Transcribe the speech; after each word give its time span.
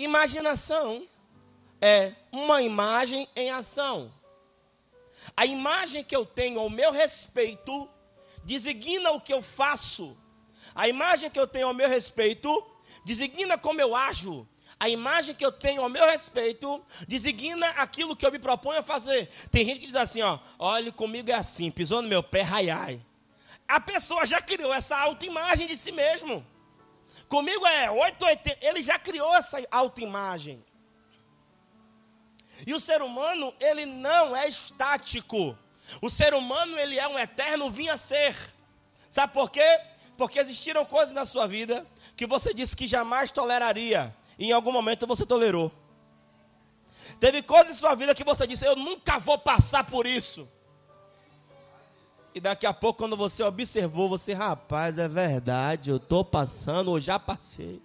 Imaginação 0.00 1.06
é 1.78 2.14
uma 2.32 2.62
imagem 2.62 3.28
em 3.36 3.50
ação. 3.50 4.10
A 5.36 5.44
imagem 5.44 6.02
que 6.02 6.16
eu 6.16 6.24
tenho 6.24 6.58
ao 6.58 6.70
meu 6.70 6.90
respeito 6.90 7.86
designa 8.42 9.10
o 9.10 9.20
que 9.20 9.30
eu 9.30 9.42
faço. 9.42 10.16
A 10.74 10.88
imagem 10.88 11.28
que 11.28 11.38
eu 11.38 11.46
tenho 11.46 11.66
ao 11.68 11.74
meu 11.74 11.86
respeito 11.86 12.66
designa 13.04 13.58
como 13.58 13.78
eu 13.78 13.94
ajo. 13.94 14.48
A 14.78 14.88
imagem 14.88 15.34
que 15.34 15.44
eu 15.44 15.52
tenho 15.52 15.82
ao 15.82 15.90
meu 15.90 16.06
respeito 16.06 16.82
designa 17.06 17.68
aquilo 17.72 18.16
que 18.16 18.24
eu 18.24 18.32
me 18.32 18.38
proponho 18.38 18.78
a 18.78 18.82
fazer. 18.82 19.30
Tem 19.50 19.66
gente 19.66 19.80
que 19.80 19.86
diz 19.86 19.96
assim, 19.96 20.22
ó, 20.22 20.38
olha, 20.58 20.90
comigo 20.90 21.30
é 21.30 21.34
assim, 21.34 21.70
pisou 21.70 22.00
no 22.00 22.08
meu 22.08 22.22
pé, 22.22 22.40
ai 22.50 22.70
ai. 22.70 23.06
A 23.68 23.78
pessoa 23.78 24.24
já 24.24 24.40
criou 24.40 24.72
essa 24.72 24.96
autoimagem 24.96 25.66
de 25.66 25.76
si 25.76 25.92
mesmo. 25.92 26.42
Comigo 27.30 27.64
é 27.64 27.88
880, 27.88 28.58
ele 28.60 28.82
já 28.82 28.98
criou 28.98 29.32
essa 29.36 29.64
autoimagem. 29.70 30.64
E 32.66 32.74
o 32.74 32.80
ser 32.80 33.02
humano, 33.02 33.54
ele 33.60 33.86
não 33.86 34.36
é 34.36 34.48
estático. 34.48 35.56
O 36.02 36.10
ser 36.10 36.34
humano, 36.34 36.76
ele 36.76 36.98
é 36.98 37.06
um 37.06 37.16
eterno 37.16 37.70
vinha 37.70 37.96
ser. 37.96 38.36
Sabe 39.08 39.32
por 39.32 39.48
quê? 39.48 39.80
Porque 40.16 40.40
existiram 40.40 40.84
coisas 40.84 41.14
na 41.14 41.24
sua 41.24 41.46
vida 41.46 41.86
que 42.16 42.26
você 42.26 42.52
disse 42.52 42.76
que 42.76 42.84
jamais 42.84 43.30
toleraria. 43.30 44.12
E 44.36 44.46
em 44.46 44.52
algum 44.52 44.72
momento 44.72 45.06
você 45.06 45.24
tolerou. 45.24 45.72
Teve 47.20 47.42
coisas 47.42 47.76
em 47.76 47.78
sua 47.78 47.94
vida 47.94 48.12
que 48.12 48.24
você 48.24 48.44
disse, 48.44 48.66
eu 48.66 48.74
nunca 48.74 49.20
vou 49.20 49.38
passar 49.38 49.84
por 49.84 50.04
isso. 50.04 50.50
E 52.34 52.40
daqui 52.40 52.66
a 52.66 52.72
pouco, 52.72 52.98
quando 52.98 53.16
você 53.16 53.42
observou, 53.42 54.08
você, 54.08 54.32
rapaz, 54.32 54.98
é 54.98 55.08
verdade, 55.08 55.90
eu 55.90 55.96
estou 55.96 56.24
passando, 56.24 56.88
ou 56.88 57.00
já 57.00 57.18
passei. 57.18 57.82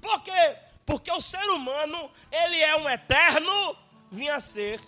Por 0.00 0.22
quê? 0.22 0.56
Porque 0.84 1.10
o 1.10 1.20
ser 1.20 1.44
humano, 1.50 2.10
ele 2.30 2.60
é 2.60 2.76
um 2.76 2.88
eterno 2.88 3.76
vinha 4.10 4.40
ser. 4.40 4.80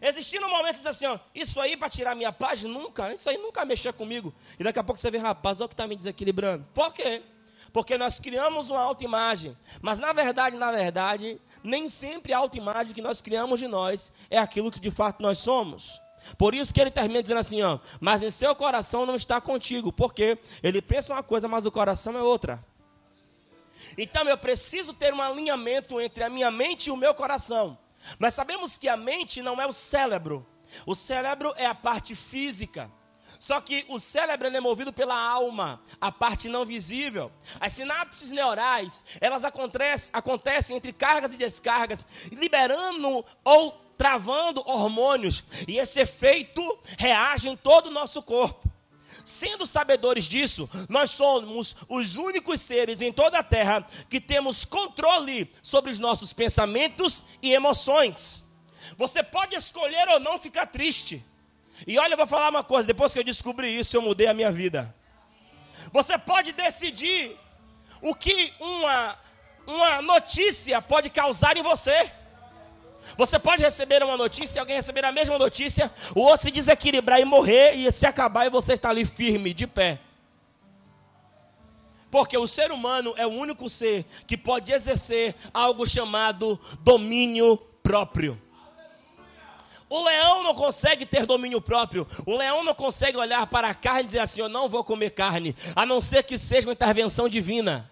Existindo 0.00 0.48
momentos 0.48 0.84
assim, 0.86 1.06
ó, 1.06 1.18
isso 1.34 1.60
aí 1.60 1.76
para 1.76 1.88
tirar 1.88 2.14
minha 2.14 2.32
paz, 2.32 2.62
nunca, 2.64 3.12
isso 3.12 3.30
aí 3.30 3.38
nunca 3.38 3.64
mexeu 3.64 3.92
comigo. 3.92 4.34
E 4.58 4.64
daqui 4.64 4.78
a 4.78 4.84
pouco 4.84 5.00
você 5.00 5.10
vê, 5.10 5.18
rapaz, 5.18 5.60
olha 5.60 5.66
o 5.66 5.68
que 5.68 5.74
está 5.74 5.86
me 5.86 5.94
desequilibrando. 5.94 6.66
Por 6.74 6.92
quê? 6.92 7.22
Porque 7.72 7.96
nós 7.96 8.18
criamos 8.18 8.70
uma 8.70 8.80
autoimagem. 8.80 9.56
Mas 9.80 9.98
na 9.98 10.12
verdade, 10.12 10.56
na 10.56 10.72
verdade, 10.72 11.40
nem 11.62 11.88
sempre 11.88 12.32
a 12.32 12.38
autoimagem 12.38 12.92
que 12.92 13.02
nós 13.02 13.20
criamos 13.20 13.60
de 13.60 13.68
nós 13.68 14.12
é 14.30 14.38
aquilo 14.38 14.70
que 14.70 14.80
de 14.80 14.90
fato 14.90 15.22
nós 15.22 15.38
somos. 15.38 16.00
Por 16.38 16.54
isso 16.54 16.72
que 16.72 16.80
ele 16.80 16.90
termina 16.90 17.22
dizendo 17.22 17.40
assim, 17.40 17.62
ó, 17.62 17.78
mas 18.00 18.22
em 18.22 18.30
seu 18.30 18.54
coração 18.54 19.06
não 19.06 19.14
está 19.14 19.40
contigo, 19.40 19.92
porque 19.92 20.38
ele 20.62 20.80
pensa 20.80 21.12
uma 21.12 21.22
coisa, 21.22 21.46
mas 21.46 21.66
o 21.66 21.70
coração 21.70 22.16
é 22.16 22.22
outra. 22.22 22.64
Então 23.98 24.28
eu 24.28 24.38
preciso 24.38 24.92
ter 24.92 25.12
um 25.12 25.20
alinhamento 25.20 26.00
entre 26.00 26.24
a 26.24 26.30
minha 26.30 26.50
mente 26.50 26.86
e 26.86 26.90
o 26.90 26.96
meu 26.96 27.14
coração. 27.14 27.78
Nós 28.18 28.34
sabemos 28.34 28.78
que 28.78 28.88
a 28.88 28.96
mente 28.96 29.42
não 29.42 29.60
é 29.60 29.66
o 29.66 29.72
cérebro. 29.72 30.46
O 30.86 30.94
cérebro 30.94 31.52
é 31.56 31.66
a 31.66 31.74
parte 31.74 32.14
física. 32.14 32.90
Só 33.38 33.60
que 33.60 33.84
o 33.88 33.98
cérebro 33.98 34.48
é 34.48 34.60
movido 34.60 34.92
pela 34.92 35.14
alma, 35.14 35.82
a 36.00 36.10
parte 36.10 36.48
não 36.48 36.64
visível. 36.64 37.30
As 37.60 37.74
sinapses 37.74 38.30
neurais, 38.30 39.04
elas 39.20 39.44
acontecem, 39.44 40.10
acontecem 40.14 40.76
entre 40.76 40.92
cargas 40.92 41.34
e 41.34 41.36
descargas, 41.36 42.06
liberando 42.32 43.24
ou 43.44 43.83
travando 43.96 44.62
hormônios. 44.66 45.44
E 45.66 45.78
esse 45.78 46.00
efeito 46.00 46.62
reage 46.98 47.48
em 47.48 47.56
todo 47.56 47.86
o 47.86 47.92
nosso 47.92 48.22
corpo. 48.22 48.70
Sendo 49.24 49.64
sabedores 49.64 50.24
disso, 50.24 50.68
nós 50.88 51.10
somos 51.10 51.76
os 51.88 52.16
únicos 52.16 52.60
seres 52.60 53.00
em 53.00 53.12
toda 53.12 53.38
a 53.38 53.42
terra 53.42 53.86
que 54.10 54.20
temos 54.20 54.64
controle 54.64 55.50
sobre 55.62 55.90
os 55.90 55.98
nossos 55.98 56.32
pensamentos 56.32 57.24
e 57.40 57.52
emoções. 57.52 58.44
Você 58.96 59.22
pode 59.22 59.56
escolher 59.56 60.08
ou 60.08 60.20
não 60.20 60.38
ficar 60.38 60.66
triste. 60.66 61.24
E 61.86 61.98
olha, 61.98 62.14
eu 62.14 62.18
vou 62.18 62.26
falar 62.26 62.50
uma 62.50 62.62
coisa: 62.62 62.86
depois 62.86 63.12
que 63.12 63.18
eu 63.18 63.24
descobri 63.24 63.78
isso, 63.78 63.96
eu 63.96 64.02
mudei 64.02 64.26
a 64.26 64.34
minha 64.34 64.52
vida. 64.52 64.94
Você 65.92 66.18
pode 66.18 66.52
decidir 66.52 67.36
o 68.02 68.14
que 68.14 68.52
uma, 68.60 69.18
uma 69.66 70.02
notícia 70.02 70.82
pode 70.82 71.08
causar 71.08 71.56
em 71.56 71.62
você. 71.62 72.12
Você 73.16 73.38
pode 73.38 73.62
receber 73.62 74.02
uma 74.02 74.16
notícia, 74.16 74.60
alguém 74.60 74.76
receber 74.76 75.04
a 75.04 75.12
mesma 75.12 75.38
notícia, 75.38 75.90
o 76.14 76.20
outro 76.20 76.42
se 76.42 76.50
desequilibrar 76.50 77.20
e 77.20 77.24
morrer, 77.24 77.74
e 77.74 77.90
se 77.92 78.06
acabar 78.06 78.46
e 78.46 78.50
você 78.50 78.72
está 78.72 78.90
ali 78.90 79.04
firme, 79.04 79.54
de 79.54 79.66
pé. 79.66 80.00
Porque 82.10 82.38
o 82.38 82.46
ser 82.46 82.70
humano 82.70 83.12
é 83.16 83.26
o 83.26 83.30
único 83.30 83.68
ser 83.68 84.04
que 84.26 84.36
pode 84.36 84.72
exercer 84.72 85.34
algo 85.52 85.86
chamado 85.86 86.58
domínio 86.80 87.56
próprio. 87.82 88.40
O 89.88 90.02
leão 90.02 90.42
não 90.42 90.54
consegue 90.54 91.04
ter 91.04 91.26
domínio 91.26 91.60
próprio. 91.60 92.06
O 92.26 92.36
leão 92.36 92.64
não 92.64 92.74
consegue 92.74 93.16
olhar 93.16 93.46
para 93.46 93.68
a 93.68 93.74
carne 93.74 94.02
e 94.02 94.06
dizer 94.06 94.20
assim: 94.20 94.40
Eu 94.40 94.48
não 94.48 94.68
vou 94.68 94.82
comer 94.82 95.10
carne, 95.10 95.54
a 95.76 95.84
não 95.84 96.00
ser 96.00 96.22
que 96.22 96.38
seja 96.38 96.66
uma 96.66 96.72
intervenção 96.72 97.28
divina. 97.28 97.88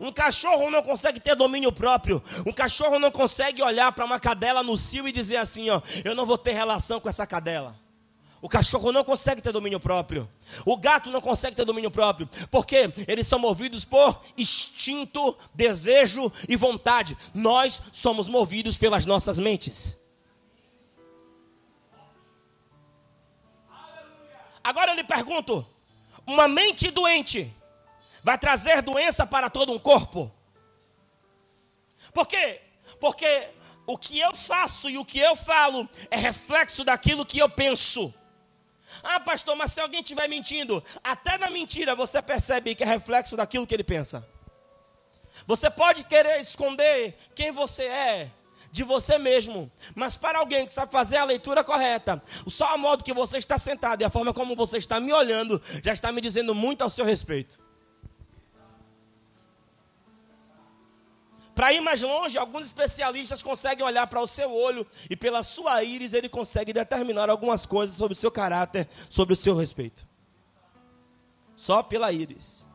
Um 0.00 0.12
cachorro 0.12 0.70
não 0.70 0.82
consegue 0.82 1.20
ter 1.20 1.34
domínio 1.34 1.72
próprio. 1.72 2.22
Um 2.46 2.52
cachorro 2.52 2.98
não 2.98 3.10
consegue 3.10 3.62
olhar 3.62 3.92
para 3.92 4.04
uma 4.04 4.18
cadela 4.18 4.62
no 4.62 4.76
cio 4.76 5.06
e 5.06 5.12
dizer 5.12 5.36
assim: 5.36 5.70
ó, 5.70 5.80
eu 6.04 6.14
não 6.14 6.26
vou 6.26 6.38
ter 6.38 6.52
relação 6.52 7.00
com 7.00 7.08
essa 7.08 7.26
cadela. 7.26 7.78
O 8.44 8.48
cachorro 8.48 8.92
não 8.92 9.02
consegue 9.02 9.40
ter 9.40 9.52
domínio 9.52 9.80
próprio. 9.80 10.28
O 10.66 10.76
gato 10.76 11.10
não 11.10 11.20
consegue 11.20 11.56
ter 11.56 11.64
domínio 11.64 11.90
próprio. 11.90 12.28
Porque 12.50 12.92
eles 13.08 13.26
são 13.26 13.38
movidos 13.38 13.86
por 13.86 14.20
instinto, 14.36 15.34
desejo 15.54 16.30
e 16.46 16.54
vontade. 16.54 17.16
Nós 17.32 17.80
somos 17.90 18.28
movidos 18.28 18.76
pelas 18.76 19.06
nossas 19.06 19.38
mentes. 19.38 20.02
Agora 24.62 24.92
eu 24.92 24.96
lhe 24.96 25.04
pergunto: 25.04 25.66
uma 26.26 26.46
mente 26.46 26.90
doente 26.90 27.50
vai 28.24 28.38
trazer 28.38 28.80
doença 28.80 29.26
para 29.26 29.50
todo 29.50 29.72
um 29.72 29.78
corpo. 29.78 30.32
Por 32.12 32.26
quê? 32.26 32.60
Porque 32.98 33.50
o 33.86 33.98
que 33.98 34.18
eu 34.18 34.34
faço 34.34 34.88
e 34.88 34.96
o 34.96 35.04
que 35.04 35.18
eu 35.18 35.36
falo 35.36 35.86
é 36.10 36.16
reflexo 36.16 36.84
daquilo 36.84 37.26
que 37.26 37.38
eu 37.38 37.50
penso. 37.50 38.12
Ah, 39.02 39.20
pastor, 39.20 39.54
mas 39.54 39.72
se 39.72 39.80
alguém 39.80 40.00
estiver 40.00 40.26
mentindo, 40.26 40.82
até 41.02 41.36
na 41.36 41.50
mentira 41.50 41.94
você 41.94 42.22
percebe 42.22 42.74
que 42.74 42.82
é 42.82 42.86
reflexo 42.86 43.36
daquilo 43.36 43.66
que 43.66 43.74
ele 43.74 43.84
pensa. 43.84 44.26
Você 45.46 45.68
pode 45.68 46.04
querer 46.04 46.40
esconder 46.40 47.14
quem 47.34 47.52
você 47.52 47.84
é 47.84 48.30
de 48.70 48.82
você 48.82 49.18
mesmo, 49.18 49.70
mas 49.94 50.16
para 50.16 50.38
alguém 50.38 50.64
que 50.64 50.72
sabe 50.72 50.90
fazer 50.90 51.18
a 51.18 51.24
leitura 51.24 51.62
correta, 51.62 52.22
só 52.48 52.74
o 52.74 52.78
modo 52.78 53.04
que 53.04 53.12
você 53.12 53.36
está 53.36 53.58
sentado 53.58 54.00
e 54.00 54.04
a 54.04 54.10
forma 54.10 54.32
como 54.32 54.56
você 54.56 54.78
está 54.78 54.98
me 54.98 55.12
olhando 55.12 55.60
já 55.82 55.92
está 55.92 56.10
me 56.10 56.20
dizendo 56.20 56.54
muito 56.54 56.82
ao 56.82 56.90
seu 56.90 57.04
respeito. 57.04 57.63
Para 61.54 61.72
ir 61.72 61.80
mais 61.80 62.02
longe, 62.02 62.36
alguns 62.36 62.66
especialistas 62.66 63.40
conseguem 63.42 63.86
olhar 63.86 64.06
para 64.08 64.20
o 64.20 64.26
seu 64.26 64.52
olho 64.52 64.86
e 65.08 65.14
pela 65.14 65.42
sua 65.42 65.84
íris 65.84 66.12
ele 66.12 66.28
consegue 66.28 66.72
determinar 66.72 67.30
algumas 67.30 67.64
coisas 67.64 67.96
sobre 67.96 68.12
o 68.12 68.16
seu 68.16 68.30
caráter, 68.30 68.88
sobre 69.08 69.34
o 69.34 69.36
seu 69.36 69.56
respeito. 69.56 70.04
Só 71.54 71.82
pela 71.82 72.10
íris. 72.10 72.66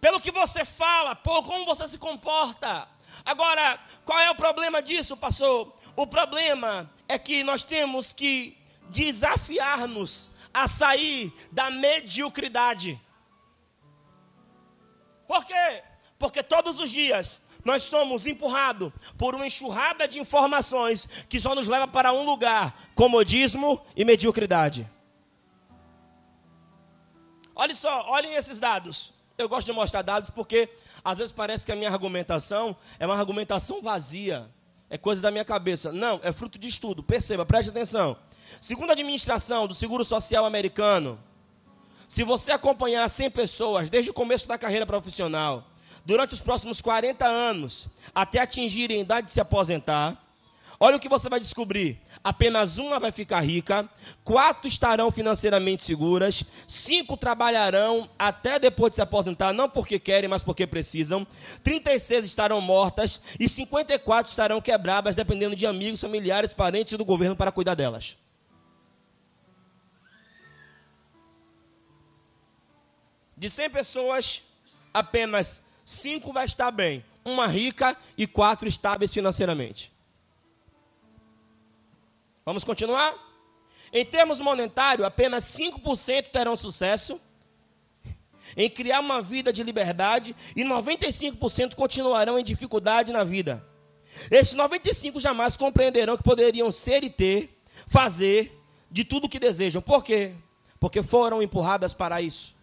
Pelo 0.00 0.20
que 0.20 0.30
você 0.30 0.64
fala, 0.64 1.16
por 1.16 1.44
como 1.44 1.64
você 1.64 1.88
se 1.88 1.98
comporta. 1.98 2.88
Agora, 3.24 3.80
qual 4.04 4.20
é 4.20 4.30
o 4.30 4.36
problema 4.36 4.80
disso, 4.80 5.16
pastor? 5.16 5.74
O 5.96 6.06
problema 6.06 6.88
é 7.08 7.18
que 7.18 7.42
nós 7.42 7.64
temos 7.64 8.12
que 8.12 8.56
desafiar-nos 8.90 10.30
a 10.54 10.68
sair 10.68 11.34
da 11.50 11.72
mediocridade. 11.72 13.00
Por 15.26 15.44
quê? 15.44 15.82
Porque 16.18 16.42
todos 16.42 16.80
os 16.80 16.90
dias 16.90 17.42
nós 17.64 17.82
somos 17.82 18.26
empurrados 18.26 18.92
por 19.18 19.34
uma 19.34 19.46
enxurrada 19.46 20.06
de 20.06 20.18
informações 20.18 21.08
que 21.28 21.40
só 21.40 21.54
nos 21.54 21.66
leva 21.66 21.88
para 21.88 22.12
um 22.12 22.24
lugar: 22.24 22.72
comodismo 22.94 23.84
e 23.96 24.04
mediocridade. 24.04 24.88
Olha 27.54 27.74
só, 27.74 28.10
olhem 28.10 28.34
esses 28.34 28.60
dados. 28.60 29.14
Eu 29.36 29.48
gosto 29.48 29.66
de 29.66 29.72
mostrar 29.72 30.02
dados 30.02 30.30
porque 30.30 30.68
às 31.04 31.18
vezes 31.18 31.32
parece 31.32 31.66
que 31.66 31.72
a 31.72 31.76
minha 31.76 31.90
argumentação 31.90 32.76
é 32.98 33.06
uma 33.06 33.16
argumentação 33.16 33.82
vazia, 33.82 34.48
é 34.88 34.96
coisa 34.96 35.20
da 35.20 35.30
minha 35.30 35.44
cabeça. 35.44 35.92
Não, 35.92 36.20
é 36.22 36.32
fruto 36.32 36.58
de 36.58 36.68
estudo. 36.68 37.02
Perceba, 37.02 37.44
preste 37.44 37.70
atenção. 37.70 38.16
Segundo 38.60 38.90
a 38.90 38.92
administração 38.92 39.66
do 39.66 39.74
Seguro 39.74 40.04
Social 40.04 40.46
americano, 40.46 41.18
se 42.06 42.22
você 42.22 42.52
acompanhar 42.52 43.08
100 43.08 43.30
pessoas 43.32 43.90
desde 43.90 44.10
o 44.10 44.14
começo 44.14 44.46
da 44.46 44.56
carreira 44.56 44.86
profissional, 44.86 45.68
durante 46.06 46.32
os 46.32 46.40
próximos 46.40 46.80
40 46.80 47.26
anos, 47.26 47.88
até 48.14 48.38
atingirem 48.38 48.98
a 48.98 49.00
idade 49.00 49.26
de 49.26 49.32
se 49.32 49.40
aposentar, 49.40 50.16
olha 50.78 50.96
o 50.96 51.00
que 51.00 51.08
você 51.08 51.28
vai 51.28 51.40
descobrir. 51.40 52.00
apenas 52.22 52.76
uma 52.78 52.98
vai 52.98 53.12
ficar 53.12 53.40
rica, 53.40 53.88
quatro 54.24 54.66
estarão 54.66 55.12
financeiramente 55.12 55.84
seguras, 55.84 56.42
cinco 56.66 57.16
trabalharão 57.16 58.10
até 58.18 58.58
depois 58.58 58.90
de 58.90 58.96
se 58.96 59.02
aposentar, 59.02 59.52
não 59.52 59.68
porque 59.68 59.96
querem, 59.98 60.28
mas 60.28 60.42
porque 60.42 60.66
precisam, 60.66 61.24
36 61.62 62.24
estarão 62.24 62.60
mortas 62.60 63.22
e 63.38 63.48
54 63.48 64.30
estarão 64.30 64.60
quebradas, 64.60 65.14
dependendo 65.14 65.54
de 65.54 65.66
amigos, 65.66 66.00
familiares, 66.00 66.52
parentes 66.52 66.98
do 66.98 67.04
governo 67.04 67.36
para 67.36 67.52
cuidar 67.52 67.74
delas. 67.74 68.16
De 73.36 73.48
100 73.48 73.70
pessoas, 73.70 74.42
apenas 74.92 75.65
cinco 75.86 76.32
vai 76.32 76.44
estar 76.44 76.70
bem, 76.70 77.02
uma 77.24 77.46
rica 77.46 77.96
e 78.18 78.26
quatro 78.26 78.68
estáveis 78.68 79.14
financeiramente. 79.14 79.92
Vamos 82.44 82.64
continuar? 82.64 83.14
Em 83.92 84.04
termos 84.04 84.40
monetários, 84.40 85.06
apenas 85.06 85.44
5% 85.44 86.30
terão 86.30 86.56
sucesso 86.56 87.20
em 88.56 88.68
criar 88.68 89.00
uma 89.00 89.22
vida 89.22 89.52
de 89.52 89.62
liberdade 89.62 90.34
e 90.54 90.62
95% 90.62 91.74
continuarão 91.74 92.38
em 92.38 92.44
dificuldade 92.44 93.12
na 93.12 93.24
vida. 93.24 93.64
Esses 94.30 94.54
95 94.54 95.20
jamais 95.20 95.56
compreenderão 95.56 96.16
que 96.16 96.22
poderiam 96.22 96.70
ser 96.70 97.04
e 97.04 97.10
ter, 97.10 97.60
fazer 97.86 98.52
de 98.90 99.04
tudo 99.04 99.26
o 99.26 99.28
que 99.28 99.38
desejam. 99.38 99.82
Por 99.82 100.02
quê? 100.02 100.34
Porque 100.78 101.02
foram 101.02 101.42
empurradas 101.42 101.92
para 101.92 102.20
isso. 102.20 102.54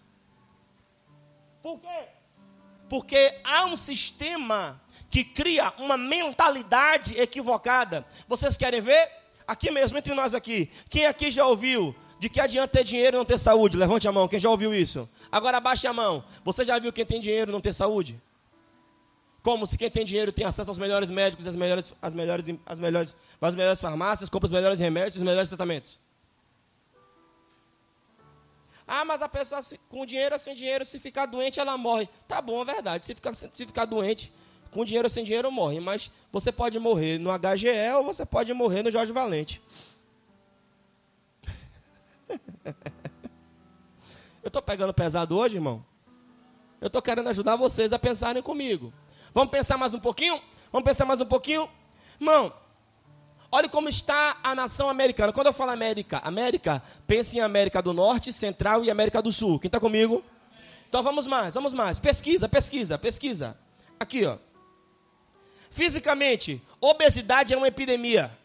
Por 1.61 1.79
quê? 1.79 2.07
Porque 2.93 3.33
há 3.43 3.65
um 3.65 3.75
sistema 3.75 4.79
que 5.09 5.23
cria 5.23 5.73
uma 5.79 5.97
mentalidade 5.97 7.19
equivocada. 7.19 8.05
Vocês 8.27 8.55
querem 8.55 8.81
ver? 8.81 9.09
Aqui 9.47 9.71
mesmo, 9.71 9.97
entre 9.97 10.13
nós 10.13 10.35
aqui. 10.35 10.69
Quem 10.91 11.07
aqui 11.07 11.31
já 11.31 11.43
ouviu 11.43 11.95
de 12.19 12.29
que 12.29 12.39
adianta 12.39 12.67
ter 12.67 12.83
dinheiro 12.83 13.17
e 13.17 13.17
não 13.17 13.25
ter 13.25 13.39
saúde? 13.39 13.75
Levante 13.75 14.07
a 14.07 14.11
mão, 14.11 14.27
quem 14.27 14.39
já 14.39 14.47
ouviu 14.47 14.75
isso? 14.75 15.09
Agora 15.31 15.57
abaixe 15.57 15.87
a 15.87 15.91
mão. 15.91 16.23
Você 16.45 16.63
já 16.63 16.77
viu 16.77 16.93
quem 16.93 17.03
tem 17.03 17.19
dinheiro 17.19 17.49
e 17.49 17.51
não 17.51 17.59
ter 17.59 17.73
saúde? 17.73 18.21
Como 19.41 19.65
se 19.65 19.75
quem 19.75 19.89
tem 19.89 20.05
dinheiro 20.05 20.31
tem 20.31 20.45
acesso 20.45 20.69
aos 20.69 20.77
melhores 20.77 21.09
médicos, 21.09 21.47
às 21.47 21.55
melhores, 21.55 21.95
às 21.99 22.13
melhores, 22.13 22.45
às 22.63 22.79
melhores, 22.79 23.15
às 23.41 23.55
melhores 23.55 23.81
farmácias, 23.81 24.29
compra 24.29 24.45
os 24.45 24.51
melhores 24.51 24.79
remédios, 24.79 25.15
os 25.15 25.23
melhores 25.23 25.49
tratamentos. 25.49 25.99
Ah, 28.95 29.03
mas 29.03 29.23
a 29.23 29.27
pessoa 29.27 29.59
com 29.89 30.05
dinheiro 30.05 30.35
ou 30.35 30.39
sem 30.39 30.53
dinheiro, 30.53 30.85
se 30.85 30.99
ficar 30.99 31.25
doente, 31.25 31.59
ela 31.59 31.75
morre. 31.75 32.07
Tá 32.27 32.39
bom, 32.39 32.61
é 32.61 32.65
verdade. 32.65 33.03
Se 33.03 33.15
ficar, 33.15 33.33
se 33.33 33.65
ficar 33.65 33.85
doente, 33.85 34.31
com 34.69 34.85
dinheiro 34.85 35.07
ou 35.07 35.09
sem 35.09 35.23
dinheiro 35.23 35.51
morre, 35.51 35.79
mas 35.79 36.11
você 36.31 36.51
pode 36.51 36.77
morrer 36.77 37.17
no 37.17 37.31
HGE 37.31 37.91
ou 37.97 38.03
você 38.03 38.23
pode 38.23 38.53
morrer 38.53 38.83
no 38.83 38.91
Jorge 38.91 39.11
Valente. 39.11 39.59
Eu 44.43 44.49
estou 44.49 44.61
pegando 44.61 44.93
pesado 44.93 45.35
hoje, 45.39 45.55
irmão? 45.55 45.83
Eu 46.79 46.85
estou 46.85 47.01
querendo 47.01 47.29
ajudar 47.29 47.55
vocês 47.55 47.93
a 47.93 47.97
pensarem 47.97 48.43
comigo. 48.43 48.93
Vamos 49.33 49.49
pensar 49.49 49.75
mais 49.75 49.95
um 49.95 49.99
pouquinho? 49.99 50.39
Vamos 50.71 50.87
pensar 50.87 51.05
mais 51.05 51.19
um 51.19 51.25
pouquinho? 51.25 51.67
Irmão, 52.21 52.53
olhe 53.53 53.69
como 53.69 53.87
está 53.87 54.35
a 54.43 54.55
nação 54.55 54.89
americana. 54.89 55.31
Quando 55.31 55.47
eu 55.47 55.53
falo 55.53 55.69
América, 55.69 56.17
América, 56.23 56.81
pense 57.05 57.37
em 57.37 57.39
América 57.39 57.83
do 57.83 57.93
Norte, 57.93 58.33
Central 58.33 58.83
e 58.83 58.89
América 58.89 59.21
do 59.21 59.31
Sul. 59.31 59.59
Quem 59.59 59.69
está 59.69 59.79
comigo? 59.79 60.23
Então 60.89 61.03
vamos 61.03 61.27
mais, 61.27 61.53
vamos 61.53 61.71
mais. 61.71 61.99
Pesquisa, 61.99 62.49
pesquisa, 62.49 62.97
pesquisa. 62.97 63.55
Aqui, 63.99 64.25
ó. 64.25 64.37
Fisicamente, 65.69 66.59
obesidade 66.81 67.53
é 67.53 67.57
uma 67.57 67.67
epidemia. 67.67 68.35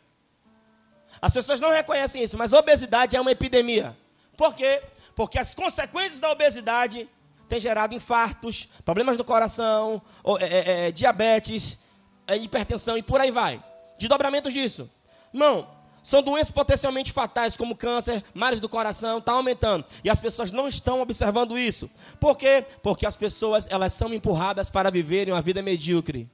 As 1.22 1.32
pessoas 1.32 1.58
não 1.58 1.70
reconhecem 1.70 2.22
isso, 2.22 2.36
mas 2.36 2.52
obesidade 2.52 3.16
é 3.16 3.20
uma 3.20 3.32
epidemia. 3.32 3.96
Por 4.36 4.54
quê? 4.54 4.82
Porque 5.14 5.38
as 5.38 5.54
consequências 5.54 6.20
da 6.20 6.30
obesidade 6.30 7.08
têm 7.48 7.58
gerado 7.58 7.94
infartos, 7.94 8.68
problemas 8.84 9.16
do 9.16 9.24
coração, 9.24 10.02
é, 10.38 10.44
é, 10.44 10.88
é, 10.88 10.92
diabetes, 10.92 11.86
hipertensão 12.42 12.98
e 12.98 13.02
por 13.02 13.22
aí 13.22 13.30
vai. 13.30 13.62
Desdobramentos 13.98 14.52
disso. 14.52 14.97
Não, 15.32 15.68
são 16.02 16.22
doenças 16.22 16.50
potencialmente 16.50 17.12
fatais, 17.12 17.56
como 17.56 17.76
câncer, 17.76 18.24
males 18.32 18.60
do 18.60 18.68
coração, 18.68 19.18
está 19.18 19.32
aumentando. 19.32 19.84
E 20.02 20.08
as 20.08 20.18
pessoas 20.18 20.50
não 20.50 20.66
estão 20.66 21.02
observando 21.02 21.58
isso. 21.58 21.90
Por 22.18 22.36
quê? 22.36 22.64
Porque 22.82 23.06
as 23.06 23.16
pessoas 23.16 23.70
elas 23.70 23.92
são 23.92 24.14
empurradas 24.14 24.70
para 24.70 24.90
viverem 24.90 25.34
uma 25.34 25.42
vida 25.42 25.62
medíocre. 25.62 26.30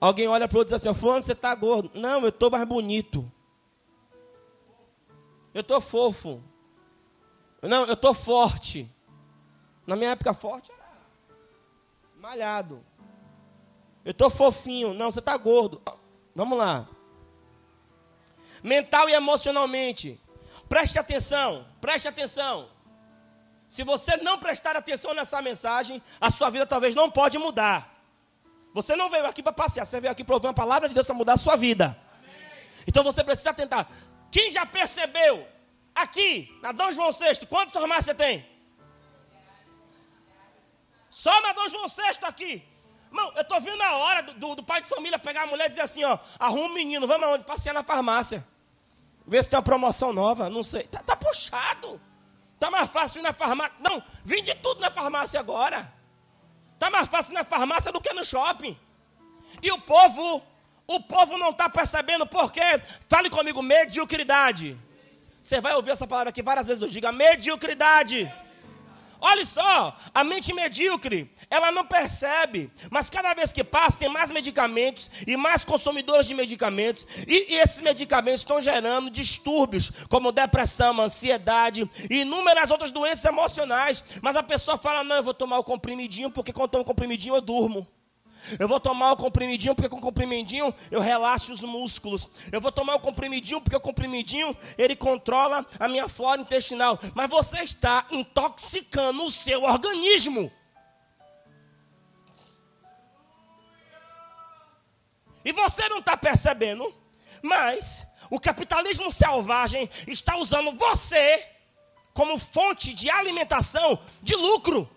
Alguém 0.00 0.28
olha 0.28 0.46
para 0.46 0.56
o 0.56 0.58
outro 0.58 0.74
e 0.74 0.76
diz 0.76 0.86
assim: 0.86 0.98
Fulano, 0.98 1.22
você 1.22 1.32
está 1.32 1.54
gordo. 1.54 1.90
Não, 1.94 2.20
eu 2.22 2.28
estou 2.28 2.50
mais 2.50 2.66
bonito. 2.66 3.30
Eu 5.54 5.62
estou 5.62 5.80
fofo. 5.80 6.42
Não, 7.62 7.84
eu 7.86 7.94
estou 7.94 8.14
forte. 8.14 8.86
Na 9.86 9.96
minha 9.96 10.10
época, 10.10 10.32
forte 10.32 10.70
era 10.70 10.84
malhado. 12.18 12.84
Eu 14.04 14.12
estou 14.12 14.30
fofinho. 14.30 14.94
Não, 14.94 15.10
você 15.10 15.18
está 15.18 15.36
gordo. 15.36 15.80
Vamos 16.34 16.56
lá. 16.56 16.88
Mental 18.62 19.08
e 19.08 19.12
emocionalmente. 19.12 20.20
Preste 20.68 20.98
atenção, 20.98 21.66
preste 21.80 22.06
atenção. 22.06 22.68
Se 23.68 23.82
você 23.84 24.16
não 24.18 24.38
prestar 24.38 24.76
atenção 24.76 25.14
nessa 25.14 25.40
mensagem, 25.40 26.02
a 26.20 26.30
sua 26.30 26.50
vida 26.50 26.66
talvez 26.66 26.94
não 26.94 27.10
pode 27.10 27.38
mudar. 27.38 27.88
Você 28.72 28.94
não 28.94 29.08
veio 29.08 29.26
aqui 29.26 29.42
para 29.42 29.52
passear, 29.52 29.84
você 29.84 30.00
veio 30.00 30.12
aqui 30.12 30.22
para 30.22 30.34
ouvir 30.34 30.46
uma 30.46 30.54
palavra 30.54 30.88
de 30.88 30.94
Deus 30.94 31.06
para 31.06 31.14
mudar 31.14 31.34
a 31.34 31.36
sua 31.36 31.56
vida. 31.56 31.96
Então 32.86 33.02
você 33.02 33.22
precisa 33.22 33.52
tentar. 33.52 33.90
Quem 34.30 34.50
já 34.50 34.64
percebeu 34.64 35.46
aqui, 35.94 36.56
na 36.62 36.72
Dom 36.72 36.90
João 36.92 37.10
VI, 37.10 37.46
quantos 37.46 37.74
farmácias 37.74 38.06
você 38.06 38.14
tem? 38.14 38.46
Só 41.10 41.40
na 41.42 41.52
Dom 41.52 41.68
João 41.68 41.88
VI 41.88 42.18
aqui. 42.22 42.69
Irmão, 43.10 43.32
eu 43.34 43.42
estou 43.42 43.60
vindo 43.60 43.82
a 43.82 43.96
hora 43.96 44.22
do, 44.22 44.34
do, 44.34 44.54
do, 44.56 44.62
pai 44.62 44.80
de 44.80 44.88
família 44.88 45.18
pegar 45.18 45.42
a 45.42 45.46
mulher 45.46 45.66
e 45.66 45.70
dizer 45.70 45.82
assim, 45.82 46.04
ó, 46.04 46.16
arruma 46.38 46.66
um 46.66 46.74
menino, 46.74 47.06
vamos 47.08 47.26
aonde? 47.26 47.44
Passear 47.44 47.74
na 47.74 47.82
farmácia. 47.82 48.46
Ver 49.26 49.42
se 49.42 49.50
tem 49.50 49.56
uma 49.56 49.62
promoção 49.62 50.12
nova, 50.12 50.48
não 50.48 50.62
sei. 50.62 50.84
Tá, 50.84 51.02
tá 51.02 51.16
puxado. 51.16 52.00
Tá 52.58 52.70
mais 52.70 52.88
fácil 52.90 53.20
ir 53.20 53.22
na 53.22 53.32
farmácia. 53.32 53.74
Não, 53.80 54.02
vende 54.24 54.54
tudo 54.56 54.80
na 54.80 54.90
farmácia 54.90 55.40
agora. 55.40 55.92
Está 56.74 56.88
mais 56.88 57.08
fácil 57.08 57.34
na 57.34 57.44
farmácia 57.44 57.90
do 57.90 58.00
que 58.00 58.12
no 58.12 58.24
shopping. 58.24 58.78
E 59.62 59.72
o 59.72 59.80
povo, 59.80 60.42
o 60.86 61.00
povo 61.00 61.36
não 61.36 61.50
está 61.50 61.68
percebendo 61.68 62.26
por 62.26 62.52
quê. 62.52 62.80
Fale 63.08 63.28
comigo, 63.28 63.60
mediocridade. 63.60 64.78
Você 65.42 65.60
vai 65.60 65.74
ouvir 65.74 65.90
essa 65.90 66.06
palavra 66.06 66.30
aqui 66.30 66.42
várias 66.42 66.66
vezes, 66.66 66.82
eu 66.82 66.88
digo, 66.88 67.10
mediocridade. 67.12 68.32
Olha 69.20 69.44
só, 69.44 69.96
a 70.14 70.24
mente 70.24 70.52
medíocre, 70.54 71.30
ela 71.50 71.70
não 71.70 71.84
percebe, 71.84 72.70
mas 72.90 73.10
cada 73.10 73.34
vez 73.34 73.52
que 73.52 73.62
passa 73.62 73.98
tem 73.98 74.08
mais 74.08 74.30
medicamentos 74.30 75.10
e 75.26 75.36
mais 75.36 75.62
consumidores 75.64 76.26
de 76.26 76.34
medicamentos, 76.34 77.06
e, 77.26 77.52
e 77.52 77.56
esses 77.56 77.80
medicamentos 77.82 78.40
estão 78.40 78.60
gerando 78.60 79.10
distúrbios, 79.10 79.90
como 80.08 80.32
depressão, 80.32 80.98
ansiedade 81.00 81.88
e 82.08 82.20
inúmeras 82.20 82.70
outras 82.70 82.90
doenças 82.90 83.24
emocionais. 83.24 84.02
Mas 84.22 84.36
a 84.36 84.42
pessoa 84.42 84.78
fala: 84.78 85.04
não, 85.04 85.16
eu 85.16 85.22
vou 85.22 85.34
tomar 85.34 85.58
o 85.58 85.64
comprimidinho, 85.64 86.30
porque 86.30 86.52
quando 86.52 86.64
eu 86.64 86.68
tomo 86.68 86.82
o 86.82 86.86
comprimidinho 86.86 87.34
eu 87.34 87.40
durmo. 87.40 87.86
Eu 88.58 88.68
vou 88.68 88.80
tomar 88.80 89.12
o 89.12 89.16
comprimidinho 89.16 89.74
porque 89.74 89.88
com 89.88 89.98
o 89.98 90.00
comprimidinho 90.00 90.74
eu 90.90 91.00
relaxo 91.00 91.52
os 91.52 91.60
músculos. 91.60 92.28
Eu 92.50 92.60
vou 92.60 92.72
tomar 92.72 92.96
o 92.96 93.00
comprimidinho 93.00 93.60
porque 93.60 93.76
o 93.76 93.80
comprimidinho 93.80 94.56
ele 94.76 94.96
controla 94.96 95.66
a 95.78 95.88
minha 95.88 96.08
flora 96.08 96.40
intestinal. 96.40 96.98
Mas 97.14 97.30
você 97.30 97.62
está 97.62 98.06
intoxicando 98.10 99.24
o 99.24 99.30
seu 99.30 99.62
organismo. 99.62 100.50
E 105.44 105.52
você 105.52 105.88
não 105.88 105.98
está 105.98 106.16
percebendo, 106.16 106.94
mas 107.42 108.06
o 108.30 108.38
capitalismo 108.38 109.10
selvagem 109.10 109.88
está 110.06 110.36
usando 110.36 110.72
você 110.72 111.46
como 112.12 112.38
fonte 112.38 112.92
de 112.92 113.10
alimentação 113.10 113.98
de 114.22 114.34
lucro. 114.36 114.88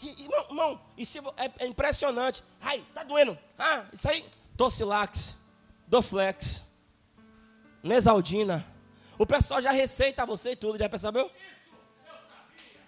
Irmão, 0.00 0.46
irmão 0.48 0.80
isso 0.96 1.18
é, 1.36 1.50
é, 1.58 1.66
impressionante. 1.66 2.42
Ai, 2.60 2.84
tá 2.94 3.02
doendo. 3.02 3.36
Ah, 3.58 3.84
isso 3.92 4.08
aí. 4.08 4.24
Tocilax, 4.56 5.36
Doflex, 5.86 6.64
Mesaldina. 7.82 8.64
O 9.18 9.26
pessoal 9.26 9.60
já 9.60 9.70
receita 9.70 10.26
você 10.26 10.52
e 10.52 10.56
tudo, 10.56 10.78
já 10.78 10.88
percebeu? 10.88 11.26
Isso, 11.26 11.70
eu 12.06 12.14
sabia. 12.14 12.80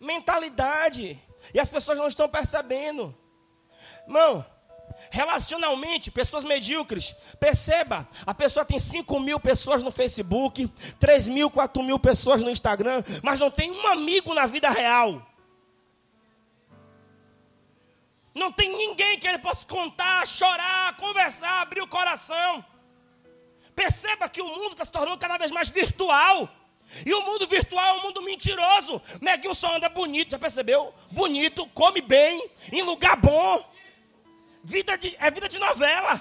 Mentalidade. 0.00 1.20
E 1.52 1.60
as 1.60 1.68
pessoas 1.68 1.98
não 1.98 2.08
estão 2.08 2.28
percebendo. 2.28 3.14
Irmão, 4.06 4.44
relacionalmente, 5.10 6.10
pessoas 6.10 6.44
medíocres. 6.44 7.16
Perceba, 7.38 8.08
a 8.24 8.34
pessoa 8.34 8.64
tem 8.64 8.78
5 8.78 9.20
mil 9.20 9.38
pessoas 9.38 9.82
no 9.82 9.90
Facebook, 9.90 10.66
3 10.98 11.28
mil, 11.28 11.50
4 11.50 11.82
mil 11.82 11.98
pessoas 11.98 12.42
no 12.42 12.50
Instagram, 12.50 13.02
mas 13.22 13.38
não 13.38 13.50
tem 13.50 13.70
um 13.70 13.86
amigo 13.88 14.32
na 14.34 14.46
vida 14.46 14.70
real. 14.70 15.22
Não 18.36 18.52
tem 18.52 18.68
ninguém 18.68 19.18
que 19.18 19.26
ele 19.26 19.38
possa 19.38 19.66
contar, 19.66 20.26
chorar, 20.26 20.94
conversar, 20.98 21.62
abrir 21.62 21.80
o 21.80 21.88
coração. 21.88 22.62
Perceba 23.74 24.28
que 24.28 24.42
o 24.42 24.46
mundo 24.46 24.72
está 24.72 24.84
se 24.84 24.92
tornando 24.92 25.16
cada 25.16 25.38
vez 25.38 25.50
mais 25.50 25.70
virtual. 25.70 26.46
E 27.06 27.14
o 27.14 27.22
mundo 27.22 27.46
virtual 27.46 27.86
é 27.86 27.92
um 27.94 28.02
mundo 28.02 28.20
mentiroso. 28.20 29.00
Neguinho 29.22 29.54
só 29.54 29.74
anda 29.74 29.88
bonito, 29.88 30.32
já 30.32 30.38
percebeu? 30.38 30.92
Bonito, 31.10 31.66
come 31.68 32.02
bem, 32.02 32.50
em 32.70 32.82
lugar 32.82 33.16
bom. 33.16 33.64
Vida 34.62 34.98
de, 34.98 35.16
é 35.18 35.30
vida 35.30 35.48
de 35.48 35.58
novela. 35.58 36.20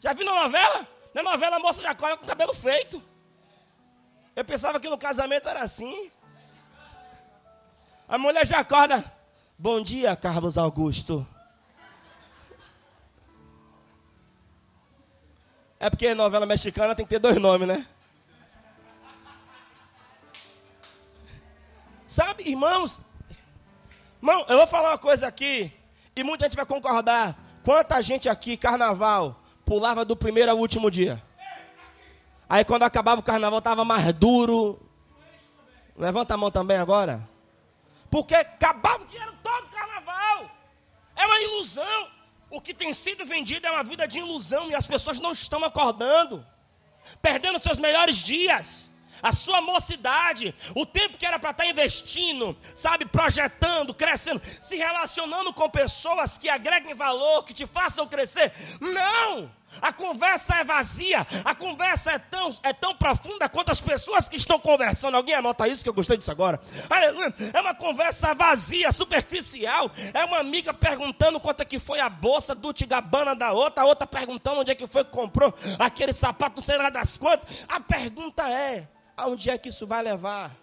Já 0.00 0.12
viu 0.14 0.26
na 0.26 0.42
novela? 0.42 0.88
Na 1.14 1.22
novela 1.22 1.54
a 1.54 1.60
moça 1.60 1.82
já 1.82 1.94
corre 1.94 2.16
com 2.16 2.24
o 2.24 2.28
cabelo 2.28 2.52
feito. 2.52 3.00
Eu 4.34 4.44
pensava 4.44 4.80
que 4.80 4.88
no 4.88 4.98
casamento 4.98 5.48
era 5.48 5.60
assim. 5.60 6.10
A 8.08 8.18
mulher 8.18 8.44
já 8.44 8.58
acorda. 8.58 9.21
Bom 9.58 9.80
dia, 9.80 10.16
Carlos 10.16 10.58
Augusto. 10.58 11.26
É 15.78 15.90
porque 15.90 16.14
novela 16.14 16.46
mexicana 16.46 16.94
tem 16.94 17.04
que 17.04 17.10
ter 17.10 17.18
dois 17.18 17.38
nomes, 17.38 17.68
né? 17.68 17.86
Sabe, 22.06 22.48
irmãos? 22.48 23.00
Irmão, 24.18 24.44
eu 24.48 24.58
vou 24.58 24.66
falar 24.66 24.90
uma 24.90 24.98
coisa 24.98 25.26
aqui, 25.26 25.72
e 26.14 26.22
muita 26.22 26.44
gente 26.44 26.56
vai 26.56 26.66
concordar. 26.66 27.36
Quanta 27.64 28.02
gente 28.02 28.28
aqui, 28.28 28.56
carnaval, 28.56 29.40
pulava 29.64 30.04
do 30.04 30.16
primeiro 30.16 30.50
ao 30.50 30.58
último 30.58 30.90
dia? 30.90 31.22
Aí 32.48 32.64
quando 32.64 32.82
acabava 32.82 33.20
o 33.20 33.24
carnaval, 33.24 33.58
estava 33.58 33.84
mais 33.84 34.12
duro. 34.12 34.80
Levanta 35.96 36.34
a 36.34 36.36
mão 36.36 36.50
também 36.50 36.76
agora. 36.76 37.26
Porque 38.10 38.34
acabava 38.34 39.02
o 39.02 39.06
dinheiro. 39.06 39.41
É 41.22 41.26
uma 41.26 41.40
ilusão. 41.40 42.10
O 42.50 42.60
que 42.60 42.74
tem 42.74 42.92
sido 42.92 43.24
vendido 43.24 43.66
é 43.66 43.70
uma 43.70 43.84
vida 43.84 44.06
de 44.06 44.18
ilusão 44.18 44.70
e 44.70 44.74
as 44.74 44.86
pessoas 44.86 45.18
não 45.18 45.32
estão 45.32 45.64
acordando, 45.64 46.44
perdendo 47.22 47.58
seus 47.60 47.78
melhores 47.78 48.16
dias 48.16 48.90
a 49.22 49.30
sua 49.30 49.60
mocidade, 49.60 50.52
o 50.74 50.84
tempo 50.84 51.16
que 51.16 51.24
era 51.24 51.38
para 51.38 51.52
estar 51.52 51.62
tá 51.62 51.70
investindo, 51.70 52.56
sabe, 52.74 53.06
projetando, 53.06 53.94
crescendo, 53.94 54.42
se 54.44 54.74
relacionando 54.76 55.52
com 55.54 55.70
pessoas 55.70 56.36
que 56.36 56.48
agreguem 56.48 56.92
valor, 56.92 57.44
que 57.44 57.54
te 57.54 57.64
façam 57.64 58.08
crescer. 58.08 58.52
Não! 58.80 59.48
A 59.80 59.92
conversa 59.92 60.56
é 60.56 60.64
vazia, 60.64 61.26
a 61.44 61.54
conversa 61.54 62.12
é 62.12 62.18
tão, 62.18 62.56
é 62.62 62.72
tão 62.72 62.94
profunda 62.94 63.48
quanto 63.48 63.70
as 63.70 63.80
pessoas 63.80 64.28
que 64.28 64.36
estão 64.36 64.58
conversando. 64.58 65.16
Alguém 65.16 65.34
anota 65.34 65.66
isso 65.68 65.82
que 65.82 65.88
eu 65.88 65.94
gostei 65.94 66.16
disso 66.16 66.30
agora. 66.30 66.60
Aleluia. 66.90 67.34
É 67.52 67.60
uma 67.60 67.74
conversa 67.74 68.34
vazia, 68.34 68.92
superficial. 68.92 69.90
É 70.12 70.24
uma 70.24 70.38
amiga 70.38 70.74
perguntando 70.74 71.40
quanto 71.40 71.62
é 71.62 71.64
que 71.64 71.78
foi 71.78 72.00
a 72.00 72.08
bolsa 72.08 72.54
do 72.54 72.72
Tigabana 72.72 73.34
da 73.34 73.52
outra, 73.52 73.82
a 73.82 73.86
outra 73.86 74.06
perguntando 74.06 74.60
onde 74.60 74.70
é 74.70 74.74
que 74.74 74.86
foi 74.86 75.04
que 75.04 75.10
comprou 75.10 75.52
aquele 75.78 76.12
sapato, 76.12 76.56
não 76.56 76.62
sei 76.62 76.76
lá 76.76 76.90
das 76.90 77.16
quantas. 77.16 77.48
A 77.68 77.80
pergunta 77.80 78.48
é: 78.48 78.88
Aonde 79.16 79.50
é 79.50 79.58
que 79.58 79.68
isso 79.68 79.86
vai 79.86 80.02
levar? 80.02 80.54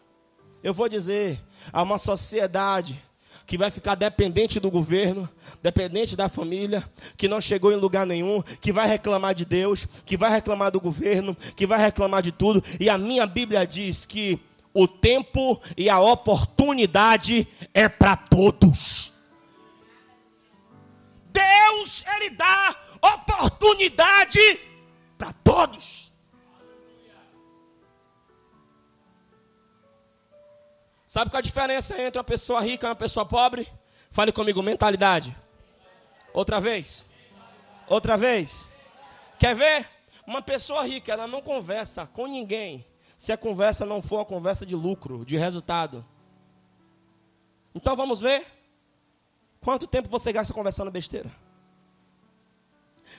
Eu 0.61 0.73
vou 0.73 0.89
dizer, 0.89 1.41
a 1.71 1.81
uma 1.81 1.97
sociedade 1.97 3.01
que 3.49 3.57
vai 3.57 3.71
ficar 3.71 3.95
dependente 3.95 4.59
do 4.59 4.69
governo, 4.69 5.27
dependente 5.59 6.15
da 6.15 6.29
família, 6.29 6.87
que 7.17 7.27
não 7.27 7.41
chegou 7.41 7.71
em 7.71 7.77
lugar 7.77 8.05
nenhum, 8.05 8.43
que 8.61 8.71
vai 8.71 8.87
reclamar 8.87 9.33
de 9.33 9.43
Deus, 9.43 9.87
que 10.05 10.15
vai 10.15 10.29
reclamar 10.29 10.71
do 10.71 10.79
governo, 10.79 11.35
que 11.55 11.65
vai 11.65 11.79
reclamar 11.79 12.21
de 12.21 12.31
tudo. 12.31 12.63
E 12.79 12.87
a 12.91 12.95
minha 12.95 13.25
Bíblia 13.25 13.65
diz 13.65 14.05
que 14.05 14.39
o 14.71 14.87
tempo 14.87 15.59
e 15.75 15.89
a 15.89 15.99
oportunidade 15.99 17.47
é 17.73 17.89
para 17.89 18.15
todos. 18.15 19.13
Deus, 21.33 22.05
Ele 22.17 22.29
dá 22.29 22.75
oportunidade 23.01 24.59
para 25.17 25.33
todos. 25.43 26.08
Sabe 31.09 31.31
qual 31.31 31.39
a 31.39 31.41
diferença 31.41 31.99
entre 31.99 32.19
uma 32.19 32.23
pessoa 32.23 32.61
rica 32.61 32.85
e 32.85 32.89
uma 32.89 32.95
pessoa 32.95 33.25
pobre? 33.25 33.67
Fale 34.11 34.31
comigo, 34.31 34.61
mentalidade. 34.61 35.35
Outra 36.31 36.61
vez. 36.61 37.03
Outra 37.87 38.15
vez. 38.15 38.67
Quer 39.39 39.55
ver? 39.55 39.89
Uma 40.27 40.39
pessoa 40.39 40.83
rica, 40.83 41.11
ela 41.11 41.25
não 41.25 41.41
conversa 41.41 42.05
com 42.05 42.27
ninguém 42.27 42.85
se 43.17 43.31
a 43.31 43.37
conversa 43.37 43.87
não 43.87 44.03
for 44.03 44.17
uma 44.17 44.25
conversa 44.25 44.67
de 44.67 44.75
lucro, 44.75 45.25
de 45.25 45.35
resultado. 45.35 46.05
Então 47.73 47.95
vamos 47.95 48.21
ver 48.21 48.45
quanto 49.61 49.87
tempo 49.87 50.09
você 50.09 50.31
gasta 50.31 50.53
conversando 50.53 50.91
besteira. 50.91 51.31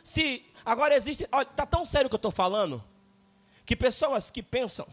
Se 0.05 0.47
agora 0.65 0.95
existe, 0.95 1.27
olha, 1.33 1.45
tá 1.45 1.67
tão 1.67 1.85
sério 1.85 2.09
que 2.09 2.15
eu 2.15 2.19
estou 2.19 2.31
falando, 2.31 2.81
que 3.67 3.75
pessoas 3.75 4.31
que 4.31 4.45
pensam 4.45 4.87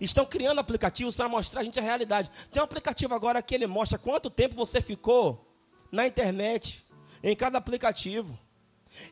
Estão 0.00 0.26
criando 0.26 0.58
aplicativos 0.58 1.16
para 1.16 1.28
mostrar 1.28 1.60
a 1.60 1.64
gente 1.64 1.78
a 1.78 1.82
realidade. 1.82 2.30
Tem 2.50 2.60
um 2.60 2.64
aplicativo 2.64 3.14
agora 3.14 3.42
que 3.42 3.54
ele 3.54 3.66
mostra 3.66 3.98
quanto 3.98 4.30
tempo 4.30 4.54
você 4.54 4.80
ficou 4.80 5.46
na 5.90 6.06
internet, 6.06 6.84
em 7.22 7.34
cada 7.34 7.58
aplicativo. 7.58 8.38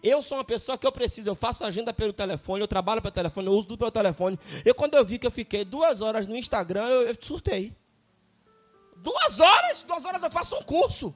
Eu 0.02 0.22
sou 0.22 0.38
uma 0.38 0.44
pessoa 0.44 0.78
que 0.78 0.86
eu 0.86 0.92
preciso, 0.92 1.30
eu 1.30 1.34
faço 1.34 1.64
agenda 1.64 1.92
pelo 1.92 2.12
telefone, 2.12 2.62
eu 2.62 2.68
trabalho 2.68 3.02
pelo 3.02 3.12
telefone, 3.12 3.46
eu 3.46 3.52
uso 3.52 3.68
tudo 3.68 3.78
pelo 3.78 3.90
telefone. 3.90 4.38
Eu, 4.64 4.74
quando 4.74 4.94
eu 4.94 5.04
vi 5.04 5.18
que 5.18 5.26
eu 5.26 5.30
fiquei 5.30 5.64
duas 5.64 6.00
horas 6.00 6.26
no 6.26 6.36
Instagram, 6.36 6.86
eu, 6.86 7.08
eu 7.08 7.16
surtei. 7.20 7.76
Duas 8.96 9.40
horas? 9.40 9.82
Duas 9.82 10.04
horas 10.04 10.22
eu 10.22 10.30
faço 10.30 10.56
um 10.56 10.62
curso. 10.62 11.14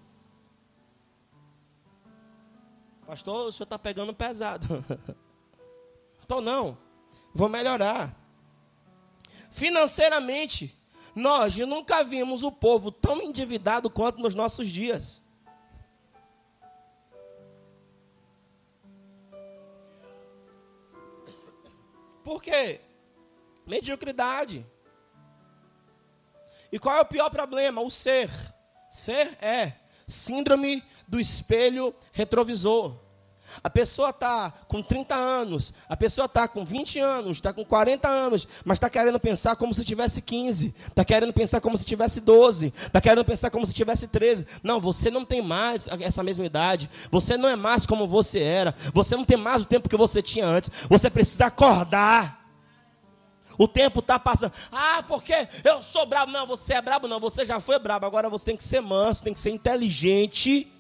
Pastor, 3.07 3.49
o 3.49 3.53
senhor 3.53 3.65
está 3.65 3.79
pegando 3.79 4.13
pesado. 4.13 4.85
então 6.23 6.43
não, 6.43 6.77
vou 7.33 7.49
melhorar. 7.49 8.15
Financeiramente, 9.51 10.77
nós 11.15 11.57
nunca 11.57 12.05
vimos 12.05 12.43
o 12.43 12.53
povo 12.53 12.93
tão 12.93 13.21
endividado 13.23 13.91
quanto 13.91 14.21
nos 14.21 14.35
nossos 14.35 14.69
dias. 14.69 15.23
Por 22.23 22.43
quê? 22.43 22.81
Mediocridade. 23.67 24.67
E 26.71 26.79
qual 26.79 26.97
é 26.97 27.01
o 27.01 27.07
pior 27.07 27.31
problema? 27.31 27.81
O 27.81 27.91
ser. 27.91 28.31
Ser 28.91 29.37
é 29.43 29.73
síndrome 30.07 30.83
do 31.07 31.19
espelho 31.19 31.95
retrovisor. 32.13 33.08
A 33.63 33.71
pessoa 33.71 34.11
está 34.11 34.53
com 34.69 34.83
30 34.83 35.15
anos, 35.15 35.75
a 35.89 35.97
pessoa 35.97 36.27
está 36.27 36.47
com 36.47 36.65
20 36.65 36.99
anos, 36.99 37.39
está 37.39 37.53
com 37.53 37.65
40 37.65 38.09
anos, 38.09 38.47
mas 38.65 38.77
está 38.77 38.89
querendo 38.89 39.19
pensar 39.19 39.57
como 39.57 39.75
se 39.75 39.85
tivesse 39.85 40.23
15, 40.23 40.75
está 40.89 41.05
querendo 41.05 41.33
pensar 41.33 41.61
como 41.61 41.77
se 41.77 41.85
tivesse 41.85 42.21
12, 42.21 42.73
está 42.77 43.01
querendo 43.01 43.25
pensar 43.25 43.51
como 43.51 43.67
se 43.67 43.75
tivesse 43.75 44.09
13. 44.09 44.47
Não, 44.63 44.81
você 44.81 45.11
não 45.11 45.25
tem 45.25 45.43
mais 45.43 45.89
essa 46.01 46.23
mesma 46.23 46.47
idade, 46.47 46.89
você 47.11 47.37
não 47.37 47.49
é 47.49 47.57
mais 47.57 47.87
como 47.87 48.07
você 48.07 48.41
era, 48.41 48.75
você 48.93 49.17
não 49.17 49.25
tem 49.25 49.37
mais 49.37 49.63
o 49.63 49.67
tempo 49.67 49.89
que 49.89 49.97
você 49.97 50.23
tinha 50.23 50.47
antes, 50.47 50.71
você 50.89 51.11
precisa 51.11 51.47
acordar. 51.47 52.39
O 53.59 53.67
tempo 53.67 53.99
está 53.99 54.21
passando. 54.21 54.53
Ah, 54.71 55.03
porque 55.09 55.35
eu 55.65 55.83
sou 55.83 56.07
brabo. 56.07 56.31
Não, 56.31 56.47
você 56.47 56.75
é 56.75 56.81
brabo, 56.81 57.09
não. 57.09 57.19
Você 57.19 57.45
já 57.45 57.59
foi 57.59 57.77
brabo. 57.81 58.07
Agora 58.07 58.31
você 58.31 58.45
tem 58.45 58.57
que 58.57 58.63
ser 58.63 58.81
manso, 58.81 59.25
tem 59.25 59.33
que 59.33 59.39
ser 59.41 59.51
inteligente 59.51 60.73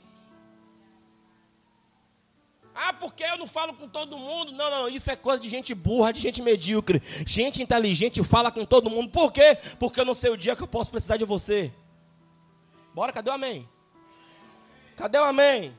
ah, 2.80 2.92
porque 2.92 3.24
eu 3.24 3.36
não 3.36 3.46
falo 3.46 3.74
com 3.74 3.88
todo 3.88 4.16
mundo. 4.16 4.52
Não, 4.52 4.70
não, 4.70 4.88
isso 4.88 5.10
é 5.10 5.16
coisa 5.16 5.42
de 5.42 5.48
gente 5.48 5.74
burra, 5.74 6.12
de 6.12 6.20
gente 6.20 6.40
medíocre. 6.40 7.02
Gente 7.26 7.60
inteligente 7.60 8.22
fala 8.22 8.52
com 8.52 8.64
todo 8.64 8.88
mundo. 8.88 9.10
Por 9.10 9.32
quê? 9.32 9.58
Porque 9.80 9.98
eu 9.98 10.04
não 10.04 10.14
sei 10.14 10.30
o 10.30 10.36
dia 10.36 10.54
que 10.54 10.62
eu 10.62 10.68
posso 10.68 10.92
precisar 10.92 11.16
de 11.16 11.24
você. 11.24 11.74
Bora, 12.94 13.12
cadê 13.12 13.30
o 13.30 13.32
amém? 13.32 13.68
Cadê 14.96 15.18
o 15.18 15.24
amém? 15.24 15.76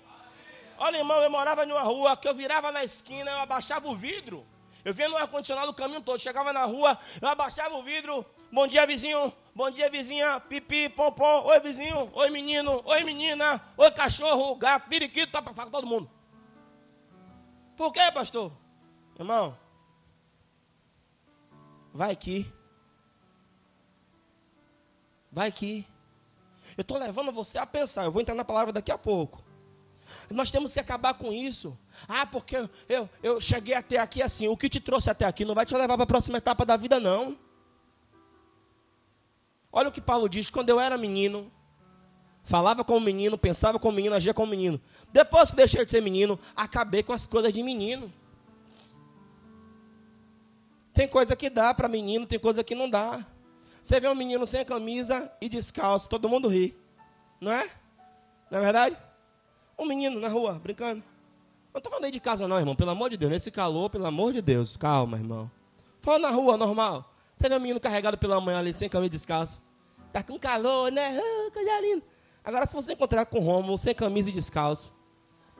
Olha, 0.78 0.98
irmão, 0.98 1.22
eu 1.22 1.30
morava 1.30 1.66
em 1.66 1.72
uma 1.72 1.82
rua 1.82 2.18
que 2.18 2.28
eu 2.28 2.36
virava 2.36 2.72
na 2.72 2.84
esquina, 2.84 3.32
eu 3.32 3.40
abaixava 3.40 3.88
o 3.88 3.96
vidro. 3.96 4.46
Eu 4.84 4.94
vinha 4.94 5.10
no 5.10 5.18
ar-condicionado 5.18 5.72
o 5.72 5.74
caminho 5.74 6.02
todo. 6.02 6.20
Chegava 6.20 6.52
na 6.52 6.66
rua, 6.66 6.98
eu 7.22 7.28
abaixava 7.30 7.76
o 7.76 7.84
vidro. 7.84 8.26
Bom 8.52 8.68
dia, 8.68 8.86
vizinho. 8.86 9.32
Bom 9.56 9.70
dia, 9.70 9.90
vizinha. 9.90 10.40
Pipi, 10.40 10.90
pompom. 10.90 11.44
Oi, 11.46 11.60
vizinho. 11.60 12.10
Oi, 12.14 12.30
menino. 12.30 12.82
Oi, 12.86 13.04
menina. 13.04 13.62
Oi, 13.78 13.92
cachorro, 13.92 14.56
gato, 14.56 14.90
periquito. 14.90 15.32
Tá 15.32 15.42
com 15.42 15.70
todo 15.70 15.88
mundo. 15.88 16.10
Por 17.80 17.94
quê, 17.94 18.12
pastor? 18.14 18.52
Irmão, 19.18 19.58
vai 21.94 22.12
aqui. 22.12 22.46
Vai 25.32 25.48
aqui. 25.48 25.88
Eu 26.76 26.82
estou 26.82 26.98
levando 26.98 27.32
você 27.32 27.58
a 27.58 27.66
pensar. 27.66 28.04
Eu 28.04 28.12
vou 28.12 28.22
entrar 28.22 28.36
na 28.36 28.44
palavra 28.44 28.74
daqui 28.74 28.92
a 28.92 28.98
pouco. 28.98 29.42
Nós 30.30 30.52
temos 30.52 30.74
que 30.74 30.80
acabar 30.82 31.14
com 31.14 31.32
isso. 31.32 31.80
Ah, 32.06 32.26
porque 32.26 32.58
eu, 32.90 33.10
eu 33.24 33.40
cheguei 33.40 33.76
até 33.76 33.98
aqui 33.98 34.22
assim. 34.22 34.50
O 34.50 34.58
que 34.58 34.68
te 34.68 34.82
trouxe 34.82 35.10
até 35.10 35.24
aqui 35.24 35.46
não 35.46 35.56
vai 35.56 35.66
te 35.66 35.74
levar 35.74 35.96
para 35.96 36.04
a 36.04 36.08
próxima 36.08 36.38
etapa 36.38 36.66
da 36.66 36.76
vida, 36.76 37.00
não. 37.00 37.40
Olha 39.72 39.88
o 39.88 39.92
que 39.94 40.02
Paulo 40.02 40.28
diz: 40.28 40.50
quando 40.50 40.70
eu 40.70 40.82
era 40.82 40.98
menino, 40.98 41.50
Falava 42.44 42.84
com 42.84 42.98
o 42.98 43.02
menino, 43.02 43.38
pensava 43.38 43.78
com 43.78 43.90
o 43.90 43.92
menino, 43.92 44.16
agia 44.16 44.34
com 44.34 44.44
o 44.44 44.48
menino. 44.48 44.80
Depois 45.12 45.52
que 45.52 45.56
deixei 45.56 45.86
de 45.86 45.92
ser 45.92 46.02
menino, 46.02 46.40
acabei 46.56 47.04
com 47.04 47.14
as 47.14 47.28
coisas 47.28 47.54
de 47.54 47.62
menino. 47.62 48.12
Tem 50.94 51.08
coisa 51.08 51.36
que 51.36 51.50
dá 51.50 51.74
para 51.74 51.88
menino, 51.88 52.26
tem 52.26 52.40
coisa 52.40 52.64
que 52.64 52.76
não 52.76 52.90
dá. 52.90 53.26
Você 53.82 54.00
vê 54.00 54.08
um 54.08 54.16
menino 54.16 54.46
sem 54.46 54.66
camisa 54.66 55.32
e 55.40 55.48
descalço, 55.48 56.10
todo 56.10 56.28
mundo 56.28 56.48
ri. 56.48 56.76
Não 57.40 57.52
é? 57.52 57.70
Não 58.52 58.60
é 58.60 58.62
verdade? 58.62 58.98
Um 59.78 59.86
menino 59.86 60.20
na 60.20 60.28
rua, 60.28 60.54
brincando. 60.54 61.04
Não 61.74 61.78
estou 61.78 61.92
falando 61.92 62.06
aí 62.06 62.12
de 62.12 62.20
casa, 62.20 62.48
não, 62.48 62.58
irmão. 62.58 62.76
Pelo 62.76 62.90
amor 62.90 63.10
de 63.10 63.18
Deus. 63.18 63.32
Nesse 63.32 63.52
calor, 63.52 63.90
pelo 63.90 64.06
amor 64.06 64.34
de 64.34 64.42
Deus. 64.42 64.76
Calma, 64.76 65.18
irmão. 65.18 65.50
Fala 66.02 66.20
na 66.20 66.30
rua, 66.32 66.58
normal. 66.58 67.14
Você 67.38 67.48
vê 67.48 67.56
um 67.56 67.60
menino 67.60 67.80
carregado 67.80 68.18
pela 68.18 68.42
manhã 68.42 68.60
ali, 68.60 68.74
sem 68.74 68.90
camisa 68.90 69.08
e 69.08 69.12
descalço. 69.12 69.62
Tá 70.12 70.22
com 70.24 70.38
calor, 70.38 70.92
né? 70.92 71.18
Ah, 71.18 71.52
coisa 71.54 71.82
linda. 71.82 72.04
Agora, 72.50 72.66
se 72.66 72.76
você 72.76 72.94
encontrar 72.94 73.28
com 73.28 73.38
o 73.38 73.44
Romulo 73.44 73.78
sem 73.78 73.94
camisa 73.94 74.28
e 74.28 74.32
descalço, 74.32 74.92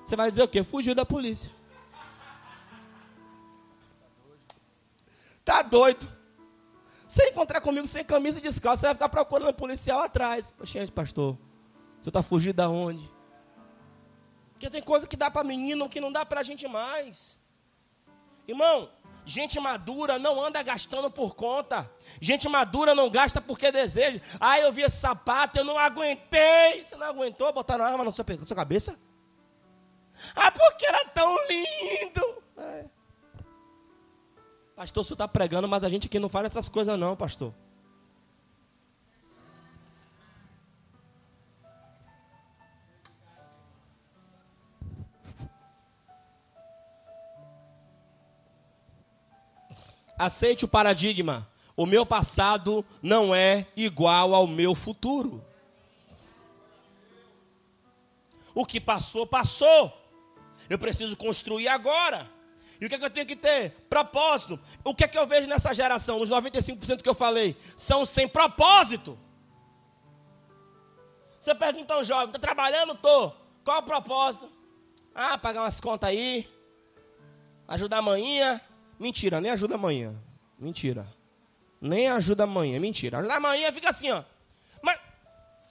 você 0.04 0.16
vai 0.16 0.32
dizer 0.32 0.42
o 0.42 0.48
quê? 0.48 0.64
Fugiu 0.64 0.96
da 0.96 1.06
polícia. 1.06 1.52
Tá 5.46 5.62
doido. 5.62 6.12
Se 7.08 7.30
encontrar 7.30 7.62
comigo 7.62 7.86
sem 7.86 8.04
camisa 8.04 8.40
e 8.40 8.42
descalço, 8.42 8.82
você 8.82 8.88
vai 8.88 8.96
ficar 8.96 9.08
procurando 9.08 9.50
um 9.50 9.54
policial 9.54 10.00
atrás. 10.02 10.52
Gente, 10.64 10.92
pastor, 10.92 11.38
você 12.02 12.10
está 12.10 12.24
fugindo 12.24 12.56
da 12.56 12.68
onde? 12.68 13.08
Porque 14.54 14.68
tem 14.68 14.82
coisa 14.82 15.06
que 15.06 15.16
dá 15.16 15.30
para 15.30 15.44
menino 15.44 15.88
que 15.88 16.02
não 16.02 16.12
dá 16.12 16.26
para 16.26 16.40
a 16.42 16.44
gente 16.44 16.68
mais. 16.68 17.38
Irmão, 18.48 18.90
gente 19.26 19.60
madura 19.60 20.18
não 20.18 20.44
anda 20.44 20.62
gastando 20.64 21.10
por 21.10 21.36
conta. 21.36 21.90
Gente 22.20 22.48
madura 22.50 22.96
não 22.96 23.10
gasta 23.10 23.40
porque 23.40 23.72
deseja. 23.72 24.20
Ah, 24.40 24.60
eu 24.60 24.72
vi 24.72 24.82
esse 24.82 24.98
sapato, 24.98 25.60
eu 25.60 25.64
não 25.64 25.78
aguentei. 25.78 26.84
Você 26.84 26.96
não 26.96 27.08
aguentou? 27.08 27.52
Botaram 27.54 27.86
arma 27.86 28.04
na 28.04 28.12
sua, 28.12 28.26
sua 28.46 28.56
cabeça? 28.56 29.00
Ah, 30.36 30.52
porque 30.52 30.86
era 30.86 31.06
tão 31.06 31.36
lindo. 31.48 32.44
É. 32.58 32.86
Pastor, 34.76 35.04
você 35.04 35.14
está 35.14 35.28
pregando, 35.28 35.68
mas 35.68 35.84
a 35.84 35.90
gente 35.90 36.08
aqui 36.08 36.20
não 36.20 36.30
faz 36.30 36.46
essas 36.46 36.70
coisas 36.70 36.98
não, 36.98 37.16
pastor. 37.16 37.54
Aceite 50.20 50.66
o 50.66 50.68
paradigma. 50.68 51.50
O 51.78 51.86
meu 51.86 52.06
passado 52.06 52.86
não 53.02 53.34
é 53.34 53.66
igual 53.74 54.36
ao 54.36 54.46
meu 54.46 54.76
futuro. 54.76 55.42
O 58.54 58.66
que 58.66 58.82
passou, 58.82 59.26
passou. 59.26 59.98
Eu 60.70 60.78
preciso 60.78 61.16
construir 61.16 61.70
agora. 61.70 62.30
E 62.82 62.86
o 62.86 62.90
que, 62.90 62.96
é 62.96 62.98
que 62.98 63.06
eu 63.06 63.10
tenho 63.10 63.26
que 63.26 63.36
ter? 63.38 63.72
Propósito. 63.90 64.60
O 64.84 64.94
que 64.94 65.06
é 65.06 65.08
que 65.08 65.18
eu 65.18 65.26
vejo 65.26 65.48
nessa 65.48 65.74
geração? 65.74 66.20
Os 66.20 66.30
95% 66.30 67.02
que 67.02 67.08
eu 67.08 67.16
falei 67.16 67.56
são 67.78 68.06
sem 68.06 68.28
propósito. 68.28 69.18
Você 71.40 71.56
pergunta 71.56 71.94
ao 71.94 72.04
jovem: 72.04 72.28
está 72.28 72.40
trabalhando? 72.40 72.92
Estou. 72.92 73.34
Qual 73.64 73.78
é 73.78 73.80
o 73.80 73.84
propósito? 73.84 74.52
Ah, 75.16 75.38
pagar 75.38 75.62
umas 75.62 75.80
contas 75.80 76.10
aí. 76.10 76.46
Ajudar 77.70 78.00
a 78.00 78.02
manhã. 78.02 78.60
Mentira, 79.00 79.40
nem 79.40 79.52
ajuda 79.52 79.76
amanhã. 79.76 80.14
Mentira. 80.60 81.08
Nem 81.80 82.10
ajuda 82.10 82.44
amanhã. 82.44 82.80
Mentira. 82.80 83.20
Ajuda 83.20 83.36
amanhã 83.36 83.72
fica 83.72 83.90
assim, 83.90 84.12
ó. 84.12 84.24
Mas 84.82 85.00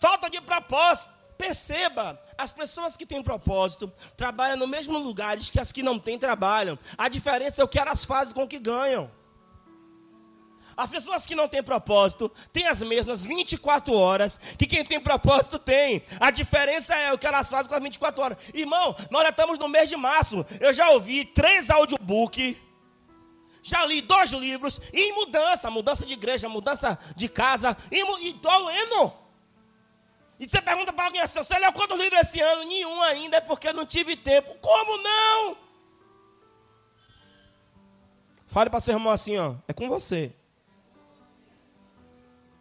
falta 0.01 0.31
de 0.31 0.41
propósito. 0.41 1.19
Perceba, 1.37 2.21
as 2.37 2.51
pessoas 2.51 2.97
que 2.97 3.07
têm 3.07 3.23
propósito 3.23 3.93
trabalham 4.17 4.57
no 4.57 4.67
mesmo 4.67 4.99
lugares 4.99 5.51
que 5.51 5.61
as 5.61 5.71
que 5.71 5.85
não 5.85 5.99
têm 5.99 6.19
trabalham. 6.19 6.77
A 6.97 7.09
diferença 7.09 7.61
é 7.61 7.65
o 7.65 7.69
que 7.69 7.79
elas 7.79 8.05
fazem 8.05 8.35
com 8.35 8.43
o 8.43 8.49
que 8.49 8.59
ganham. 8.59 9.09
As 10.77 10.91
pessoas 10.91 11.27
que 11.27 11.35
não 11.35 11.49
têm 11.49 11.63
propósito 11.63 12.31
têm 12.53 12.67
as 12.67 12.83
mesmas 12.83 13.25
24 13.25 13.93
horas 13.93 14.39
que 14.57 14.67
quem 14.67 14.85
tem 14.85 15.01
propósito 15.01 15.59
tem. 15.59 16.03
A 16.19 16.31
diferença 16.31 16.95
é 16.95 17.13
o 17.13 17.19
que 17.19 17.27
elas 17.27 17.51
fazem 17.51 17.69
com 17.69 17.75
as 17.75 17.83
24 17.83 18.23
horas. 18.23 18.39
Irmão, 18.55 18.97
nós 19.11 19.23
já 19.25 19.31
estamos 19.31 19.59
no 19.59 19.69
mês 19.69 19.89
de 19.89 19.97
março. 19.97 20.47
Eu 20.61 20.73
já 20.73 20.91
ouvi 20.91 21.25
três 21.25 21.69
audiobooks 21.69 22.57
já 23.69 23.85
li 23.85 24.01
dois 24.01 24.33
livros 24.33 24.81
em 24.93 25.13
mudança, 25.13 25.71
mudança 25.71 26.07
de 26.07 26.15
igreja, 26.15 26.49
mudança 26.49 26.99
de 27.15 27.29
casa, 27.29 27.77
e 27.93 28.29
estou 28.31 28.65
lendo. 28.65 29.13
E 30.41 30.49
você 30.49 30.63
pergunta 30.63 30.93
para 30.93 31.05
alguém 31.05 31.21
assim, 31.21 31.43
você 31.43 31.59
leu 31.59 31.73
quantos 31.73 31.99
livros 31.99 32.21
esse 32.21 32.41
ano? 32.41 32.65
Nenhum 32.65 33.03
ainda, 33.03 33.37
é 33.37 33.41
porque 33.41 33.73
não 33.73 33.85
tive 33.85 34.17
tempo. 34.17 34.55
Como 34.61 34.97
não? 34.97 35.57
Fale 38.47 38.71
para 38.71 38.81
seu 38.81 38.95
irmão 38.95 39.13
assim, 39.13 39.37
ó, 39.37 39.55
é 39.67 39.75
com 39.75 39.89
você. 39.89 40.35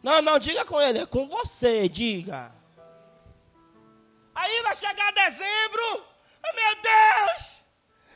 Não, 0.04 0.22
não, 0.22 0.38
diga 0.38 0.65
com 0.65 0.82
ele, 0.82 1.00
é 1.00 1.06
com 1.06 1.26
você, 1.26 1.88
diga. 1.88 2.52
Aí 4.36 4.62
vai 4.62 4.76
chegar 4.76 5.13
dezembro, 5.13 6.06
oh, 6.43 6.56
meu 6.56 6.76
Deus, 6.82 7.63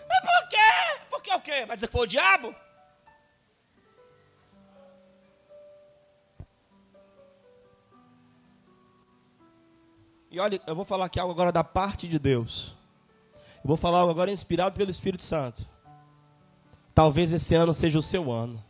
mas 0.10 0.22
por 0.22 0.50
quê? 0.50 1.00
Porque 1.10 1.34
o 1.34 1.42
quê? 1.42 1.66
Vai 1.66 1.78
dizer 1.78 1.88
que 1.88 1.94
foi 1.94 2.02
o 2.02 2.08
diabo? 2.08 2.54
E 10.32 10.40
olha, 10.40 10.62
eu 10.66 10.74
vou 10.74 10.86
falar 10.86 11.08
aqui 11.08 11.20
algo 11.20 11.34
agora 11.34 11.52
da 11.52 11.62
parte 11.62 12.08
de 12.08 12.18
Deus. 12.18 12.74
Eu 13.36 13.68
vou 13.68 13.76
falar 13.76 14.00
algo 14.00 14.12
agora 14.12 14.32
inspirado 14.32 14.78
pelo 14.78 14.90
Espírito 14.90 15.24
Santo. 15.24 15.68
Talvez 16.96 17.34
esse 17.34 17.54
ano 17.54 17.74
seja 17.74 18.00
o 18.00 18.02
seu 18.02 18.32
ano. 18.32 18.64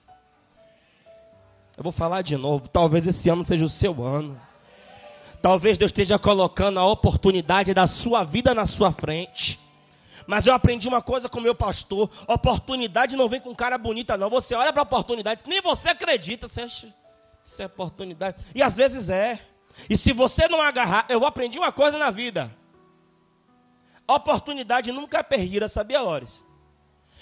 Eu 1.77 1.83
vou 1.83 1.91
falar 1.91 2.23
de 2.23 2.35
novo. 2.35 2.67
Talvez 2.67 3.05
esse 3.05 3.29
ano 3.29 3.45
seja 3.45 3.63
o 3.63 3.69
seu 3.69 4.03
ano. 4.03 4.41
Talvez 5.39 5.77
Deus 5.77 5.91
esteja 5.91 6.17
colocando 6.17 6.79
a 6.79 6.85
oportunidade 6.85 7.75
da 7.75 7.85
sua 7.85 8.23
vida 8.23 8.55
na 8.55 8.65
sua 8.65 8.91
frente. 8.91 9.59
Mas 10.25 10.47
eu 10.47 10.55
aprendi 10.55 10.87
uma 10.87 11.01
coisa 11.01 11.29
com 11.29 11.39
meu 11.39 11.53
pastor: 11.53 12.09
oportunidade 12.27 13.15
não 13.15 13.29
vem 13.29 13.39
com 13.39 13.53
cara 13.53 13.77
bonita, 13.77 14.17
não. 14.17 14.31
Você 14.31 14.55
olha 14.55 14.73
para 14.73 14.81
a 14.81 14.83
oportunidade, 14.83 15.41
nem 15.45 15.61
você 15.61 15.89
acredita. 15.89 16.47
Você 16.47 16.61
acha, 16.61 16.87
isso 17.43 17.61
é 17.61 17.67
oportunidade. 17.67 18.37
E 18.55 18.63
às 18.63 18.75
vezes 18.75 19.09
é. 19.09 19.39
E 19.89 19.97
se 19.97 20.13
você 20.13 20.47
não 20.47 20.61
agarrar, 20.61 21.05
eu 21.09 21.25
aprendi 21.25 21.57
uma 21.57 21.71
coisa 21.71 21.97
na 21.97 22.11
vida. 22.11 22.55
Oportunidade 24.07 24.91
nunca 24.91 25.19
é 25.19 25.23
perdida, 25.23 25.69
sabia, 25.69 26.01
Lores? 26.01 26.43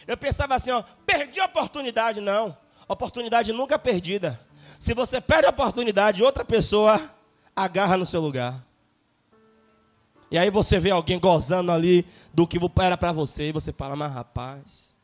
Eu 0.07 0.17
pensava 0.17 0.55
assim, 0.55 0.71
ó, 0.71 0.83
perdi 1.05 1.39
a 1.39 1.45
oportunidade. 1.45 2.19
Não, 2.19 2.57
oportunidade 2.87 3.53
nunca 3.53 3.75
é 3.75 3.77
perdida. 3.77 4.39
Se 4.79 4.93
você 4.93 5.21
perde 5.21 5.45
a 5.45 5.51
oportunidade, 5.51 6.23
outra 6.23 6.43
pessoa 6.43 6.99
agarra 7.55 7.97
no 7.97 8.05
seu 8.05 8.21
lugar. 8.21 8.63
E 10.31 10.37
aí 10.37 10.49
você 10.49 10.79
vê 10.79 10.91
alguém 10.91 11.19
gozando 11.19 11.71
ali 11.71 12.05
do 12.33 12.47
que 12.47 12.59
era 12.81 12.95
para 12.95 13.11
você, 13.11 13.49
e 13.49 13.51
você 13.51 13.73
fala, 13.73 13.95
mas 13.95 14.13
rapaz, 14.13 14.95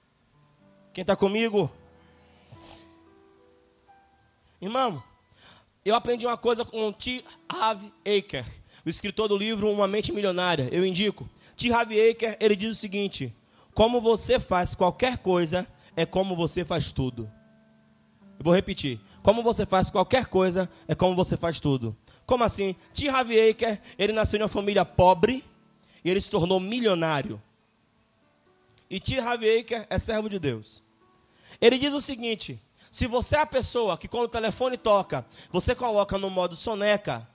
quem 0.93 1.01
está 1.01 1.15
comigo? 1.15 1.71
Irmão, 4.61 5.03
eu 5.85 5.93
aprendi 5.93 6.25
uma 6.25 6.35
coisa 6.35 6.65
com 6.65 6.91
T. 6.91 7.23
Harv 7.47 7.83
Aker, 8.01 8.43
o 8.83 8.89
escritor 8.89 9.27
do 9.29 9.37
livro 9.37 9.71
Uma 9.71 9.87
Mente 9.87 10.11
Milionária. 10.11 10.67
Eu 10.71 10.83
indico. 10.83 11.29
T. 11.55 11.71
Harv 11.71 11.91
Aker, 11.91 12.35
ele 12.41 12.55
diz 12.55 12.71
o 12.71 12.79
seguinte: 12.79 13.33
Como 13.73 14.01
você 14.01 14.39
faz 14.39 14.73
qualquer 14.73 15.19
coisa, 15.19 15.65
é 15.95 16.03
como 16.03 16.35
você 16.35 16.65
faz 16.65 16.91
tudo. 16.91 17.31
Eu 18.39 18.43
vou 18.43 18.53
repetir. 18.53 18.99
Como 19.21 19.43
você 19.43 19.65
faz 19.65 19.89
qualquer 19.89 20.25
coisa, 20.25 20.69
é 20.87 20.95
como 20.95 21.15
você 21.15 21.37
faz 21.37 21.59
tudo. 21.59 21.95
Como 22.25 22.43
assim? 22.43 22.75
T. 22.91 23.07
Harv 23.07 23.29
Aker, 23.31 23.79
ele 23.97 24.11
nasceu 24.11 24.39
em 24.39 24.43
uma 24.43 24.49
família 24.49 24.83
pobre 24.83 25.43
e 26.03 26.09
ele 26.09 26.19
se 26.19 26.31
tornou 26.31 26.59
milionário. 26.59 27.41
E 28.89 28.99
T. 28.99 29.19
Harv 29.19 29.43
Aker 29.43 29.85
é 29.87 29.99
servo 29.99 30.29
de 30.29 30.39
Deus. 30.39 30.83
Ele 31.61 31.77
diz 31.77 31.93
o 31.93 32.01
seguinte: 32.01 32.59
se 32.95 33.07
você 33.07 33.35
é 33.35 33.41
a 33.41 33.45
pessoa 33.45 33.97
que 33.97 34.07
quando 34.07 34.23
o 34.23 34.29
telefone 34.29 34.77
toca, 34.77 35.25
você 35.51 35.75
coloca 35.75 36.17
no 36.17 36.29
modo 36.29 36.55
soneca, 36.55 37.27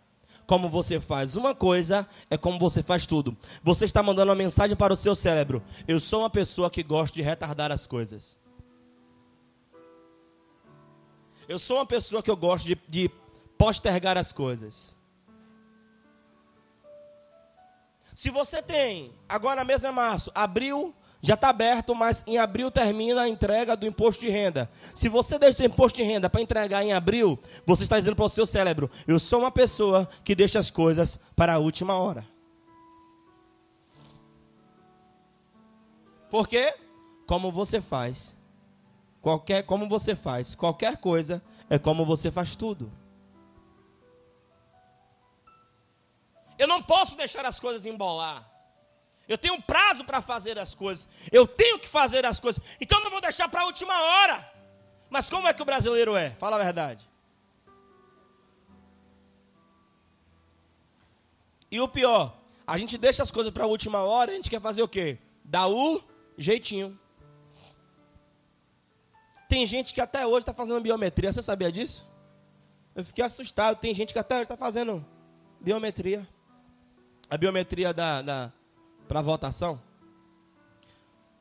como 0.47 0.71
você 0.71 0.99
faz 0.99 1.37
uma 1.37 1.55
coisa, 1.55 2.09
é 2.31 2.39
como 2.39 2.59
você 2.59 2.83
faz 2.83 3.05
tudo. 3.05 3.37
Você 3.63 3.85
está 3.85 4.03
mandando 4.03 4.31
uma 4.31 4.37
mensagem 4.37 4.75
para 4.75 4.95
o 4.95 4.97
seu 4.97 5.15
cérebro. 5.15 5.63
Eu 5.87 6.01
sou 6.01 6.21
uma 6.21 6.31
pessoa 6.31 6.71
que 6.71 6.83
gosta 6.83 7.15
de 7.15 7.21
retardar 7.21 7.71
as 7.71 7.85
coisas. 7.85 8.39
Eu 11.47 11.59
sou 11.59 11.77
uma 11.77 11.85
pessoa 11.85 12.23
que 12.23 12.31
eu 12.31 12.37
gosto 12.39 12.65
de, 12.65 12.79
de 12.89 13.11
postergar 13.59 14.17
as 14.17 14.33
coisas. 14.33 14.97
Se 18.15 18.31
você 18.31 18.63
tem, 18.63 19.13
agora 19.29 19.63
mesmo 19.63 19.89
é 19.89 19.91
março, 19.91 20.33
abril, 20.35 20.95
já 21.23 21.35
está 21.35 21.51
aberto, 21.51 21.95
mas 21.95 22.27
em 22.27 22.39
abril 22.39 22.71
termina 22.71 23.23
a 23.23 23.29
entrega 23.29 23.77
do 23.77 23.87
imposto 23.87 24.23
de 24.23 24.31
renda. 24.31 24.71
Se 24.95 25.09
você 25.09 25.39
deixa 25.39 25.63
o 25.63 25.67
imposto 25.67 25.99
de 25.99 26.03
renda 26.03 26.31
para 26.31 26.41
entregar 26.41 26.83
em 26.83 26.93
abril, 26.93 27.39
você 27.67 27.83
está 27.83 27.99
dizendo 27.99 28.17
para 28.17 28.25
o 28.25 28.29
seu 28.29 28.47
cérebro: 28.47 28.91
eu 29.07 29.19
sou 29.19 29.41
uma 29.41 29.51
pessoa 29.51 30.09
que 30.25 30.35
deixa 30.35 30.59
as 30.59 30.71
coisas 30.71 31.21
para 31.37 31.55
a 31.55 31.59
última 31.59 31.95
hora. 31.95 32.27
Por 36.31 36.49
quê? 36.49 36.75
Como 37.27 37.53
você 37.53 37.81
faz, 37.81 38.37
qualquer 39.21 39.65
como 39.65 39.89
você 39.89 40.15
faz, 40.15 40.55
qualquer 40.55 40.97
coisa 40.97 41.43
é 41.69 41.79
como 41.79 42.05
você 42.05 42.31
faz 42.31 42.55
tudo. 42.55 42.91
Eu 46.59 46.67
não 46.67 46.83
posso 46.83 47.17
deixar 47.17 47.45
as 47.45 47.59
coisas 47.59 47.85
embolar. 47.85 48.49
Eu 49.31 49.39
tenho 49.39 49.55
um 49.55 49.61
prazo 49.61 50.05
para 50.05 50.21
fazer 50.21 50.59
as 50.59 50.75
coisas. 50.75 51.09
Eu 51.31 51.47
tenho 51.47 51.79
que 51.79 51.87
fazer 51.87 52.27
as 52.27 52.41
coisas. 52.41 52.61
Então 52.81 52.99
eu 52.99 53.05
não 53.05 53.13
vou 53.13 53.21
deixar 53.21 53.49
para 53.49 53.61
a 53.61 53.65
última 53.65 53.97
hora. 54.03 54.53
Mas 55.09 55.31
como 55.31 55.47
é 55.47 55.55
que 55.55 55.63
o 55.63 55.65
brasileiro 55.65 56.17
é? 56.17 56.31
Fala 56.31 56.57
a 56.57 56.65
verdade. 56.65 57.09
E 61.71 61.81
o 61.81 61.87
pior, 61.87 62.37
a 62.67 62.77
gente 62.77 62.99
deixa 62.99 63.23
as 63.23 63.31
coisas 63.31 63.53
para 63.53 63.63
a 63.63 63.69
última 63.69 64.01
hora, 64.01 64.33
a 64.33 64.35
gente 64.35 64.51
quer 64.51 64.61
fazer 64.61 64.83
o 64.83 64.89
quê? 64.89 65.17
Dar 65.45 65.69
o 65.69 66.03
jeitinho. 66.37 66.99
Tem 69.49 69.65
gente 69.65 69.95
que 69.95 70.01
até 70.01 70.27
hoje 70.27 70.41
está 70.41 70.53
fazendo 70.53 70.81
biometria, 70.81 71.33
você 71.33 71.41
sabia 71.41 71.71
disso? 71.71 72.05
Eu 72.97 73.05
fiquei 73.05 73.25
assustado. 73.25 73.79
Tem 73.79 73.95
gente 73.95 74.13
que 74.13 74.19
até 74.19 74.35
hoje 74.35 74.43
está 74.43 74.57
fazendo 74.57 75.07
biometria. 75.61 76.29
A 77.29 77.37
biometria 77.37 77.95
da, 77.95 78.23
da 78.23 78.53
para 79.11 79.21
votação. 79.21 79.83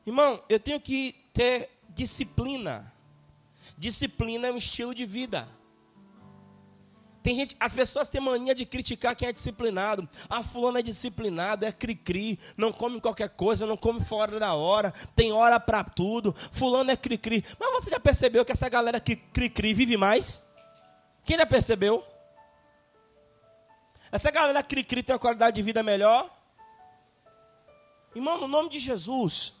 Irmão, 0.04 0.42
eu 0.48 0.58
tenho 0.58 0.80
que 0.80 1.14
ter 1.32 1.70
disciplina. 1.90 2.92
Disciplina 3.78 4.48
é 4.48 4.52
um 4.52 4.56
estilo 4.56 4.92
de 4.92 5.06
vida. 5.06 5.46
Tem 7.22 7.36
gente, 7.36 7.56
as 7.60 7.72
pessoas 7.72 8.08
têm 8.08 8.20
mania 8.20 8.56
de 8.56 8.66
criticar 8.66 9.14
quem 9.14 9.28
é 9.28 9.32
disciplinado. 9.32 10.08
Ah, 10.28 10.42
fulano 10.42 10.78
é 10.78 10.82
disciplinado, 10.82 11.64
é 11.64 11.70
cri-cri, 11.70 12.40
não 12.56 12.72
come 12.72 13.00
qualquer 13.00 13.28
coisa, 13.28 13.66
não 13.66 13.76
come 13.76 14.02
fora 14.02 14.40
da 14.40 14.52
hora, 14.54 14.92
tem 15.14 15.30
hora 15.30 15.60
para 15.60 15.84
tudo. 15.84 16.34
Fulano 16.50 16.90
é 16.90 16.96
cri-cri. 16.96 17.44
Mas 17.56 17.70
você 17.70 17.90
já 17.90 18.00
percebeu 18.00 18.44
que 18.44 18.50
essa 18.50 18.68
galera 18.68 18.98
que 18.98 19.14
cri-cri 19.14 19.74
vive 19.74 19.96
mais? 19.96 20.42
Quem 21.24 21.38
já 21.38 21.46
percebeu? 21.46 22.04
Essa 24.10 24.32
galera 24.32 24.60
cri-cri 24.60 25.04
tem 25.04 25.14
uma 25.14 25.20
qualidade 25.20 25.54
de 25.54 25.62
vida 25.62 25.84
melhor? 25.84 26.39
Irmão, 28.14 28.38
no 28.38 28.48
nome 28.48 28.68
de 28.68 28.78
Jesus, 28.78 29.52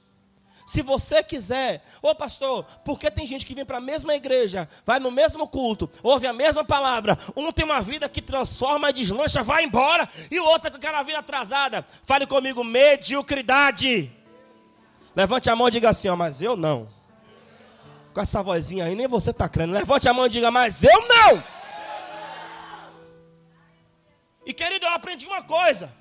se 0.66 0.82
você 0.82 1.22
quiser, 1.22 1.82
ô 2.00 2.14
pastor, 2.14 2.64
porque 2.84 3.10
tem 3.10 3.26
gente 3.26 3.44
que 3.44 3.54
vem 3.54 3.64
para 3.64 3.78
a 3.78 3.80
mesma 3.80 4.14
igreja, 4.14 4.68
vai 4.86 5.00
no 5.00 5.10
mesmo 5.10 5.48
culto, 5.48 5.90
ouve 6.02 6.28
a 6.28 6.32
mesma 6.32 6.62
palavra, 6.62 7.18
um 7.36 7.50
tem 7.50 7.64
uma 7.64 7.80
vida 7.80 8.08
que 8.08 8.22
transforma, 8.22 8.92
deslancha, 8.92 9.42
vai 9.42 9.64
embora, 9.64 10.08
e 10.30 10.38
o 10.38 10.44
outro 10.44 10.70
com 10.70 10.76
aquela 10.76 11.02
vida 11.02 11.18
atrasada. 11.18 11.84
Fale 12.04 12.26
comigo, 12.26 12.62
mediocridade. 12.62 14.12
Levante 15.14 15.50
a 15.50 15.56
mão 15.56 15.66
e 15.66 15.72
diga 15.72 15.88
assim, 15.88 16.08
ó, 16.08 16.14
mas 16.14 16.40
eu 16.40 16.56
não. 16.56 16.88
Com 18.14 18.20
essa 18.20 18.42
vozinha 18.42 18.84
aí, 18.84 18.94
nem 18.94 19.08
você 19.08 19.30
está 19.30 19.48
crendo. 19.48 19.72
Levante 19.72 20.08
a 20.08 20.14
mão 20.14 20.26
e 20.26 20.28
diga, 20.28 20.50
mas 20.50 20.84
eu 20.84 21.08
não. 21.08 21.42
E 24.46 24.52
querido, 24.52 24.86
eu 24.86 24.92
aprendi 24.92 25.26
uma 25.26 25.42
coisa. 25.42 25.99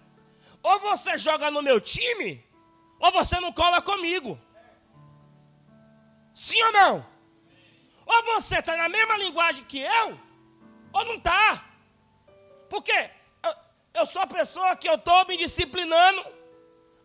Ou 0.62 0.80
você 0.80 1.18
joga 1.18 1.50
no 1.50 1.62
meu 1.62 1.80
time, 1.80 2.44
ou 3.00 3.12
você 3.12 3.40
não 3.40 3.52
cola 3.52 3.82
comigo. 3.82 4.40
Sim 6.34 6.62
ou 6.64 6.72
não? 6.72 7.06
Ou 8.06 8.24
você 8.34 8.60
está 8.60 8.76
na 8.76 8.90
mesma 8.90 9.18
linguagem 9.18 9.64
que 9.66 9.80
eu, 9.80 10.20
ou 10.92 11.06
não 11.06 11.16
está. 11.16 11.64
Porque 12.70 12.92
eu, 13.44 13.54
eu 13.94 14.06
sou 14.06 14.22
a 14.22 14.28
pessoa 14.28 14.76
que 14.76 14.88
eu 14.88 14.96
estou 14.96 15.26
me 15.28 15.38
disciplinando, 15.38 16.26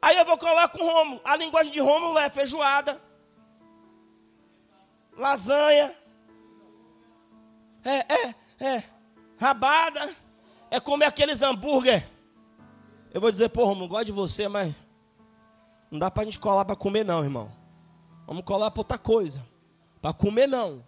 aí 0.02 0.16
eu 0.16 0.24
vou 0.24 0.38
colar 0.38 0.68
com 0.68 0.84
Romo. 0.84 1.20
A 1.24 1.36
linguagem 1.36 1.72
de 1.72 1.80
Romo 1.80 2.18
é 2.18 2.28
feijoada, 2.28 3.00
lasanha, 5.12 5.96
é, 7.84 8.14
é, 8.14 8.34
é, 8.60 8.84
rabada, 9.38 10.14
é 10.70 10.80
comer 10.80 11.06
aqueles 11.06 11.42
hambúrguer 11.42 12.13
eu 13.14 13.20
vou 13.20 13.30
dizer, 13.30 13.48
pô, 13.50 13.64
Romulo, 13.64 13.86
gosto 13.86 14.06
de 14.06 14.12
você, 14.12 14.48
mas 14.48 14.74
não 15.88 16.00
dá 16.00 16.10
para 16.10 16.22
a 16.22 16.24
gente 16.24 16.40
colar 16.40 16.64
para 16.64 16.74
comer, 16.74 17.04
não, 17.04 17.22
irmão. 17.22 17.50
Vamos 18.26 18.42
colar 18.44 18.72
para 18.72 18.80
outra 18.80 18.98
coisa. 18.98 19.46
Para 20.02 20.12
comer, 20.12 20.48
não. 20.48 20.84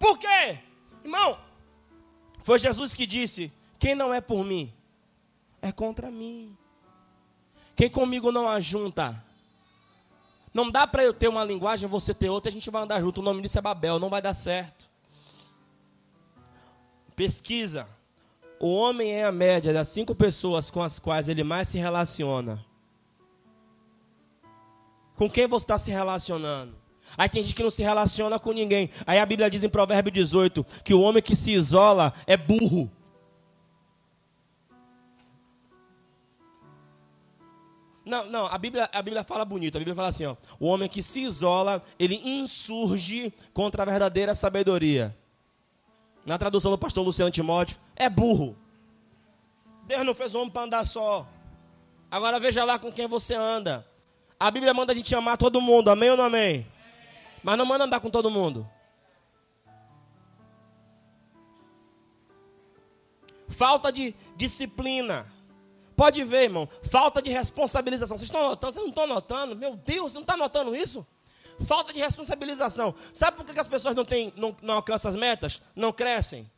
Por 0.00 0.18
quê? 0.18 0.58
Irmão, 1.04 1.38
foi 2.40 2.58
Jesus 2.58 2.96
que 2.96 3.06
disse: 3.06 3.52
quem 3.78 3.94
não 3.94 4.12
é 4.12 4.20
por 4.20 4.44
mim, 4.44 4.74
é 5.62 5.70
contra 5.70 6.10
mim. 6.10 6.58
Quem 7.76 7.88
comigo 7.88 8.32
não 8.32 8.48
ajunta. 8.48 9.24
Não 10.52 10.72
dá 10.72 10.88
para 10.88 11.04
eu 11.04 11.14
ter 11.14 11.28
uma 11.28 11.44
linguagem, 11.44 11.88
você 11.88 12.12
ter 12.12 12.30
outra, 12.30 12.50
a 12.50 12.52
gente 12.52 12.68
vai 12.68 12.82
andar 12.82 13.00
junto. 13.00 13.20
O 13.20 13.24
nome 13.24 13.42
disso 13.42 13.60
é 13.60 13.62
Babel, 13.62 14.00
não 14.00 14.10
vai 14.10 14.20
dar 14.20 14.34
certo. 14.34 14.90
Pesquisa 17.14 17.88
o 18.62 18.72
homem 18.72 19.10
é 19.10 19.24
a 19.24 19.32
média 19.32 19.72
das 19.72 19.88
cinco 19.88 20.14
pessoas 20.14 20.70
com 20.70 20.80
as 20.80 20.96
quais 20.96 21.28
ele 21.28 21.42
mais 21.42 21.68
se 21.68 21.78
relaciona. 21.78 22.64
Com 25.16 25.28
quem 25.28 25.48
você 25.48 25.64
está 25.64 25.76
se 25.80 25.90
relacionando? 25.90 26.72
Aí 27.18 27.28
tem 27.28 27.42
gente 27.42 27.56
que 27.56 27.62
não 27.62 27.72
se 27.72 27.82
relaciona 27.82 28.38
com 28.38 28.52
ninguém. 28.52 28.88
Aí 29.04 29.18
a 29.18 29.26
Bíblia 29.26 29.50
diz 29.50 29.64
em 29.64 29.68
Provérbio 29.68 30.12
18 30.12 30.64
que 30.84 30.94
o 30.94 31.00
homem 31.00 31.20
que 31.20 31.34
se 31.34 31.50
isola 31.50 32.14
é 32.24 32.36
burro. 32.36 32.88
Não, 38.06 38.30
não, 38.30 38.46
a 38.46 38.58
Bíblia, 38.58 38.88
a 38.92 39.02
Bíblia 39.02 39.24
fala 39.24 39.44
bonito. 39.44 39.74
A 39.74 39.80
Bíblia 39.80 39.96
fala 39.96 40.08
assim: 40.08 40.26
ó, 40.26 40.36
o 40.60 40.66
homem 40.66 40.88
que 40.88 41.02
se 41.02 41.20
isola, 41.20 41.82
ele 41.98 42.14
insurge 42.24 43.34
contra 43.52 43.82
a 43.82 43.86
verdadeira 43.86 44.36
sabedoria 44.36 45.16
na 46.24 46.38
tradução 46.38 46.70
do 46.70 46.78
pastor 46.78 47.04
Luciano 47.04 47.30
Timóteo, 47.30 47.78
é 47.96 48.08
burro. 48.08 48.56
Deus 49.86 50.04
não 50.04 50.14
fez 50.14 50.34
o 50.34 50.38
homem 50.38 50.50
para 50.50 50.62
andar 50.62 50.86
só. 50.86 51.26
Agora 52.10 52.38
veja 52.38 52.64
lá 52.64 52.78
com 52.78 52.92
quem 52.92 53.06
você 53.06 53.34
anda. 53.34 53.86
A 54.38 54.50
Bíblia 54.50 54.74
manda 54.74 54.92
a 54.92 54.96
gente 54.96 55.14
amar 55.14 55.36
todo 55.36 55.60
mundo, 55.60 55.88
amém 55.88 56.10
ou 56.10 56.16
não 56.16 56.24
amém? 56.24 56.66
Mas 57.42 57.58
não 57.58 57.66
manda 57.66 57.84
andar 57.84 58.00
com 58.00 58.10
todo 58.10 58.30
mundo. 58.30 58.68
Falta 63.48 63.92
de 63.92 64.14
disciplina. 64.36 65.30
Pode 65.96 66.24
ver, 66.24 66.44
irmão. 66.44 66.68
Falta 66.90 67.20
de 67.20 67.30
responsabilização. 67.30 68.18
Vocês 68.18 68.28
estão 68.28 68.48
notando? 68.48 68.72
Vocês 68.72 68.84
não 68.84 68.90
estão 68.90 69.06
notando? 69.06 69.56
Meu 69.56 69.76
Deus, 69.76 70.12
você 70.12 70.18
não 70.18 70.22
está 70.22 70.36
notando 70.36 70.74
isso? 70.74 71.06
Falta 71.66 71.92
de 71.92 72.00
responsabilização. 72.00 72.94
Sabe 73.12 73.36
por 73.36 73.46
que 73.46 73.60
as 73.60 73.66
pessoas 73.66 73.94
não, 73.94 74.04
têm, 74.04 74.32
não, 74.36 74.56
não 74.62 74.74
alcançam 74.74 75.10
as 75.10 75.16
metas? 75.16 75.62
Não 75.74 75.92
crescem? 75.92 76.50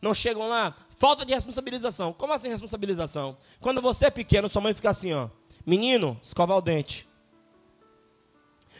Não 0.00 0.14
chegam 0.14 0.48
lá? 0.48 0.74
Falta 0.96 1.24
de 1.24 1.34
responsabilização. 1.34 2.12
Como 2.12 2.32
assim 2.32 2.48
responsabilização? 2.48 3.36
Quando 3.60 3.82
você 3.82 4.06
é 4.06 4.10
pequeno, 4.10 4.48
sua 4.48 4.62
mãe 4.62 4.74
fica 4.74 4.90
assim, 4.90 5.12
ó. 5.12 5.28
Menino, 5.66 6.18
escovar 6.22 6.56
o 6.56 6.62
dente. 6.62 7.06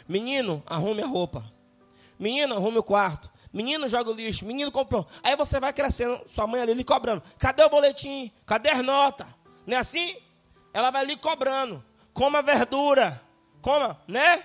Menino, 0.09 0.63
arrume 0.67 1.03
a 1.03 1.07
roupa. 1.07 1.45
Menino, 2.19 2.55
arrume 2.55 2.79
o 2.79 2.83
quarto. 2.83 3.31
Menino, 3.53 3.89
joga 3.89 4.11
o 4.11 4.15
lixo. 4.15 4.45
Menino, 4.45 4.71
comprou. 4.71 5.07
Aí 5.23 5.37
você 5.37 5.61
vai 5.61 5.73
crescendo, 5.73 6.21
sua 6.29 6.47
mãe 6.47 6.61
ali 6.61 6.75
lhe 6.75 6.85
cobrando. 6.85 7.23
Cadê 7.39 7.63
o 7.63 7.71
boletim? 7.71 8.31
Cadê 8.47 8.71
as 8.71 8.85
notas? 8.85 9.27
Não 9.67 9.77
é 9.77 9.81
assim? 9.81 10.17
Ela 10.73 10.91
vai 10.91 11.05
lhe 11.05 11.17
cobrando. 11.17 11.83
Coma 12.13 12.43
verdura. 12.43 13.21
Coma, 13.61 14.01
né? 14.09 14.43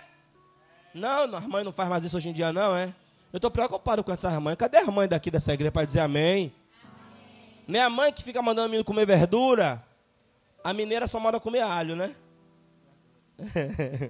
Não, 0.95 1.35
a 1.35 1.41
mãe 1.41 1.61
não 1.61 1.73
faz 1.73 1.89
mais 1.89 2.05
isso 2.05 2.15
hoje 2.15 2.29
em 2.29 2.33
dia, 2.33 2.53
não, 2.53 2.73
é? 2.73 2.85
Eu 3.33 3.37
estou 3.37 3.51
preocupado 3.51 4.01
com 4.01 4.13
essas 4.13 4.33
mães. 4.41 4.55
Cadê 4.55 4.77
a 4.77 4.85
mãe 4.85 5.09
daqui 5.09 5.29
dessa 5.29 5.53
igreja 5.53 5.69
para 5.69 5.85
dizer 5.85 5.99
amém? 5.99 6.55
Nem 7.67 7.81
a 7.81 7.89
mãe 7.89 8.13
que 8.13 8.23
fica 8.23 8.41
mandando 8.41 8.67
o 8.67 8.69
menino 8.69 8.85
comer 8.85 9.05
verdura. 9.05 9.83
A 10.63 10.71
mineira 10.71 11.05
só 11.05 11.19
manda 11.19 11.37
comer 11.37 11.59
alho, 11.59 11.97
né? 11.97 12.15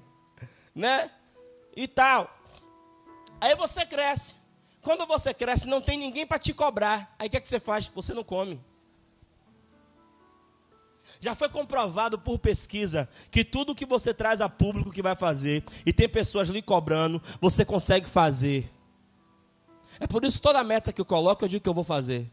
né? 0.75 1.09
E 1.75 1.87
tal. 1.87 2.29
Aí 3.41 3.55
você 3.55 3.83
cresce. 3.83 4.35
Quando 4.79 5.07
você 5.07 5.33
cresce, 5.33 5.67
não 5.67 5.81
tem 5.81 5.97
ninguém 5.97 6.27
para 6.27 6.37
te 6.37 6.53
cobrar. 6.53 7.15
Aí 7.17 7.27
o 7.27 7.31
que, 7.31 7.37
é 7.37 7.41
que 7.41 7.49
você 7.49 7.59
faz? 7.59 7.87
Você 7.87 8.13
não 8.13 8.23
come. 8.23 8.63
Já 11.19 11.33
foi 11.33 11.49
comprovado 11.49 12.19
por 12.19 12.39
pesquisa 12.39 13.07
que 13.31 13.43
tudo 13.43 13.75
que 13.75 13.85
você 13.85 14.13
traz 14.13 14.41
a 14.41 14.49
público 14.49 14.91
que 14.91 15.01
vai 15.01 15.15
fazer 15.15 15.63
e 15.85 15.93
tem 15.93 16.07
pessoas 16.07 16.49
lhe 16.49 16.61
cobrando, 16.61 17.21
você 17.39 17.63
consegue 17.65 18.07
fazer. 18.07 18.69
É 19.99 20.07
por 20.07 20.23
isso 20.23 20.41
toda 20.41 20.63
meta 20.63 20.91
que 20.91 21.01
eu 21.01 21.05
coloco, 21.05 21.43
eu 21.43 21.49
digo 21.49 21.63
que 21.63 21.69
eu 21.69 21.73
vou 21.73 21.83
fazer. 21.83 22.29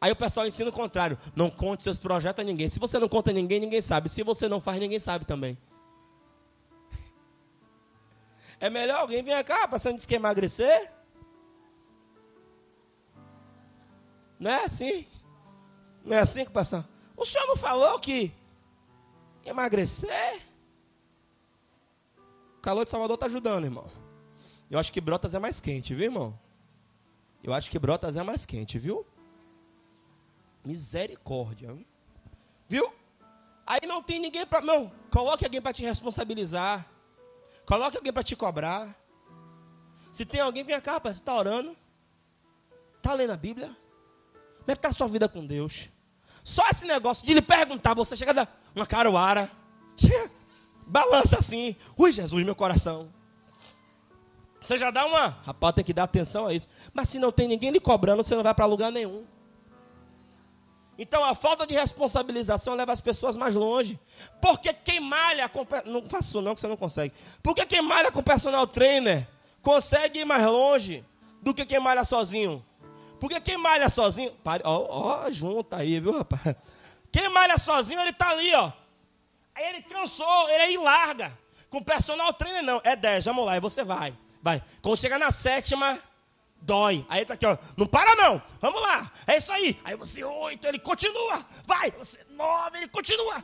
Aí 0.00 0.12
o 0.12 0.16
pessoal 0.16 0.46
ensina 0.46 0.70
o 0.70 0.72
contrário. 0.72 1.18
Não 1.34 1.50
conte 1.50 1.82
seus 1.82 1.98
projetos 1.98 2.42
a 2.42 2.46
ninguém. 2.46 2.68
Se 2.68 2.78
você 2.78 2.98
não 2.98 3.08
conta 3.08 3.30
a 3.30 3.34
ninguém, 3.34 3.60
ninguém 3.60 3.82
sabe. 3.82 4.08
Se 4.08 4.22
você 4.22 4.48
não 4.48 4.60
faz, 4.60 4.78
ninguém 4.78 5.00
sabe 5.00 5.24
também. 5.24 5.58
É 8.60 8.68
melhor 8.68 9.02
alguém 9.02 9.22
vir 9.22 9.44
cá, 9.44 9.68
não 9.84 9.94
disse 9.94 10.08
que 10.08 10.16
emagrecer? 10.16 10.90
Não 14.38 14.50
é 14.50 14.64
assim? 14.64 15.06
Não 16.04 16.16
é 16.16 16.20
assim 16.20 16.44
que 16.44 16.50
passa? 16.50 16.84
O 17.18 17.26
senhor 17.26 17.48
não 17.48 17.56
falou 17.56 17.98
que 17.98 18.32
emagrecer? 19.44 20.40
O 22.58 22.60
calor 22.60 22.84
de 22.84 22.90
Salvador 22.90 23.16
está 23.16 23.26
ajudando, 23.26 23.64
irmão. 23.64 23.90
Eu 24.70 24.78
acho 24.78 24.92
que 24.92 25.00
Brotas 25.00 25.34
é 25.34 25.38
mais 25.40 25.60
quente, 25.60 25.94
viu, 25.96 26.04
irmão? 26.04 26.38
Eu 27.42 27.52
acho 27.52 27.70
que 27.72 27.78
Brotas 27.78 28.16
é 28.16 28.22
mais 28.22 28.46
quente, 28.46 28.78
viu? 28.78 29.04
Misericórdia. 30.64 31.76
Viu? 32.68 32.92
Aí 33.66 33.80
não 33.84 34.00
tem 34.00 34.20
ninguém 34.20 34.46
para. 34.46 34.60
Não, 34.60 34.92
coloque 35.10 35.44
alguém 35.44 35.60
para 35.60 35.72
te 35.72 35.82
responsabilizar. 35.82 36.88
Coloque 37.66 37.96
alguém 37.96 38.12
para 38.12 38.22
te 38.22 38.36
cobrar. 38.36 38.96
Se 40.12 40.24
tem 40.24 40.40
alguém, 40.40 40.62
vem 40.62 40.80
cá, 40.80 40.92
rapaz, 40.92 41.16
você 41.16 41.22
está 41.22 41.34
orando? 41.34 41.76
Está 42.96 43.14
lendo 43.14 43.32
a 43.32 43.36
Bíblia? 43.36 43.76
Como 44.58 44.70
é 44.70 44.74
que 44.74 44.78
está 44.78 44.88
a 44.88 44.92
sua 44.92 45.08
vida 45.08 45.28
com 45.28 45.44
Deus? 45.44 45.88
Só 46.48 46.66
esse 46.70 46.86
negócio 46.86 47.26
de 47.26 47.34
lhe 47.34 47.42
perguntar, 47.42 47.92
você 47.92 48.16
chega 48.16 48.32
da 48.32 48.48
uma 48.74 48.86
caruara, 48.86 49.50
chega, 49.98 50.30
balança 50.86 51.38
assim, 51.38 51.76
ui 51.94 52.10
Jesus, 52.10 52.42
meu 52.42 52.54
coração. 52.54 53.06
Você 54.62 54.78
já 54.78 54.90
dá 54.90 55.04
uma, 55.04 55.28
rapaz, 55.44 55.74
tem 55.74 55.84
que 55.84 55.92
dar 55.92 56.04
atenção 56.04 56.46
a 56.46 56.54
isso. 56.54 56.66
Mas 56.94 57.10
se 57.10 57.18
não 57.18 57.30
tem 57.30 57.48
ninguém 57.48 57.70
lhe 57.70 57.78
cobrando, 57.78 58.24
você 58.24 58.34
não 58.34 58.42
vai 58.42 58.54
para 58.54 58.64
lugar 58.64 58.90
nenhum. 58.90 59.26
Então 60.98 61.22
a 61.22 61.34
falta 61.34 61.66
de 61.66 61.74
responsabilização 61.74 62.74
leva 62.74 62.94
as 62.94 63.02
pessoas 63.02 63.36
mais 63.36 63.54
longe. 63.54 64.00
Porque 64.40 64.72
quem 64.72 65.00
malha 65.00 65.50
com. 65.50 65.66
Não 65.84 66.08
faça 66.08 66.28
isso 66.28 66.40
não, 66.40 66.54
que 66.54 66.62
você 66.62 66.66
não 66.66 66.78
consegue. 66.78 67.12
Porque 67.42 67.66
quem 67.66 67.82
malha 67.82 68.10
com 68.10 68.22
personal 68.22 68.66
trainer 68.66 69.28
consegue 69.60 70.20
ir 70.20 70.24
mais 70.24 70.46
longe 70.46 71.04
do 71.42 71.52
que 71.52 71.66
quem 71.66 71.78
malha 71.78 72.04
sozinho. 72.04 72.64
Porque 73.20 73.40
quem 73.40 73.56
malha 73.56 73.88
sozinho. 73.88 74.30
Pare, 74.44 74.62
ó, 74.64 75.24
ó, 75.24 75.30
junta 75.30 75.76
aí, 75.76 76.00
viu, 76.00 76.18
rapaz? 76.18 76.56
Quem 77.10 77.28
malha 77.30 77.58
sozinho, 77.58 78.00
ele 78.00 78.12
tá 78.12 78.30
ali, 78.30 78.54
ó. 78.54 78.72
Aí 79.54 79.64
ele 79.70 79.82
cansou, 79.82 80.48
ele 80.50 80.62
aí 80.62 80.76
larga. 80.76 81.36
Com 81.70 81.82
personal 81.82 82.32
trainer, 82.32 82.62
não. 82.62 82.80
É 82.84 82.94
10, 82.94 83.24
vamos 83.26 83.44
lá, 83.44 83.56
e 83.56 83.60
você 83.60 83.82
vai. 83.82 84.14
Vai. 84.42 84.62
Quando 84.80 84.98
chega 84.98 85.18
na 85.18 85.30
sétima, 85.30 85.98
dói. 86.60 87.04
Aí 87.08 87.24
tá 87.24 87.34
aqui, 87.34 87.44
ó. 87.44 87.56
Não 87.76 87.86
para, 87.86 88.14
não. 88.16 88.40
Vamos 88.60 88.80
lá. 88.80 89.10
É 89.26 89.36
isso 89.36 89.50
aí. 89.52 89.78
Aí 89.84 89.96
você, 89.96 90.22
oito, 90.24 90.66
ele 90.66 90.78
continua. 90.78 91.44
Vai. 91.66 91.90
Você, 91.92 92.24
nove, 92.30 92.78
ele 92.78 92.88
continua. 92.88 93.42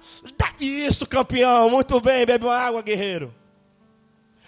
Isso, 0.60 1.06
campeão. 1.06 1.68
Muito 1.68 2.00
bem, 2.00 2.24
bebe 2.24 2.44
uma 2.44 2.56
água, 2.56 2.82
guerreiro. 2.82 3.34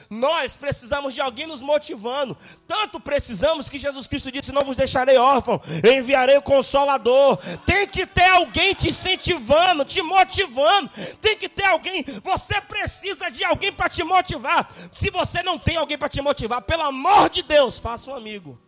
Nós 0.08 0.56
precisamos 0.56 1.14
de 1.14 1.20
alguém 1.20 1.46
nos 1.46 1.62
motivando. 1.62 2.36
Tanto 2.66 3.00
precisamos 3.00 3.68
que 3.68 3.78
Jesus 3.78 4.06
Cristo 4.06 4.30
disse: 4.30 4.52
Não 4.52 4.64
vos 4.64 4.76
deixarei 4.76 5.16
órfão, 5.16 5.60
enviarei 5.84 6.36
o 6.36 6.42
consolador. 6.42 7.38
Tem 7.66 7.86
que 7.86 8.06
ter 8.06 8.28
alguém 8.28 8.74
te 8.74 8.88
incentivando, 8.88 9.84
te 9.84 10.02
motivando. 10.02 10.90
Tem 11.20 11.36
que 11.36 11.48
ter 11.48 11.66
alguém. 11.66 12.04
Você 12.22 12.60
precisa 12.60 13.30
de 13.30 13.44
alguém 13.44 13.72
para 13.72 13.88
te 13.88 14.04
motivar. 14.04 14.70
Se 14.92 15.10
você 15.10 15.42
não 15.42 15.58
tem 15.58 15.76
alguém 15.76 15.98
para 15.98 16.08
te 16.08 16.22
motivar, 16.22 16.62
pelo 16.62 16.82
amor 16.82 17.28
de 17.28 17.42
Deus, 17.42 17.78
faça 17.78 18.10
um 18.10 18.14
amigo. 18.14 18.58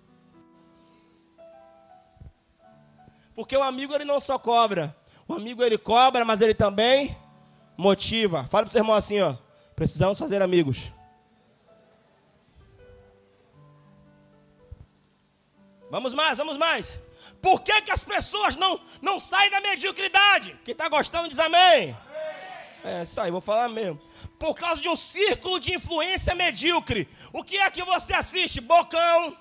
Porque 3.35 3.57
o 3.57 3.63
amigo 3.63 3.95
ele 3.95 4.05
não 4.05 4.19
só 4.19 4.37
cobra, 4.37 4.97
o 5.29 5.35
amigo 5.35 5.63
ele 5.63 5.79
cobra, 5.79 6.25
mas 6.25 6.41
ele 6.41 6.55
também 6.55 7.17
motiva. 7.77 8.45
Fala 8.51 8.65
para 8.65 8.71
o 8.71 8.73
seu 8.73 8.81
irmão 8.81 8.97
assim, 8.97 9.21
ó. 9.21 9.35
Precisamos 9.77 10.19
fazer 10.19 10.43
amigos. 10.43 10.91
Vamos 15.91 16.15
mais, 16.15 16.37
vamos 16.37 16.57
mais. 16.57 17.01
Por 17.41 17.61
que, 17.61 17.83
que 17.83 17.91
as 17.91 18.05
pessoas 18.05 18.57
não, 18.57 18.81
não 19.01 19.21
saem 19.21 19.51
da 19.51 19.61
mediocridade? 19.61 20.59
Quem 20.65 20.73
está 20.73 20.89
gostando 20.89 21.29
diz 21.29 21.39
amém. 21.39 21.97
É 22.85 23.03
isso 23.03 23.21
aí, 23.21 23.31
vou 23.31 23.41
falar 23.41 23.69
mesmo. 23.69 24.01
Por 24.39 24.55
causa 24.55 24.81
de 24.81 24.89
um 24.89 24.97
círculo 24.97 25.59
de 25.59 25.75
influência 25.75 26.35
medíocre. 26.35 27.09
O 27.33 27.43
que 27.43 27.57
é 27.57 27.71
que 27.71 27.83
você 27.83 28.13
assiste? 28.15 28.61
Bocão. 28.61 29.37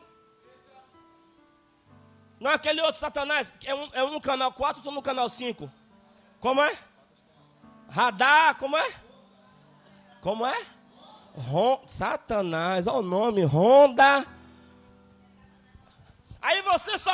Não 2.40 2.52
é 2.52 2.54
aquele 2.56 2.82
outro 2.82 3.00
Satanás. 3.00 3.54
É 3.66 3.74
um, 3.74 3.90
é 3.94 4.04
um 4.04 4.12
no 4.12 4.22
canal 4.22 4.52
4 4.52 4.82
ou 4.86 4.92
no 4.92 5.02
canal 5.02 5.30
5? 5.30 5.72
Como 6.40 6.62
é? 6.62 6.78
Radar, 7.90 8.56
como 8.56 8.78
é? 8.78 8.92
Como 10.22 10.46
é? 10.46 10.66
Ron, 11.36 11.84
Satanás, 11.88 12.88
olha 12.88 12.98
o 12.98 13.02
nome, 13.04 13.46
Honda. 13.46 14.26
Aí 16.48 16.62
você 16.62 16.98
só. 16.98 17.12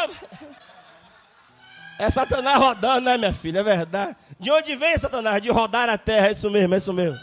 É 1.98 2.08
Satanás 2.08 2.56
rodando, 2.60 3.02
né, 3.02 3.17
minha 3.17 3.34
filha? 3.34 3.62
É 3.62 3.63
verdade. 3.63 4.15
De 4.39 4.52
onde 4.52 4.76
vem 4.76 4.96
Satanás? 4.96 5.41
De 5.41 5.50
rodar 5.50 5.89
a 5.89 5.98
terra, 5.98 6.28
é 6.28 6.32
isso 6.34 6.52
mesmo, 6.52 6.76
é 6.76 6.78
isso 6.78 6.93
mesmo. 6.93 7.19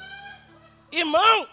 Irmão, 0.90 1.48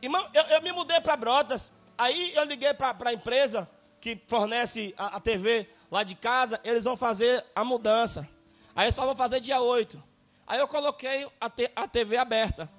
irmão, 0.00 0.26
eu, 0.32 0.42
eu 0.44 0.62
me 0.62 0.72
mudei 0.72 0.98
para 0.98 1.14
Brotas. 1.14 1.70
Aí 1.98 2.32
eu 2.34 2.44
liguei 2.44 2.72
para 2.72 2.96
a 3.04 3.12
empresa 3.12 3.68
que 4.00 4.18
fornece 4.26 4.94
a, 4.96 5.16
a, 5.16 5.20
TV 5.20 5.68
lá 5.90 6.02
de 6.02 6.14
casa. 6.14 6.58
Eles 6.64 6.84
vão 6.84 6.96
fazer 6.96 7.44
a 7.54 7.62
mudança. 7.62 8.26
Aí 8.74 8.88
eu 8.88 8.92
só 8.92 9.04
vou 9.04 9.14
fazer 9.14 9.40
dia 9.40 9.60
8. 9.60 10.02
Aí 10.46 10.58
eu 10.58 10.66
coloquei 10.66 11.28
a, 11.38 11.50
te, 11.50 11.70
a 11.76 11.86
TV 11.86 12.16
aberta. 12.16 12.70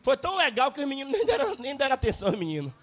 Foi 0.00 0.16
tão 0.16 0.34
legal 0.34 0.72
que 0.72 0.80
os 0.80 0.86
meninos 0.86 1.12
nem 1.12 1.26
deram, 1.26 1.54
nem 1.56 1.76
deram 1.76 1.94
atenção, 1.94 2.30
menino 2.32 2.74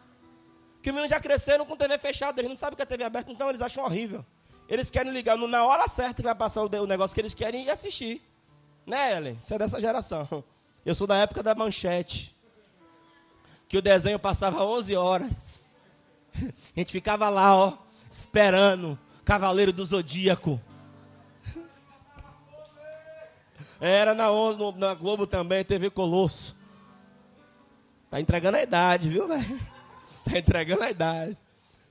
que 0.81 0.89
os 0.89 0.93
meninos 0.93 1.09
já 1.09 1.19
cresceram 1.19 1.65
com 1.65 1.77
TV 1.77 1.97
fechada, 1.97 2.41
eles 2.41 2.49
não 2.49 2.57
sabem 2.57 2.73
o 2.73 2.75
que 2.75 2.81
é 2.81 2.85
TV 2.85 3.03
aberta, 3.03 3.31
então 3.31 3.47
eles 3.49 3.61
acham 3.61 3.83
horrível. 3.83 4.25
Eles 4.67 4.89
querem 4.89 5.11
ligar 5.11 5.37
na 5.37 5.65
hora 5.65 5.87
certa 5.87 6.15
que 6.15 6.23
vai 6.23 6.33
passar 6.33 6.63
o 6.63 6.87
negócio 6.87 7.13
que 7.13 7.21
eles 7.21 7.33
querem 7.33 7.65
e 7.65 7.69
assistir. 7.69 8.21
Né, 8.85 9.17
Ellen? 9.17 9.37
Você 9.41 9.53
é 9.53 9.59
dessa 9.59 9.79
geração. 9.79 10.43
Eu 10.85 10.95
sou 10.95 11.05
da 11.05 11.17
época 11.17 11.43
da 11.43 11.53
manchete. 11.53 12.35
Que 13.67 13.77
o 13.77 13.81
desenho 13.81 14.17
passava 14.17 14.65
11 14.65 14.95
horas. 14.95 15.59
A 16.35 16.79
gente 16.79 16.91
ficava 16.91 17.29
lá, 17.29 17.55
ó, 17.55 17.73
esperando. 18.09 18.97
Cavaleiro 19.23 19.71
do 19.71 19.85
Zodíaco. 19.85 20.59
Era 23.79 24.15
na, 24.15 24.27
na 24.77 24.95
Globo 24.95 25.27
também, 25.27 25.63
TV 25.63 25.89
Colosso. 25.89 26.55
Tá 28.09 28.19
entregando 28.19 28.57
a 28.57 28.63
idade, 28.63 29.09
viu, 29.09 29.27
velho? 29.27 29.70
Está 30.25 30.37
entregando 30.39 30.83
a 30.83 30.91
idade. 30.91 31.37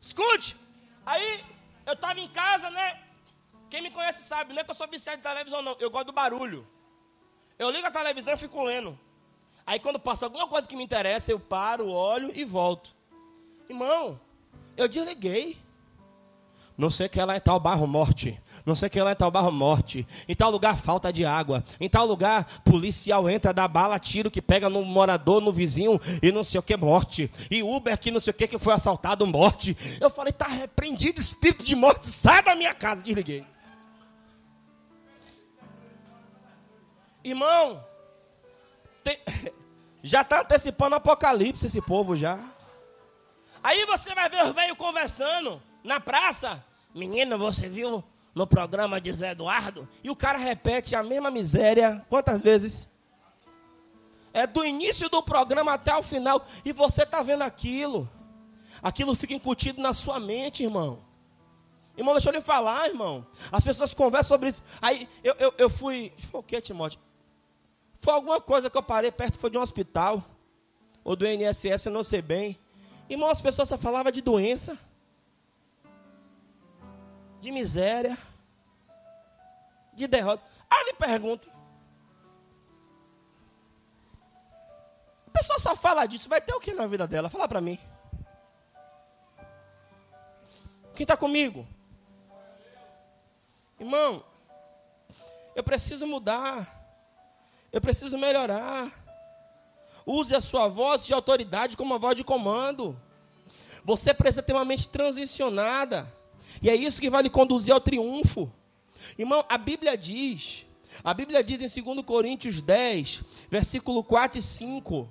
Escute, 0.01 0.57
aí 1.05 1.45
eu 1.87 1.93
estava 1.93 2.19
em 2.21 2.29
casa, 2.29 2.71
né? 2.71 3.01
Quem 3.69 3.83
me 3.83 3.91
conhece 3.91 4.25
sabe, 4.25 4.53
não 4.53 4.61
é 4.61 4.65
que 4.65 4.71
eu 4.71 4.75
sou 4.75 4.89
viciado 4.89 5.19
de 5.19 5.23
televisão, 5.23 5.63
não. 5.63 5.77
Eu 5.79 5.91
gosto 5.91 6.07
do 6.07 6.13
barulho. 6.13 6.67
Eu 7.59 7.71
ligo 7.71 7.87
a 7.87 7.91
televisão 7.91 8.35
e 8.35 8.37
fico 8.37 8.63
lendo. 8.65 8.99
Aí 9.67 9.79
quando 9.79 10.01
passa 10.01 10.27
alguma 10.27 10.49
coisa 10.49 10.67
que 10.67 10.75
me 10.75 10.83
interessa, 10.83 11.31
eu 11.31 11.39
paro, 11.39 11.89
olho 11.89 12.33
e 12.35 12.45
volto. 12.45 12.97
Irmão, 13.69 14.21
eu 14.77 14.89
desliguei. 14.89 15.57
Não 16.77 16.91
sei 16.91 17.09
que 17.09 17.21
ela 17.21 17.35
é 17.35 17.41
tal 17.41 17.61
barro 17.61 17.87
morte. 17.87 18.41
Não 18.65 18.75
sei 18.75 18.89
que 18.89 18.99
ela 18.99 19.11
é 19.11 19.15
tal 19.15 19.31
barro 19.31 19.51
morte. 19.51 20.07
Em 20.29 20.35
tal 20.35 20.51
lugar 20.51 20.77
falta 20.77 21.13
de 21.13 21.25
água. 21.25 21.65
Em 21.81 21.89
tal 21.89 22.07
lugar 22.07 22.45
policial 22.63 23.29
entra, 23.29 23.53
dá 23.53 23.67
bala, 23.67 23.99
tiro 23.99 24.31
que 24.31 24.43
pega 24.43 24.69
no 24.69 24.85
morador, 24.85 25.41
no 25.41 25.53
vizinho 25.53 26.01
e 26.23 26.31
não 26.31 26.45
sei 26.45 26.61
o 26.61 26.63
que 26.63 26.77
morte. 26.77 27.31
E 27.51 27.63
Uber 27.63 27.99
que 27.99 28.11
não 28.11 28.21
sei 28.21 28.33
o 28.33 28.35
que 28.35 28.49
que 28.49 28.59
foi 28.59 28.75
assaltado 28.75 29.27
morte. 29.27 29.77
Eu 30.01 30.11
falei, 30.11 30.33
tá 30.33 30.47
repreendido 30.47 31.21
espírito 31.21 31.65
de 31.65 31.75
morte, 31.75 32.07
sai 32.07 32.43
da 32.43 32.55
minha 32.55 32.75
casa. 32.75 33.03
Desliguei. 33.03 33.45
Irmão, 37.23 37.85
tem... 39.05 39.19
já 40.03 40.23
está 40.23 40.41
antecipando 40.41 40.95
o 40.95 40.99
apocalipse 40.99 41.67
esse 41.67 41.83
povo 41.83 42.17
já. 42.17 42.39
Aí 43.63 43.85
você 43.85 44.15
vai 44.15 44.29
ver 44.29 44.45
os 44.45 44.55
velhos 44.55 44.77
conversando 44.77 45.63
na 45.85 46.01
praça. 46.01 46.65
Menino, 46.95 47.39
você 47.39 47.69
viu 47.69 48.03
no 48.35 48.47
programa 48.47 49.01
de 49.01 49.13
Zé 49.13 49.33
Eduardo? 49.33 49.89
E 50.03 50.11
o 50.11 50.17
cara 50.17 50.39
repete 50.39 50.95
a 50.95 51.03
mesma 51.03 51.31
miséria 51.31 52.05
quantas 52.09 52.41
vezes? 52.41 52.91
É 54.33 54.47
do 54.47 54.65
início 54.65 55.09
do 55.09 55.23
programa 55.23 55.75
até 55.75 55.95
o 55.97 56.03
final. 56.03 56.45
E 56.65 56.73
você 56.73 57.03
está 57.03 57.23
vendo 57.23 57.43
aquilo. 57.43 58.09
Aquilo 58.83 59.15
fica 59.15 59.35
incutido 59.35 59.81
na 59.81 59.93
sua 59.93 60.21
mente, 60.21 60.63
irmão. 60.63 61.01
Irmão, 61.97 62.15
deixa 62.15 62.31
eu 62.31 62.33
lhe 62.33 62.41
falar, 62.41 62.89
irmão. 62.89 63.27
As 63.51 63.65
pessoas 63.65 63.93
conversam 63.93 64.37
sobre 64.37 64.49
isso. 64.49 64.63
Aí 64.81 65.09
eu, 65.23 65.35
eu, 65.39 65.55
eu 65.59 65.71
fui. 65.71 66.13
Foi 66.17 66.41
o 66.41 66.43
que, 66.43 66.61
Timóteo? 66.61 67.01
Foi 67.99 68.15
alguma 68.15 68.41
coisa 68.41 68.71
que 68.71 68.79
eu 68.79 68.83
parei 68.83 69.13
perto, 69.13 69.39
foi 69.39 69.51
de 69.51 69.59
um 69.59 69.61
hospital. 69.61 70.25
Ou 71.05 71.17
do 71.17 71.27
INSS, 71.27 71.87
eu 71.87 71.93
não 71.93 72.05
sei 72.05 72.23
bem. 72.23 72.59
Irmão, 73.09 73.29
as 73.29 73.41
pessoas 73.41 73.69
só 73.69 73.77
falavam 73.77 74.13
de 74.13 74.23
doença 74.23 74.79
de 77.41 77.51
miséria, 77.51 78.17
de 79.95 80.07
derrota. 80.07 80.43
Aí 80.71 80.81
eu 80.81 80.87
lhe 80.87 80.95
pergunto: 80.95 81.51
pessoa 85.41 85.59
só 85.59 85.75
fala 85.75 86.07
disso, 86.07 86.29
vai 86.29 86.41
ter 86.41 86.55
o 86.55 86.61
que 86.61 86.75
na 86.75 86.87
vida 86.87 87.07
dela? 87.07 87.31
Fala 87.31 87.49
para 87.49 87.61
mim. 87.61 87.79
Quem 90.95 91.05
está 91.05 91.17
comigo? 91.17 91.67
Irmão, 93.79 94.23
eu 95.57 95.65
preciso 95.65 96.07
mudar. 96.07 96.79
Eu 97.73 97.81
preciso 97.81 98.19
melhorar. 98.19 98.91
Use 100.05 100.35
a 100.35 100.41
sua 100.41 100.69
voz 100.69 101.07
de 101.07 101.15
autoridade 101.15 101.77
como 101.77 101.95
uma 101.95 101.99
voz 101.99 102.15
de 102.15 102.25
comando. 102.25 103.01
Você 103.85 104.13
precisa 104.13 104.43
ter 104.43 104.53
uma 104.53 104.65
mente 104.65 104.89
transicionada. 104.89 106.07
E 106.63 106.69
é 106.69 106.75
isso 106.75 107.01
que 107.01 107.11
vai 107.11 107.23
lhe 107.23 107.31
conduzir 107.31 107.73
ao 107.73 107.81
triunfo. 107.81 108.51
Irmão, 109.19 109.45
a 109.49 109.59
Bíblia 109.59 109.97
diz, 109.97 110.67
a 111.03 111.15
Bíblia 111.15 111.43
diz 111.43 111.61
em 111.61 111.83
2 111.83 112.05
Coríntios 112.05 112.61
10, 112.63 113.23
versículo 113.51 114.05
4 114.05 114.39
e 114.39 114.43
5, 114.43 115.09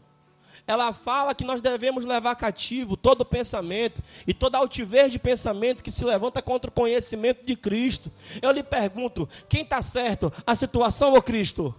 ela 0.69 0.93
fala 0.93 1.33
que 1.33 1.43
nós 1.43 1.63
devemos 1.63 2.05
levar 2.05 2.35
cativo 2.35 2.95
todo 2.95 3.25
pensamento 3.25 4.03
e 4.27 4.35
toda 4.35 4.57
altivez 4.57 5.11
de 5.11 5.17
pensamento 5.17 5.83
que 5.83 5.91
se 5.91 6.05
levanta 6.05 6.43
contra 6.43 6.69
o 6.69 6.73
conhecimento 6.73 7.43
de 7.43 7.55
Cristo. 7.55 8.11
Eu 8.39 8.51
lhe 8.51 8.61
pergunto, 8.61 9.27
quem 9.49 9.63
está 9.63 9.81
certo? 9.81 10.31
A 10.45 10.53
situação 10.53 11.13
ou 11.13 11.23
Cristo? 11.23 11.73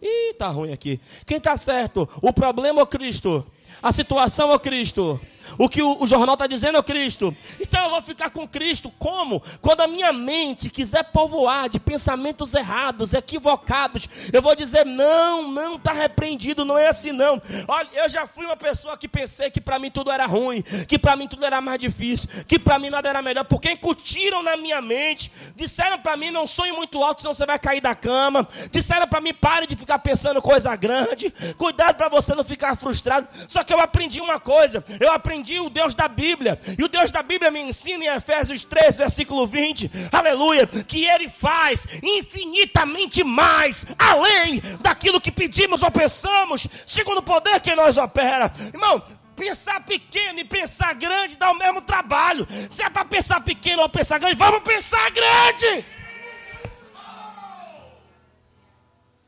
Ih, 0.00 0.32
tá 0.34 0.48
ruim 0.48 0.72
aqui. 0.72 0.98
Quem 1.26 1.36
está 1.36 1.54
certo? 1.56 2.08
O 2.22 2.32
problema 2.32 2.80
ou 2.80 2.86
Cristo? 2.86 3.46
A 3.82 3.92
situação 3.92 4.50
ou 4.50 4.58
Cristo? 4.58 5.20
O 5.56 5.68
que 5.68 5.82
o, 5.82 6.02
o 6.02 6.06
jornal 6.06 6.34
está 6.34 6.46
dizendo 6.46 6.78
é 6.78 6.82
Cristo. 6.82 7.36
Então 7.60 7.84
eu 7.84 7.90
vou 7.90 8.02
ficar 8.02 8.30
com 8.30 8.46
Cristo. 8.46 8.90
Como? 8.98 9.42
Quando 9.60 9.82
a 9.82 9.86
minha 9.86 10.12
mente 10.12 10.70
quiser 10.70 11.04
povoar 11.04 11.68
de 11.68 11.78
pensamentos 11.78 12.54
errados, 12.54 13.14
equivocados, 13.14 14.08
eu 14.32 14.42
vou 14.42 14.54
dizer: 14.56 14.84
não, 14.84 15.50
não 15.50 15.76
está 15.76 15.92
repreendido, 15.92 16.64
não 16.64 16.76
é 16.76 16.88
assim 16.88 17.12
não. 17.12 17.40
Olha, 17.66 17.88
eu 17.92 18.08
já 18.08 18.26
fui 18.26 18.44
uma 18.44 18.56
pessoa 18.56 18.96
que 18.96 19.08
pensei 19.08 19.50
que 19.50 19.60
para 19.60 19.78
mim 19.78 19.90
tudo 19.90 20.10
era 20.10 20.26
ruim, 20.26 20.62
que 20.86 20.98
para 20.98 21.16
mim 21.16 21.28
tudo 21.28 21.44
era 21.44 21.60
mais 21.60 21.78
difícil, 21.78 22.28
que 22.46 22.58
para 22.58 22.78
mim 22.78 22.90
nada 22.90 23.08
era 23.08 23.22
melhor, 23.22 23.44
porque 23.44 23.70
incutiram 23.72 24.42
na 24.42 24.56
minha 24.56 24.80
mente, 24.80 25.30
disseram 25.54 25.98
para 25.98 26.16
mim: 26.16 26.30
não 26.30 26.46
sonhe 26.46 26.72
muito 26.72 27.02
alto, 27.02 27.20
senão 27.20 27.34
você 27.34 27.46
vai 27.46 27.58
cair 27.58 27.80
da 27.80 27.94
cama. 27.94 28.48
Disseram 28.72 29.06
para 29.06 29.20
mim: 29.20 29.34
pare 29.34 29.66
de 29.66 29.76
ficar 29.76 29.98
pensando 29.98 30.40
coisa 30.40 30.74
grande, 30.76 31.32
cuidado 31.56 31.96
para 31.96 32.08
você 32.08 32.34
não 32.34 32.44
ficar 32.44 32.76
frustrado. 32.76 33.26
Só 33.48 33.62
que 33.62 33.72
eu 33.72 33.80
aprendi 33.80 34.20
uma 34.20 34.40
coisa: 34.40 34.84
eu 35.00 35.12
aprendi 35.12 35.37
aprendi 35.38 35.60
o 35.60 35.70
Deus 35.70 35.94
da 35.94 36.08
Bíblia. 36.08 36.58
E 36.76 36.82
o 36.82 36.88
Deus 36.88 37.10
da 37.10 37.22
Bíblia 37.22 37.50
me 37.50 37.60
ensina 37.60 38.04
em 38.04 38.08
Efésios 38.08 38.64
3, 38.64 38.98
versículo 38.98 39.46
20, 39.46 39.90
aleluia, 40.12 40.66
que 40.66 41.04
Ele 41.04 41.28
faz 41.28 41.86
infinitamente 42.02 43.22
mais, 43.22 43.86
além 43.98 44.60
daquilo 44.80 45.20
que 45.20 45.30
pedimos 45.30 45.82
ou 45.82 45.90
pensamos, 45.90 46.66
segundo 46.86 47.18
o 47.18 47.22
poder 47.22 47.60
que 47.60 47.74
nós 47.74 47.96
opera. 47.96 48.52
Irmão, 48.72 49.02
pensar 49.36 49.84
pequeno 49.84 50.40
e 50.40 50.44
pensar 50.44 50.94
grande 50.94 51.36
dá 51.36 51.50
o 51.50 51.58
mesmo 51.58 51.80
trabalho. 51.82 52.46
Se 52.68 52.82
é 52.82 52.90
para 52.90 53.04
pensar 53.04 53.40
pequeno 53.40 53.82
ou 53.82 53.88
pensar 53.88 54.18
grande, 54.18 54.36
vamos 54.36 54.62
pensar 54.62 55.10
grande. 55.10 55.84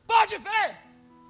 Pode 0.05 0.37
ver, 0.37 0.77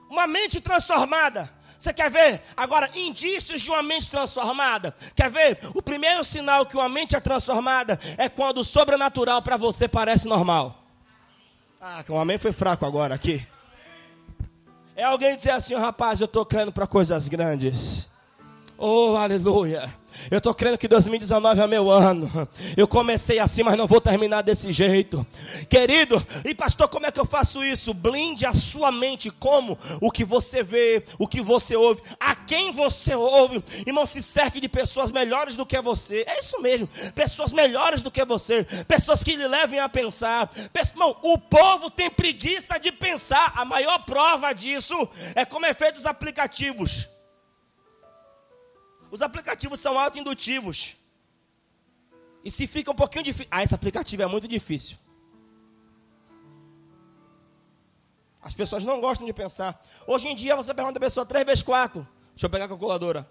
uma 0.09 0.25
mente 0.25 0.59
transformada 0.59 1.60
você 1.81 1.91
quer 1.91 2.11
ver 2.11 2.39
agora 2.55 2.91
indícios 2.93 3.59
de 3.59 3.71
uma 3.71 3.81
mente 3.81 4.07
transformada? 4.07 4.95
Quer 5.15 5.31
ver? 5.31 5.57
O 5.73 5.81
primeiro 5.81 6.23
sinal 6.23 6.63
que 6.63 6.77
uma 6.77 6.87
mente 6.87 7.15
é 7.15 7.19
transformada 7.19 7.99
é 8.19 8.29
quando 8.29 8.59
o 8.59 8.63
sobrenatural 8.63 9.41
para 9.41 9.57
você 9.57 9.87
parece 9.87 10.27
normal. 10.27 10.83
Ah, 11.81 12.03
o 12.07 12.19
amém 12.19 12.37
foi 12.37 12.53
fraco 12.53 12.85
agora 12.85 13.15
aqui. 13.15 13.43
É 14.95 15.05
alguém 15.05 15.35
dizer 15.35 15.49
assim, 15.49 15.73
rapaz, 15.73 16.21
eu 16.21 16.25
estou 16.25 16.45
crendo 16.45 16.71
para 16.71 16.85
coisas 16.85 17.27
grandes. 17.27 18.11
Oh, 18.77 19.15
aleluia. 19.17 19.91
Eu 20.29 20.37
estou 20.37 20.53
crendo 20.53 20.77
que 20.77 20.87
2019 20.87 21.61
é 21.61 21.67
meu 21.67 21.89
ano. 21.89 22.29
Eu 22.75 22.87
comecei 22.87 23.39
assim, 23.39 23.63
mas 23.63 23.77
não 23.77 23.87
vou 23.87 24.01
terminar 24.01 24.41
desse 24.41 24.71
jeito. 24.71 25.25
Querido, 25.69 26.25
e 26.45 26.53
pastor, 26.53 26.87
como 26.87 27.05
é 27.05 27.11
que 27.11 27.19
eu 27.19 27.25
faço 27.25 27.63
isso? 27.63 27.93
Blinde 27.93 28.45
a 28.45 28.53
sua 28.53 28.91
mente 28.91 29.29
como 29.29 29.77
o 29.99 30.11
que 30.11 30.23
você 30.23 30.63
vê, 30.63 31.03
o 31.17 31.27
que 31.27 31.41
você 31.41 31.75
ouve, 31.75 32.01
a 32.19 32.35
quem 32.35 32.71
você 32.71 33.15
ouve. 33.15 33.63
Irmão, 33.85 34.05
se 34.05 34.21
cerque 34.21 34.59
de 34.59 34.67
pessoas 34.67 35.11
melhores 35.11 35.55
do 35.55 35.65
que 35.65 35.79
você. 35.81 36.23
É 36.27 36.39
isso 36.39 36.61
mesmo, 36.61 36.87
pessoas 37.15 37.51
melhores 37.51 38.01
do 38.01 38.11
que 38.11 38.23
você, 38.25 38.63
pessoas 38.87 39.23
que 39.23 39.35
lhe 39.35 39.47
levem 39.47 39.79
a 39.79 39.89
pensar. 39.89 40.51
Irmão, 40.93 41.15
o 41.21 41.37
povo 41.37 41.89
tem 41.89 42.09
preguiça 42.09 42.79
de 42.79 42.91
pensar. 42.91 43.53
A 43.55 43.65
maior 43.65 43.99
prova 44.05 44.53
disso 44.53 44.95
é 45.35 45.45
como 45.45 45.65
é 45.65 45.73
feito 45.73 45.97
os 45.97 46.05
aplicativos. 46.05 47.09
Os 49.11 49.21
aplicativos 49.21 49.81
são 49.81 49.99
autoindutivos. 49.99 50.95
E 52.43 52.49
se 52.49 52.65
fica 52.65 52.89
um 52.89 52.95
pouquinho 52.95 53.25
difícil. 53.25 53.49
Ah, 53.51 53.61
esse 53.61 53.75
aplicativo 53.75 54.23
é 54.23 54.25
muito 54.25 54.47
difícil. 54.47 54.97
As 58.41 58.55
pessoas 58.55 58.83
não 58.83 58.99
gostam 58.99 59.27
de 59.27 59.33
pensar. 59.33 59.79
Hoje 60.07 60.29
em 60.29 60.33
dia 60.33 60.55
você 60.55 60.73
pergunta 60.73 60.97
a 60.97 61.01
pessoa 61.01 61.25
3 61.25 61.45
vezes 61.45 61.61
4. 61.61 62.07
Deixa 62.31 62.45
eu 62.45 62.49
pegar 62.49 62.65
a 62.65 62.69
calculadora. 62.69 63.29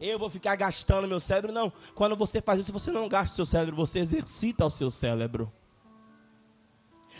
Eu 0.00 0.18
vou 0.18 0.30
ficar 0.30 0.54
gastando 0.54 1.08
meu 1.08 1.18
cérebro. 1.18 1.50
Não. 1.50 1.72
Quando 1.94 2.14
você 2.14 2.40
faz 2.40 2.60
isso, 2.60 2.72
você 2.72 2.92
não 2.92 3.08
gasta 3.08 3.32
o 3.32 3.36
seu 3.36 3.46
cérebro, 3.46 3.74
você 3.74 3.98
exercita 3.98 4.64
o 4.64 4.70
seu 4.70 4.90
cérebro. 4.90 5.52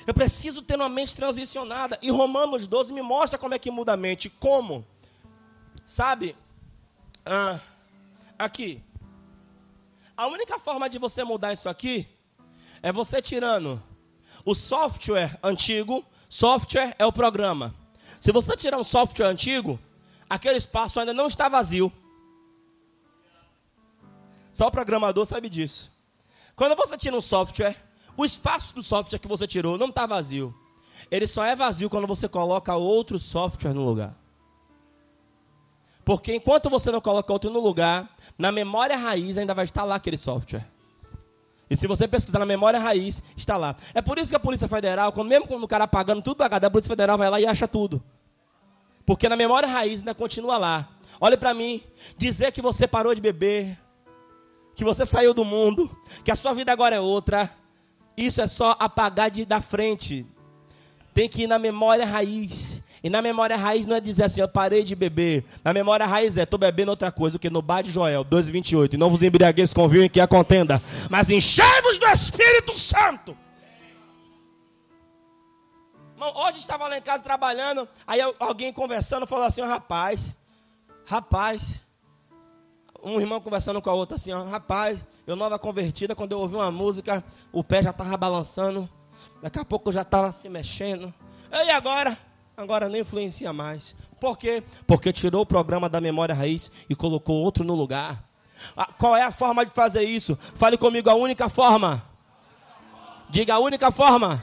Eu 0.06 0.14
preciso 0.14 0.62
ter 0.62 0.76
uma 0.76 0.88
mente 0.88 1.14
transicionada. 1.14 1.98
E 2.00 2.10
Romanos 2.10 2.66
12 2.66 2.92
me 2.92 3.02
mostra 3.02 3.38
como 3.38 3.54
é 3.54 3.58
que 3.58 3.70
muda 3.70 3.92
a 3.92 3.96
mente. 3.96 4.30
Como? 4.30 4.86
Sabe? 5.84 6.36
Ah, 7.24 7.60
aqui. 8.38 8.82
A 10.16 10.26
única 10.26 10.58
forma 10.58 10.88
de 10.88 10.98
você 10.98 11.22
mudar 11.24 11.52
isso 11.52 11.68
aqui 11.68 12.08
é 12.82 12.90
você 12.92 13.22
tirando 13.22 13.82
o 14.44 14.54
software 14.54 15.38
antigo. 15.42 16.04
Software 16.28 16.94
é 16.98 17.06
o 17.06 17.12
programa. 17.12 17.74
Se 18.20 18.32
você 18.32 18.56
tirar 18.56 18.78
um 18.78 18.84
software 18.84 19.26
antigo, 19.26 19.78
aquele 20.28 20.58
espaço 20.58 20.98
ainda 20.98 21.12
não 21.12 21.28
está 21.28 21.48
vazio. 21.48 21.92
Só 24.52 24.66
o 24.66 24.70
programador 24.70 25.24
sabe 25.24 25.48
disso. 25.48 25.90
Quando 26.56 26.74
você 26.74 26.98
tira 26.98 27.16
um 27.16 27.20
software, 27.20 27.76
o 28.18 28.24
espaço 28.24 28.74
do 28.74 28.82
software 28.82 29.20
que 29.20 29.28
você 29.28 29.46
tirou 29.46 29.78
não 29.78 29.88
está 29.88 30.04
vazio. 30.04 30.52
Ele 31.08 31.26
só 31.28 31.44
é 31.44 31.54
vazio 31.54 31.88
quando 31.88 32.06
você 32.06 32.28
coloca 32.28 32.74
outro 32.74 33.16
software 33.16 33.72
no 33.72 33.84
lugar. 33.84 34.14
Porque 36.04 36.34
enquanto 36.34 36.68
você 36.68 36.90
não 36.90 37.00
coloca 37.00 37.32
outro 37.32 37.48
no 37.48 37.60
lugar, 37.60 38.10
na 38.36 38.50
memória 38.50 38.96
raiz 38.96 39.38
ainda 39.38 39.54
vai 39.54 39.64
estar 39.64 39.84
lá 39.84 39.94
aquele 39.94 40.18
software. 40.18 40.66
E 41.70 41.76
se 41.76 41.86
você 41.86 42.08
pesquisar 42.08 42.40
na 42.40 42.46
memória 42.46 42.80
raiz, 42.80 43.22
está 43.36 43.56
lá. 43.56 43.76
É 43.94 44.02
por 44.02 44.18
isso 44.18 44.30
que 44.30 44.36
a 44.36 44.40
Polícia 44.40 44.66
Federal, 44.66 45.12
quando, 45.12 45.28
mesmo 45.28 45.46
quando 45.46 45.62
o 45.62 45.68
cara 45.68 45.84
apagando 45.84 46.20
tudo 46.20 46.38
do 46.38 46.42
HD, 46.44 46.66
a 46.66 46.70
Polícia 46.70 46.88
Federal 46.88 47.16
vai 47.16 47.30
lá 47.30 47.40
e 47.40 47.46
acha 47.46 47.68
tudo. 47.68 48.02
Porque 49.06 49.28
na 49.28 49.36
memória 49.36 49.68
raiz 49.68 50.00
ainda 50.00 50.14
continua 50.14 50.58
lá. 50.58 50.88
Olhe 51.20 51.36
para 51.36 51.54
mim, 51.54 51.80
dizer 52.16 52.50
que 52.50 52.60
você 52.60 52.88
parou 52.88 53.14
de 53.14 53.20
beber, 53.20 53.78
que 54.74 54.82
você 54.82 55.06
saiu 55.06 55.32
do 55.32 55.44
mundo, 55.44 55.88
que 56.24 56.32
a 56.32 56.36
sua 56.36 56.52
vida 56.52 56.72
agora 56.72 56.96
é 56.96 57.00
outra, 57.00 57.52
isso 58.26 58.40
é 58.40 58.46
só 58.46 58.76
apagar 58.78 59.30
de, 59.30 59.46
da 59.46 59.60
frente. 59.60 60.26
Tem 61.14 61.28
que 61.28 61.42
ir 61.42 61.46
na 61.46 61.58
memória 61.58 62.04
raiz. 62.04 62.82
E 63.02 63.08
na 63.08 63.22
memória 63.22 63.56
raiz 63.56 63.86
não 63.86 63.94
é 63.94 64.00
dizer 64.00 64.24
assim, 64.24 64.40
eu 64.40 64.48
parei 64.48 64.82
de 64.82 64.94
beber. 64.96 65.44
Na 65.62 65.72
memória 65.72 66.04
raiz 66.04 66.36
é, 66.36 66.42
estou 66.42 66.58
bebendo 66.58 66.90
outra 66.90 67.12
coisa. 67.12 67.36
O 67.36 67.40
que? 67.40 67.48
No 67.48 67.62
bar 67.62 67.82
de 67.82 67.90
Joel, 67.90 68.24
2,28. 68.24 68.94
E 68.94 68.96
não 68.96 69.08
vos 69.08 69.22
embriagueis 69.22 69.72
com 69.72 69.88
vinho 69.88 70.04
em 70.04 70.08
que 70.08 70.20
a 70.20 70.26
contenda. 70.26 70.82
Mas 71.08 71.30
enchei-vos 71.30 71.98
do 71.98 72.06
Espírito 72.06 72.74
Santo. 72.76 73.36
Irmão, 76.14 76.32
hoje 76.46 76.58
estava 76.58 76.88
lá 76.88 76.98
em 76.98 77.02
casa 77.02 77.22
trabalhando. 77.22 77.88
Aí 78.04 78.20
alguém 78.40 78.72
conversando 78.72 79.26
falou 79.26 79.44
assim, 79.44 79.62
rapaz, 79.62 80.36
rapaz 81.06 81.87
um 83.02 83.20
irmão 83.20 83.40
conversando 83.40 83.80
com 83.80 83.90
a 83.90 83.94
outra 83.94 84.16
assim, 84.16 84.32
ó, 84.32 84.44
rapaz, 84.44 85.04
eu 85.26 85.36
nova 85.36 85.58
convertida, 85.58 86.14
quando 86.14 86.32
eu 86.32 86.40
ouvi 86.40 86.54
uma 86.54 86.70
música, 86.70 87.24
o 87.52 87.62
pé 87.62 87.82
já 87.82 87.90
estava 87.90 88.16
balançando, 88.16 88.88
daqui 89.42 89.58
a 89.58 89.64
pouco 89.64 89.88
eu 89.88 89.92
já 89.92 90.02
estava 90.02 90.32
se 90.32 90.48
mexendo. 90.48 91.12
E 91.50 91.70
agora? 91.70 92.16
Agora 92.56 92.88
nem 92.88 93.02
influencia 93.02 93.52
mais. 93.52 93.94
Por 94.20 94.36
quê? 94.36 94.62
Porque 94.86 95.12
tirou 95.12 95.42
o 95.42 95.46
programa 95.46 95.88
da 95.88 96.00
memória 96.00 96.34
raiz 96.34 96.72
e 96.90 96.94
colocou 96.94 97.36
outro 97.36 97.62
no 97.62 97.74
lugar. 97.74 98.24
Qual 98.98 99.16
é 99.16 99.22
a 99.22 99.30
forma 99.30 99.64
de 99.64 99.70
fazer 99.70 100.02
isso? 100.02 100.36
Fale 100.36 100.76
comigo 100.76 101.08
a 101.08 101.14
única 101.14 101.48
forma. 101.48 102.02
Diga 103.30 103.54
a 103.54 103.58
única 103.58 103.92
forma 103.92 104.42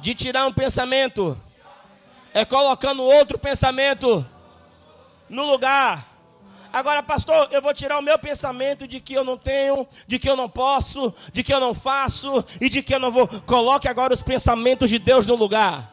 de 0.00 0.14
tirar 0.14 0.46
um 0.46 0.52
pensamento 0.52 1.40
é 2.34 2.44
colocando 2.44 3.02
outro 3.02 3.38
pensamento 3.38 4.26
no 5.28 5.44
lugar. 5.44 6.15
Agora, 6.76 7.02
pastor, 7.02 7.48
eu 7.52 7.62
vou 7.62 7.72
tirar 7.72 7.98
o 7.98 8.02
meu 8.02 8.18
pensamento 8.18 8.86
de 8.86 9.00
que 9.00 9.14
eu 9.14 9.24
não 9.24 9.38
tenho, 9.38 9.88
de 10.06 10.18
que 10.18 10.28
eu 10.28 10.36
não 10.36 10.46
posso, 10.46 11.14
de 11.32 11.42
que 11.42 11.50
eu 11.50 11.58
não 11.58 11.72
faço 11.72 12.44
e 12.60 12.68
de 12.68 12.82
que 12.82 12.94
eu 12.94 13.00
não 13.00 13.10
vou. 13.10 13.26
Coloque 13.26 13.88
agora 13.88 14.12
os 14.12 14.22
pensamentos 14.22 14.90
de 14.90 14.98
Deus 14.98 15.26
no 15.26 15.36
lugar. 15.36 15.90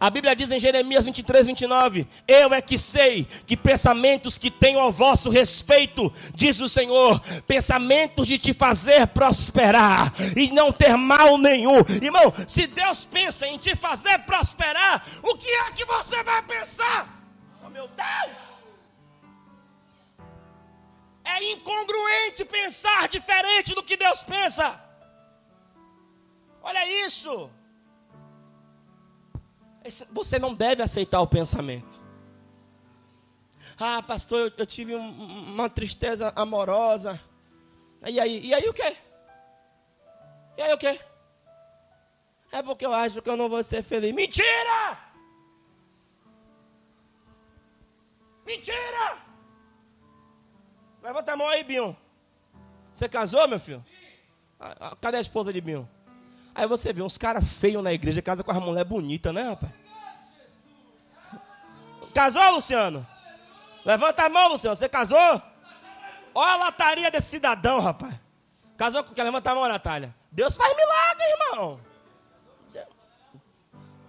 A 0.00 0.10
Bíblia 0.10 0.34
diz 0.34 0.50
em 0.50 0.58
Jeremias 0.58 1.04
23, 1.04 1.46
29: 1.46 2.08
Eu 2.26 2.52
é 2.52 2.60
que 2.60 2.76
sei 2.76 3.24
que 3.46 3.56
pensamentos 3.56 4.36
que 4.36 4.50
tenho 4.50 4.80
ao 4.80 4.90
vosso 4.90 5.30
respeito, 5.30 6.12
diz 6.34 6.58
o 6.58 6.68
Senhor, 6.68 7.20
pensamentos 7.46 8.26
de 8.26 8.36
te 8.36 8.52
fazer 8.52 9.06
prosperar 9.06 10.12
e 10.36 10.50
não 10.50 10.72
ter 10.72 10.96
mal 10.96 11.38
nenhum. 11.38 11.84
Irmão, 12.02 12.34
se 12.48 12.66
Deus 12.66 13.04
pensa 13.04 13.46
em 13.46 13.58
te 13.58 13.76
fazer 13.76 14.18
prosperar, 14.26 15.06
o 15.22 15.36
que 15.36 15.48
é 15.48 15.70
que 15.70 15.84
você 15.84 16.20
vai 16.24 16.42
pensar? 16.42 17.06
Oh 17.64 17.70
meu 17.70 17.86
Deus! 17.86 18.57
É 21.34 21.52
incongruente 21.52 22.44
pensar 22.44 23.08
diferente 23.08 23.74
do 23.74 23.82
que 23.82 23.96
Deus 23.96 24.22
pensa. 24.22 24.66
Olha 26.62 27.06
isso. 27.06 27.50
Você 30.12 30.38
não 30.38 30.54
deve 30.54 30.82
aceitar 30.82 31.20
o 31.20 31.26
pensamento. 31.26 32.00
Ah, 33.78 34.02
pastor, 34.02 34.38
eu, 34.40 34.52
eu 34.56 34.66
tive 34.66 34.96
um, 34.96 35.08
uma 35.54 35.68
tristeza 35.68 36.32
amorosa. 36.34 37.20
E 38.06 38.18
aí, 38.18 38.40
e 38.46 38.54
aí 38.54 38.68
o 38.68 38.74
quê? 38.74 38.96
E 40.56 40.62
aí 40.62 40.72
o 40.72 40.78
quê? 40.78 40.98
É 42.50 42.62
porque 42.62 42.86
eu 42.86 42.92
acho 42.92 43.20
que 43.20 43.30
eu 43.30 43.36
não 43.36 43.48
vou 43.48 43.62
ser 43.62 43.82
feliz. 43.82 44.12
Mentira! 44.12 44.98
Mentira! 48.46 49.27
Levanta 51.08 51.32
a 51.32 51.36
mão 51.36 51.48
aí, 51.48 51.64
Bion. 51.64 51.94
Você 52.92 53.08
casou, 53.08 53.48
meu 53.48 53.58
filho? 53.58 53.82
Ah, 54.60 54.94
cadê 55.00 55.16
a 55.16 55.20
esposa 55.22 55.50
de 55.50 55.58
Bion? 55.58 55.86
Aí 56.54 56.66
você 56.66 56.92
vê 56.92 57.00
uns 57.00 57.16
caras 57.16 57.50
feios 57.50 57.82
na 57.82 57.94
igreja, 57.94 58.20
casa 58.20 58.44
com 58.44 58.50
as 58.50 58.58
mulher 58.58 58.84
bonita, 58.84 59.32
né, 59.32 59.44
rapaz? 59.44 59.72
Casou, 62.12 62.50
Luciano? 62.50 63.06
Levanta 63.86 64.26
a 64.26 64.28
mão, 64.28 64.50
Luciano. 64.50 64.76
Você 64.76 64.86
casou? 64.86 65.40
Olha 66.34 66.52
a 66.52 66.56
lataria 66.56 67.10
desse 67.10 67.30
cidadão, 67.30 67.80
rapaz. 67.80 68.14
Casou 68.76 69.02
com 69.02 69.14
quem? 69.14 69.24
Levanta 69.24 69.50
a 69.50 69.54
mão, 69.54 69.66
Natália. 69.66 70.14
Deus 70.30 70.58
faz 70.58 70.76
milagre, 70.76 71.24
irmão. 71.24 71.80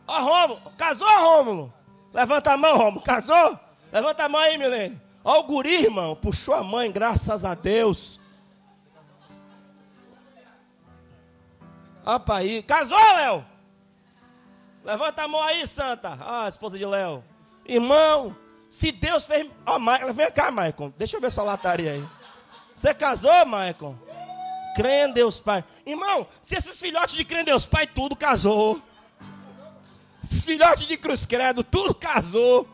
Ó, 0.06 0.20
Rômulo. 0.20 0.74
Casou, 0.78 1.08
Rômulo? 1.08 1.74
Levanta 2.14 2.52
a 2.52 2.58
mão, 2.58 2.78
Rômulo. 2.78 3.06
Casou? 3.06 3.58
Levanta 3.89 4.26
a 4.26 4.28
mão 4.28 4.41
aí, 4.41 4.58
Milene. 4.58 5.09
Ó, 5.24 5.40
o 5.40 5.44
guri, 5.44 5.84
irmão. 5.84 6.16
Puxou 6.16 6.54
a 6.54 6.64
mãe, 6.64 6.92
graças 6.92 7.46
a 7.46 7.54
Deus. 7.54 8.20
Opa 12.06 12.38
aí. 12.38 12.64
Casou, 12.64 12.98
Léo? 12.98 13.46
Levanta 14.84 15.24
a 15.24 15.28
mão 15.28 15.42
aí, 15.42 15.68
Santa. 15.68 16.18
Ah, 16.22 16.48
esposa 16.48 16.78
de 16.78 16.86
Léo. 16.86 17.24
Irmão, 17.66 18.36
se 18.70 18.92
Deus 18.92 19.28
fez. 19.28 19.50
Ó, 19.66 19.78
oh, 19.78 20.14
vem 20.14 20.32
cá, 20.32 20.50
Michael. 20.50 20.94
Deixa 20.98 21.18
eu 21.18 21.22
ver 21.22 21.32
sua 21.32 21.44
lataria 21.44 21.92
aí. 21.92 22.08
Você 22.76 22.94
casou, 22.94 23.46
Michael? 23.46 23.96
Crê 24.76 25.06
em 25.06 25.12
Deus 25.12 25.40
Pai. 25.40 25.64
Irmão, 25.86 26.26
se 26.42 26.56
esses 26.56 26.80
filhotes 26.80 27.16
de 27.16 27.26
crê 27.26 27.42
em 27.42 27.44
Deus 27.44 27.66
Pai, 27.66 27.86
tudo 27.86 28.16
casou. 28.16 28.82
Esses 30.24 30.46
filhotes 30.46 30.88
de 30.88 30.98
cruz 30.98 31.26
credo, 31.26 31.64
tudo 31.64 31.94
casou. 31.94 32.68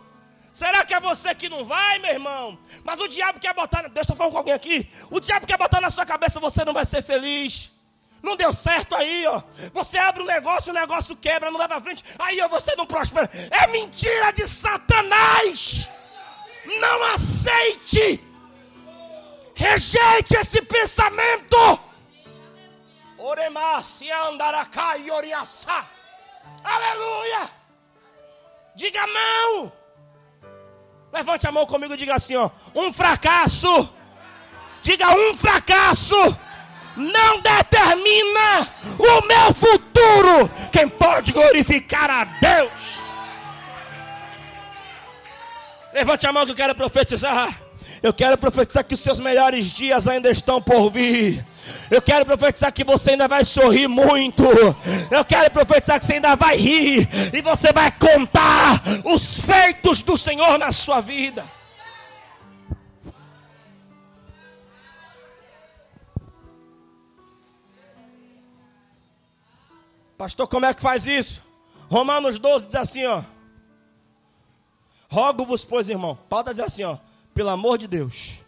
Será 0.56 0.86
que 0.86 0.93
é 0.93 1.01
você 1.01 1.36
que 1.36 1.49
não 1.49 1.66
vai, 1.66 1.99
meu 1.99 2.12
irmão? 2.12 2.58
Mas 2.82 2.97
o 3.01 3.10
diabo 3.10 3.41
quer 3.41 3.53
botar. 3.53 3.82
Deus, 3.89 4.06
estou 4.06 4.16
falando 4.16 4.32
com 4.32 4.38
alguém 4.38 4.53
aqui. 4.53 4.89
O 5.12 5.20
diabo 5.20 5.45
quer 5.45 5.58
botar 5.58 5.82
na 5.82 5.89
sua 5.89 6.06
cabeça, 6.06 6.39
você 6.39 6.64
não 6.64 6.72
vai 6.72 6.86
ser 6.86 7.03
feliz. 7.03 7.74
Não 8.24 8.38
deu 8.38 8.53
certo 8.53 8.95
aí, 8.95 9.28
ó. 9.28 9.43
Você 9.74 9.97
abre 9.97 10.24
um 10.24 10.26
negócio, 10.26 10.72
o 10.72 10.74
negócio 10.74 11.14
quebra, 11.18 11.51
não 11.51 11.58
vai 11.58 11.68
para 11.68 11.82
frente. 11.82 12.06
Aí 12.20 12.39
ó, 12.39 12.47
você 12.47 12.74
não 12.78 12.86
prospera. 12.86 13.30
É 13.51 13.68
mentira 13.68 14.32
de 14.32 14.47
Satanás. 14.47 15.89
Não 16.80 17.03
aceite. 17.03 18.24
Rejeite 19.53 20.38
esse 20.39 20.62
pensamento. 20.62 21.58
Oremasi 23.18 24.10
andaracai 24.10 25.12
oriaçá. 25.12 25.86
Aleluia. 26.64 27.51
Diga 28.74 29.06
não. 29.06 29.84
Levante 31.16 31.47
a 31.47 31.51
mão 31.51 31.66
comigo 31.66 31.93
e 31.95 31.97
diga 31.97 32.13
assim, 32.13 32.36
ó. 32.36 32.49
Um 32.76 32.93
fracasso. 32.93 33.89
Diga 34.84 35.16
um 35.16 35.36
fracasso 35.36 36.16
não 36.95 37.41
determina 37.41 38.68
o 38.97 39.28
meu 39.28 39.53
futuro. 39.53 40.49
Quem 40.72 40.88
pode 40.88 41.34
glorificar 41.34 42.09
a 42.09 42.24
Deus? 42.24 42.99
Levante 45.93 46.28
a 46.28 46.34
mão 46.34 46.45
que 46.45 46.51
eu 46.51 46.55
quero 46.55 46.76
profetizar. 46.76 47.59
Eu 48.01 48.13
quero 48.13 48.38
profetizar 48.38 48.84
que 48.84 48.93
os 48.93 48.99
seus 48.99 49.20
melhores 49.20 49.66
dias 49.72 50.07
ainda 50.07 50.30
estão 50.30 50.61
por 50.61 50.89
vir. 50.89 51.45
Eu 51.89 52.01
quero 52.01 52.25
profetizar 52.25 52.71
que 52.73 52.83
você 52.83 53.11
ainda 53.11 53.27
vai 53.27 53.43
sorrir 53.43 53.88
muito. 53.88 54.43
Eu 55.11 55.23
quero 55.23 55.51
profetizar 55.51 55.99
que 55.99 56.05
você 56.05 56.13
ainda 56.13 56.36
vai 56.36 56.57
rir. 56.57 57.07
E 57.33 57.41
você 57.41 57.71
vai 57.71 57.91
contar 57.91 58.81
os 59.03 59.41
feitos 59.41 60.01
do 60.01 60.17
Senhor 60.17 60.57
na 60.57 60.71
sua 60.71 61.01
vida. 61.01 61.45
Pastor, 70.17 70.47
como 70.47 70.65
é 70.65 70.73
que 70.73 70.81
faz 70.81 71.05
isso? 71.05 71.41
Romanos 71.89 72.39
12 72.39 72.67
diz 72.67 72.75
assim, 72.75 73.05
ó. 73.05 73.21
Rogo-vos, 75.09 75.63
pois, 75.63 75.89
irmão. 75.89 76.17
Pode 76.29 76.49
dizer 76.49 76.63
assim, 76.63 76.83
ó. 76.83 76.97
Pelo 77.33 77.49
amor 77.49 77.77
de 77.77 77.88
Deus. 77.88 78.45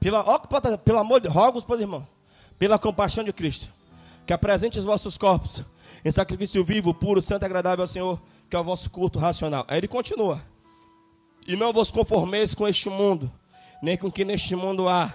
Pela, 0.00 0.24
ó, 0.26 0.38
pelo 0.78 0.98
amor 0.98 1.20
de 1.20 1.28
rogo-vos, 1.28 1.64
pois, 1.64 1.80
irmão. 1.80 2.06
Pela 2.58 2.78
compaixão 2.78 3.22
de 3.22 3.32
Cristo. 3.32 3.68
Que 4.26 4.32
apresente 4.32 4.78
os 4.78 4.84
vossos 4.84 5.16
corpos 5.16 5.62
em 6.04 6.10
sacrifício 6.10 6.64
vivo, 6.64 6.94
puro, 6.94 7.20
santo 7.20 7.42
e 7.42 7.46
agradável 7.46 7.82
ao 7.82 7.86
Senhor, 7.86 8.20
que 8.48 8.56
é 8.56 8.58
o 8.58 8.64
vosso 8.64 8.88
culto 8.88 9.18
racional. 9.18 9.66
Aí 9.68 9.78
ele 9.78 9.88
continua. 9.88 10.40
E 11.46 11.56
não 11.56 11.72
vos 11.72 11.90
conformeis 11.90 12.54
com 12.54 12.66
este 12.66 12.88
mundo, 12.88 13.30
nem 13.82 13.98
com 13.98 14.06
o 14.06 14.12
que 14.12 14.24
neste 14.24 14.56
mundo 14.56 14.88
há, 14.88 15.12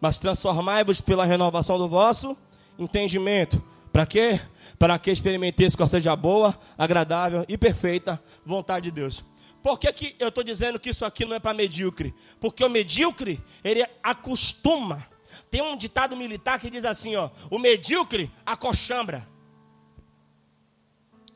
mas 0.00 0.18
transformai-vos 0.18 1.00
pela 1.00 1.24
renovação 1.24 1.78
do 1.78 1.88
vosso 1.88 2.36
entendimento. 2.78 3.62
Para 3.90 4.04
quê? 4.04 4.38
para 4.78 4.98
que 4.98 5.10
experimenteis 5.10 5.74
qual 5.74 5.88
seja 5.88 6.12
a 6.12 6.16
boa, 6.16 6.54
agradável 6.76 7.44
e 7.48 7.56
perfeita 7.56 8.20
vontade 8.44 8.84
de 8.84 8.90
Deus. 8.90 9.24
Por 9.66 9.80
que, 9.80 9.92
que 9.92 10.16
eu 10.20 10.28
estou 10.28 10.44
dizendo 10.44 10.78
que 10.78 10.90
isso 10.90 11.04
aqui 11.04 11.24
não 11.24 11.34
é 11.34 11.40
para 11.40 11.52
medíocre? 11.52 12.14
Porque 12.38 12.64
o 12.64 12.70
medíocre, 12.70 13.42
ele 13.64 13.84
acostuma. 14.00 15.04
Tem 15.50 15.60
um 15.60 15.76
ditado 15.76 16.16
militar 16.16 16.60
que 16.60 16.70
diz 16.70 16.84
assim, 16.84 17.16
ó, 17.16 17.30
o 17.50 17.58
medíocre 17.58 18.30
acochambra. 18.46 19.26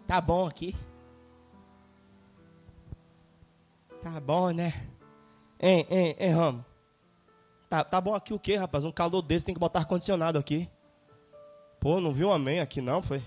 Tá 0.06 0.20
bom 0.20 0.46
aqui. 0.46 0.76
Tá 4.00 4.20
bom, 4.20 4.52
né? 4.52 4.74
Hein, 5.60 5.84
hein, 5.90 6.16
hein, 6.16 6.30
Ramo? 6.30 6.64
Tá, 7.68 7.82
tá 7.82 8.00
bom 8.00 8.14
aqui 8.14 8.32
o 8.32 8.38
quê, 8.38 8.54
rapaz? 8.54 8.84
Um 8.84 8.92
calor 8.92 9.22
desse 9.22 9.44
tem 9.44 9.54
que 9.56 9.60
botar 9.60 9.80
ar-condicionado 9.80 10.38
aqui. 10.38 10.70
Pô, 11.80 12.00
não 12.00 12.14
viu 12.14 12.28
um 12.28 12.32
amém 12.32 12.60
aqui 12.60 12.80
não, 12.80 13.02
foi? 13.02 13.24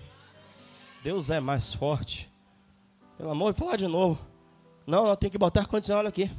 Deus 1.03 1.29
é 1.29 1.41
mais 1.41 1.73
forte. 1.73 2.31
Pelo 3.17 3.31
amor, 3.31 3.51
vou 3.51 3.67
falar 3.67 3.75
de 3.75 3.89
novo. 3.89 4.31
Não, 4.85 5.07
não 5.07 5.15
tem 5.15 5.29
que 5.29 5.37
botar 5.37 5.61
ar-condicionado 5.61 6.07
aqui. 6.07 6.29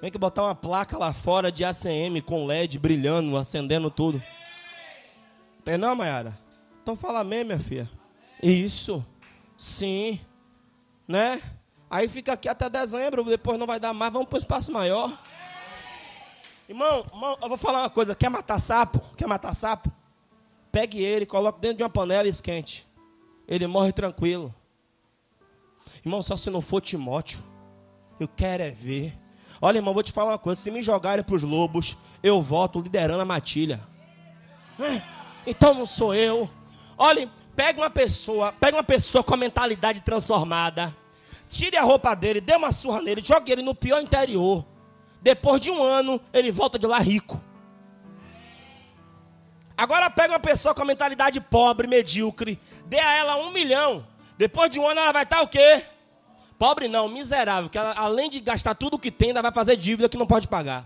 Tem 0.00 0.10
que 0.10 0.18
botar 0.18 0.42
uma 0.42 0.54
placa 0.54 0.98
lá 0.98 1.12
fora 1.12 1.52
de 1.52 1.64
ACM 1.64 2.20
com 2.24 2.44
LED 2.44 2.78
brilhando, 2.78 3.36
acendendo 3.36 3.88
tudo. 3.88 4.20
Tem 5.64 5.78
não, 5.78 5.94
Mayara? 5.94 6.36
Então 6.82 6.96
fala 6.96 7.20
amém, 7.20 7.44
minha 7.44 7.60
filha. 7.60 7.88
Isso. 8.42 9.06
Sim. 9.56 10.20
Né? 11.06 11.40
Aí 11.88 12.08
fica 12.08 12.32
aqui 12.32 12.48
até 12.48 12.68
dezembro, 12.68 13.22
depois 13.22 13.58
não 13.58 13.66
vai 13.66 13.78
dar 13.78 13.92
mais, 13.92 14.12
vamos 14.12 14.28
para 14.28 14.36
o 14.36 14.40
espaço 14.40 14.72
maior. 14.72 15.12
Irmão, 16.68 17.04
irmão, 17.12 17.38
eu 17.40 17.48
vou 17.48 17.58
falar 17.58 17.80
uma 17.80 17.90
coisa. 17.90 18.14
Quer 18.14 18.28
matar 18.30 18.58
sapo? 18.58 18.98
Quer 19.16 19.28
matar 19.28 19.54
sapo? 19.54 19.92
Pegue 20.72 21.00
ele, 21.00 21.26
coloque 21.26 21.60
dentro 21.60 21.76
de 21.76 21.82
uma 21.82 21.90
panela 21.90 22.26
e 22.26 22.30
esquente. 22.30 22.84
Ele 23.46 23.66
morre 23.66 23.92
tranquilo. 23.92 24.52
Irmão, 26.04 26.22
só 26.22 26.36
se 26.36 26.50
não 26.50 26.60
for 26.60 26.80
Timóteo. 26.80 27.42
Eu 28.18 28.28
quero 28.28 28.62
é 28.62 28.70
ver. 28.70 29.12
Olha, 29.60 29.78
irmão, 29.78 29.94
vou 29.94 30.02
te 30.02 30.12
falar 30.12 30.32
uma 30.32 30.38
coisa. 30.38 30.60
Se 30.60 30.70
me 30.70 30.82
jogarem 30.82 31.24
para 31.24 31.36
os 31.36 31.42
lobos, 31.42 31.96
eu 32.22 32.42
volto 32.42 32.80
liderando 32.80 33.22
a 33.22 33.24
matilha. 33.24 33.80
É, 34.80 35.00
então 35.46 35.74
não 35.74 35.86
sou 35.86 36.14
eu. 36.14 36.50
Olha, 36.98 37.28
pega 37.54 37.80
uma 37.80 37.90
pessoa, 37.90 38.52
pega 38.52 38.76
uma 38.76 38.82
pessoa 38.82 39.22
com 39.22 39.34
a 39.34 39.36
mentalidade 39.36 40.00
transformada. 40.00 40.94
Tire 41.48 41.76
a 41.76 41.82
roupa 41.82 42.14
dele, 42.14 42.40
dê 42.40 42.56
uma 42.56 42.72
surra 42.72 43.02
nele, 43.02 43.22
jogue 43.22 43.52
ele 43.52 43.62
no 43.62 43.74
pior 43.74 44.00
interior. 44.00 44.64
Depois 45.20 45.60
de 45.60 45.70
um 45.70 45.82
ano, 45.82 46.20
ele 46.32 46.50
volta 46.50 46.78
de 46.78 46.86
lá 46.86 46.98
rico. 46.98 47.40
Agora 49.76 50.10
pega 50.10 50.32
uma 50.32 50.40
pessoa 50.40 50.74
com 50.74 50.82
a 50.82 50.84
mentalidade 50.84 51.40
pobre, 51.40 51.86
medíocre, 51.86 52.58
dê 52.86 52.98
a 52.98 53.16
ela 53.16 53.36
um 53.36 53.52
milhão. 53.52 54.06
Depois 54.42 54.68
de 54.72 54.80
um 54.80 54.88
ano 54.88 54.98
ela 54.98 55.12
vai 55.12 55.22
estar 55.22 55.40
o 55.40 55.46
quê? 55.46 55.84
Pobre 56.58 56.88
não, 56.88 57.08
miserável, 57.08 57.70
que 57.70 57.78
ela, 57.78 57.92
além 57.92 58.28
de 58.28 58.40
gastar 58.40 58.74
tudo 58.74 58.98
que 58.98 59.08
tem, 59.08 59.28
ainda 59.28 59.40
vai 59.40 59.52
fazer 59.52 59.76
dívida 59.76 60.08
que 60.08 60.16
não 60.16 60.26
pode 60.26 60.48
pagar. 60.48 60.84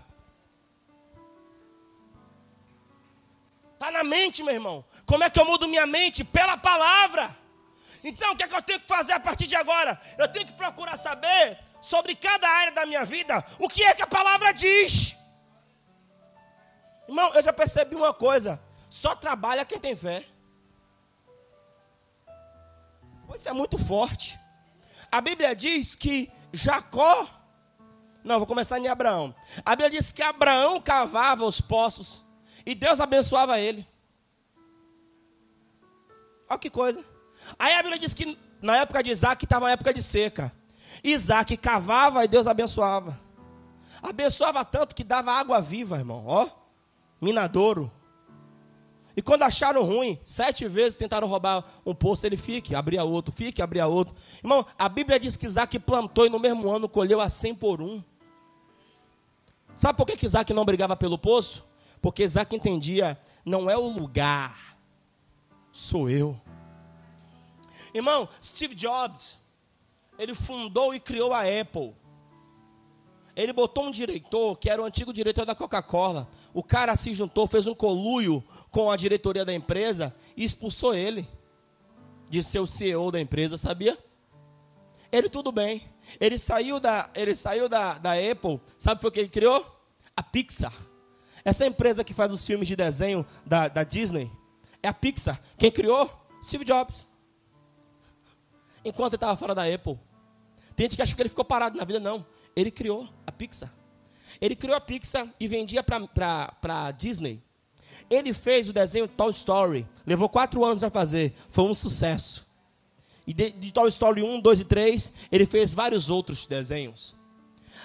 Está 3.73 3.89
na 3.89 4.03
mente, 4.03 4.43
meu 4.43 4.53
irmão. 4.53 4.85
Como 5.07 5.23
é 5.23 5.29
que 5.31 5.39
eu 5.39 5.45
mudo 5.45 5.67
minha 5.67 5.87
mente? 5.87 6.23
Pela 6.23 6.55
palavra. 6.55 7.35
Então, 8.03 8.33
o 8.33 8.37
que 8.37 8.43
é 8.43 8.47
que 8.47 8.53
eu 8.53 8.61
tenho 8.61 8.79
que 8.79 8.85
fazer 8.85 9.13
a 9.13 9.19
partir 9.19 9.47
de 9.47 9.55
agora? 9.55 9.99
Eu 10.19 10.27
tenho 10.27 10.45
que 10.45 10.53
procurar 10.53 10.95
saber 10.95 11.57
sobre 11.81 12.13
cada 12.13 12.47
área 12.47 12.73
da 12.73 12.85
minha 12.85 13.05
vida 13.05 13.43
o 13.57 13.67
que 13.67 13.81
é 13.81 13.95
que 13.95 14.03
a 14.03 14.07
palavra 14.07 14.51
diz. 14.51 15.17
Irmão, 17.07 17.33
eu 17.33 17.41
já 17.41 17.51
percebi 17.51 17.95
uma 17.95 18.13
coisa: 18.13 18.61
só 18.87 19.15
trabalha 19.15 19.65
quem 19.65 19.79
tem 19.79 19.95
fé. 19.95 20.23
Isso 23.37 23.47
é 23.47 23.53
muito 23.53 23.77
forte. 23.77 24.39
A 25.11 25.21
Bíblia 25.21 25.55
diz 25.55 25.95
que 25.95 26.31
Jacó. 26.51 27.29
Não, 28.23 28.39
vou 28.39 28.47
começar 28.47 28.79
em 28.79 28.87
Abraão. 28.87 29.33
A 29.63 29.75
Bíblia 29.75 29.91
diz 29.91 30.11
que 30.11 30.23
Abraão 30.23 30.81
cavava 30.81 31.45
os 31.45 31.61
poços 31.61 32.25
e 32.65 32.73
Deus 32.73 32.99
abençoava 32.99 33.59
ele. 33.59 33.87
Olha 36.49 36.57
que 36.57 36.69
coisa. 36.71 37.05
Aí 37.59 37.75
a 37.75 37.83
Bíblia 37.83 37.99
diz 37.99 38.15
que 38.15 38.35
na 38.59 38.77
época 38.77 39.03
de 39.03 39.11
Isaac 39.11 39.45
estava 39.45 39.67
na 39.67 39.73
época 39.73 39.93
de 39.93 40.01
seca. 40.01 40.51
Isaac 41.03 41.55
cavava 41.57 42.25
e 42.25 42.27
Deus 42.27 42.47
abençoava. 42.47 43.19
Abençoava 44.01 44.65
tanto 44.65 44.95
que 44.95 45.03
dava 45.03 45.31
água 45.31 45.61
viva, 45.61 45.95
irmão. 45.99 46.23
Ó, 46.25 46.49
minadouro. 47.21 47.91
E 49.17 49.21
quando 49.23 49.41
acharam 49.41 49.81
ruim, 49.81 50.19
sete 50.23 50.67
vezes 50.67 50.93
tentaram 50.93 51.27
roubar 51.27 51.65
um 51.83 51.95
poço, 51.95 52.23
ele 52.23 52.37
fique, 52.37 52.75
abria 52.75 53.03
outro, 53.03 53.33
fique, 53.33 53.63
abria 53.63 53.87
outro. 53.87 54.13
Irmão, 54.43 54.63
a 54.77 54.87
Bíblia 54.87 55.19
diz 55.19 55.35
que 55.35 55.47
Isaac 55.47 55.79
plantou 55.79 56.27
e 56.27 56.29
no 56.29 56.39
mesmo 56.39 56.69
ano 56.69 56.87
colheu 56.87 57.19
a 57.19 57.27
cem 57.27 57.55
por 57.55 57.81
um. 57.81 58.03
Sabe 59.75 59.97
por 59.97 60.05
que, 60.05 60.23
Isaac 60.23 60.53
não 60.53 60.63
brigava 60.63 60.95
pelo 60.95 61.17
poço? 61.17 61.65
Porque 61.99 62.23
Isaac 62.23 62.55
entendia, 62.55 63.19
não 63.43 63.67
é 63.67 63.75
o 63.75 63.87
lugar, 63.87 64.77
sou 65.71 66.07
eu. 66.07 66.39
Irmão, 67.95 68.29
Steve 68.39 68.75
Jobs, 68.75 69.39
ele 70.19 70.35
fundou 70.35 70.93
e 70.93 70.99
criou 70.99 71.33
a 71.33 71.41
Apple. 71.41 71.95
Ele 73.37 73.53
botou 73.53 73.85
um 73.85 73.91
diretor, 73.91 74.57
que 74.57 74.67
era 74.67 74.81
o 74.81 74.85
antigo 74.85 75.13
diretor 75.13 75.45
da 75.45 75.53
Coca-Cola. 75.53 76.27
O 76.55 76.63
cara 76.63 76.95
se 76.95 77.13
juntou, 77.13 77.45
fez 77.45 77.67
um 77.67 77.75
coluio 77.75 78.43
com 78.71 78.89
a 78.89 78.97
diretoria 78.97 79.45
da 79.45 79.53
empresa 79.53 80.13
e 80.35 80.43
expulsou 80.43 80.95
ele 80.95 81.27
de 82.27 82.41
ser 82.41 82.57
o 82.57 82.65
CEO 82.65 83.11
da 83.11 83.21
empresa, 83.21 83.55
sabia? 83.55 83.95
Ele 85.11 85.29
tudo 85.29 85.51
bem. 85.51 85.83
Ele 86.19 86.39
saiu 86.39 86.79
da, 86.79 87.11
ele 87.13 87.35
saiu 87.35 87.69
da, 87.69 87.99
da 87.99 88.13
Apple, 88.13 88.59
sabe 88.75 88.99
por 88.99 89.11
que 89.11 89.19
ele 89.19 89.29
criou? 89.29 89.63
A 90.15 90.23
Pixar. 90.23 90.73
Essa 91.45 91.67
empresa 91.67 92.03
que 92.03 92.15
faz 92.15 92.31
os 92.31 92.43
filmes 92.43 92.67
de 92.67 92.75
desenho 92.75 93.23
da, 93.45 93.67
da 93.67 93.83
Disney 93.83 94.31
é 94.81 94.87
a 94.87 94.93
Pixar. 94.93 95.39
Quem 95.59 95.69
criou? 95.69 96.09
Steve 96.43 96.65
Jobs. 96.65 97.07
Enquanto 98.83 99.13
ele 99.13 99.17
estava 99.17 99.37
fora 99.37 99.53
da 99.53 99.63
Apple. 99.63 99.99
Tem 100.75 100.85
gente 100.85 100.95
que 100.95 101.03
acha 101.03 101.15
que 101.15 101.21
ele 101.21 101.29
ficou 101.29 101.45
parado 101.45 101.77
na 101.77 101.85
vida, 101.85 101.99
não. 101.99 102.25
Ele 102.57 102.71
criou 102.71 103.07
a 103.27 103.31
Pixar. 103.31 103.71
Ele 104.41 104.55
criou 104.55 104.75
a 104.75 104.81
Pixar 104.81 105.27
e 105.39 105.47
vendia 105.47 105.83
para 105.83 106.91
Disney. 106.97 107.39
Ele 108.09 108.33
fez 108.33 108.67
o 108.67 108.73
desenho 108.73 109.07
Toy 109.07 109.29
Story. 109.29 109.87
Levou 110.07 110.27
quatro 110.27 110.65
anos 110.65 110.79
para 110.79 110.89
fazer. 110.89 111.35
Foi 111.51 111.65
um 111.65 111.73
sucesso. 111.75 112.47
E 113.27 113.33
de, 113.33 113.51
de 113.51 113.71
Toy 113.71 113.87
Story 113.89 114.23
1, 114.23 114.41
2 114.41 114.61
e 114.61 114.65
3, 114.65 115.13
ele 115.31 115.45
fez 115.45 115.71
vários 115.71 116.09
outros 116.09 116.47
desenhos. 116.47 117.13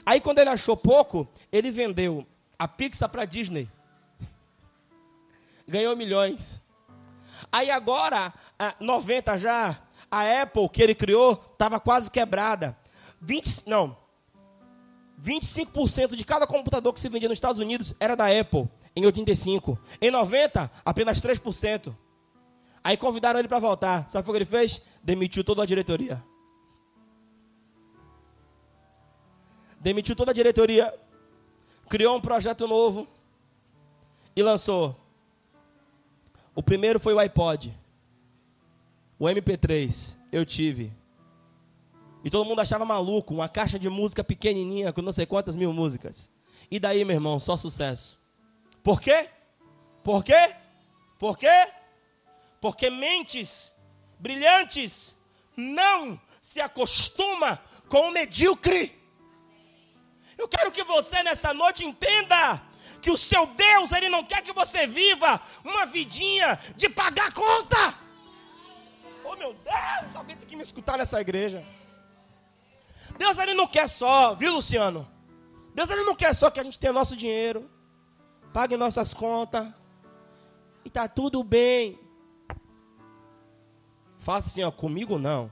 Aí 0.06 0.22
quando 0.22 0.38
ele 0.38 0.48
achou 0.48 0.74
pouco, 0.74 1.28
ele 1.52 1.70
vendeu 1.70 2.26
a 2.58 2.66
Pixar 2.66 3.10
para 3.10 3.26
Disney. 3.26 3.68
Ganhou 5.68 5.94
milhões. 5.94 6.62
Aí 7.52 7.70
agora, 7.70 8.32
90 8.80 9.36
já, 9.36 9.78
a 10.10 10.42
Apple 10.42 10.66
que 10.70 10.82
ele 10.82 10.94
criou 10.94 11.32
estava 11.52 11.78
quase 11.78 12.10
quebrada. 12.10 12.74
20, 13.20 13.68
não, 13.68 14.01
25% 15.22 16.16
de 16.16 16.24
cada 16.24 16.46
computador 16.46 16.92
que 16.92 17.00
se 17.00 17.08
vendia 17.08 17.28
nos 17.28 17.36
Estados 17.36 17.60
Unidos 17.60 17.94
era 18.00 18.16
da 18.16 18.26
Apple, 18.26 18.68
em 18.96 19.06
85. 19.06 19.78
Em 20.00 20.10
90, 20.10 20.70
apenas 20.84 21.20
3%. 21.20 21.94
Aí 22.82 22.96
convidaram 22.96 23.38
ele 23.38 23.48
para 23.48 23.60
voltar. 23.60 24.08
Sabe 24.08 24.28
o 24.28 24.32
que 24.32 24.38
ele 24.38 24.44
fez? 24.44 24.82
Demitiu 25.02 25.44
toda 25.44 25.62
a 25.62 25.66
diretoria. 25.66 26.22
Demitiu 29.80 30.16
toda 30.16 30.32
a 30.32 30.34
diretoria 30.34 30.92
criou 31.92 32.16
um 32.16 32.20
projeto 32.22 32.66
novo 32.66 33.06
e 34.34 34.42
lançou. 34.42 34.98
O 36.54 36.62
primeiro 36.62 36.98
foi 36.98 37.12
o 37.12 37.18
iPod. 37.18 37.70
O 39.18 39.26
MP3, 39.26 40.16
eu 40.32 40.46
tive. 40.46 40.90
E 42.24 42.30
todo 42.30 42.44
mundo 42.44 42.60
achava 42.60 42.84
maluco, 42.84 43.34
uma 43.34 43.48
caixa 43.48 43.78
de 43.78 43.88
música 43.88 44.22
pequenininha 44.22 44.92
com 44.92 45.02
não 45.02 45.12
sei 45.12 45.26
quantas 45.26 45.56
mil 45.56 45.72
músicas. 45.72 46.30
E 46.70 46.78
daí, 46.78 47.04
meu 47.04 47.16
irmão, 47.16 47.40
só 47.40 47.56
sucesso. 47.56 48.18
Por 48.82 49.00
quê? 49.00 49.28
Por 50.02 50.24
quê? 50.24 50.54
Por 51.18 51.36
quê? 51.36 51.68
Porque 52.60 52.90
mentes 52.90 53.72
brilhantes 54.18 55.16
não 55.56 56.20
se 56.40 56.60
acostuma 56.60 57.60
com 57.88 58.08
o 58.08 58.10
medíocre. 58.10 58.96
Eu 60.38 60.48
quero 60.48 60.72
que 60.72 60.84
você 60.84 61.22
nessa 61.22 61.52
noite 61.52 61.84
entenda 61.84 62.60
que 63.00 63.10
o 63.10 63.18
seu 63.18 63.46
Deus, 63.46 63.92
ele 63.92 64.08
não 64.08 64.24
quer 64.24 64.42
que 64.42 64.52
você 64.52 64.86
viva 64.86 65.40
uma 65.64 65.84
vidinha 65.86 66.58
de 66.76 66.88
pagar 66.88 67.32
conta. 67.32 67.94
Oh 69.24 69.36
meu 69.36 69.54
Deus, 69.54 70.16
alguém 70.16 70.36
tem 70.36 70.48
que 70.48 70.56
me 70.56 70.62
escutar 70.62 70.96
nessa 70.96 71.20
igreja. 71.20 71.64
Deus 73.18 73.38
ele 73.38 73.54
não 73.54 73.66
quer 73.66 73.88
só, 73.88 74.34
viu 74.34 74.52
Luciano? 74.54 75.08
Deus 75.74 75.88
ele 75.90 76.02
não 76.04 76.14
quer 76.14 76.34
só 76.34 76.50
que 76.50 76.60
a 76.60 76.64
gente 76.64 76.78
tenha 76.78 76.92
nosso 76.92 77.16
dinheiro, 77.16 77.70
pague 78.52 78.76
nossas 78.76 79.14
contas 79.14 79.66
e 80.84 80.90
tá 80.90 81.08
tudo 81.08 81.42
bem. 81.42 81.98
Faça 84.18 84.48
assim, 84.48 84.62
ó, 84.62 84.70
comigo 84.70 85.18
não. 85.18 85.50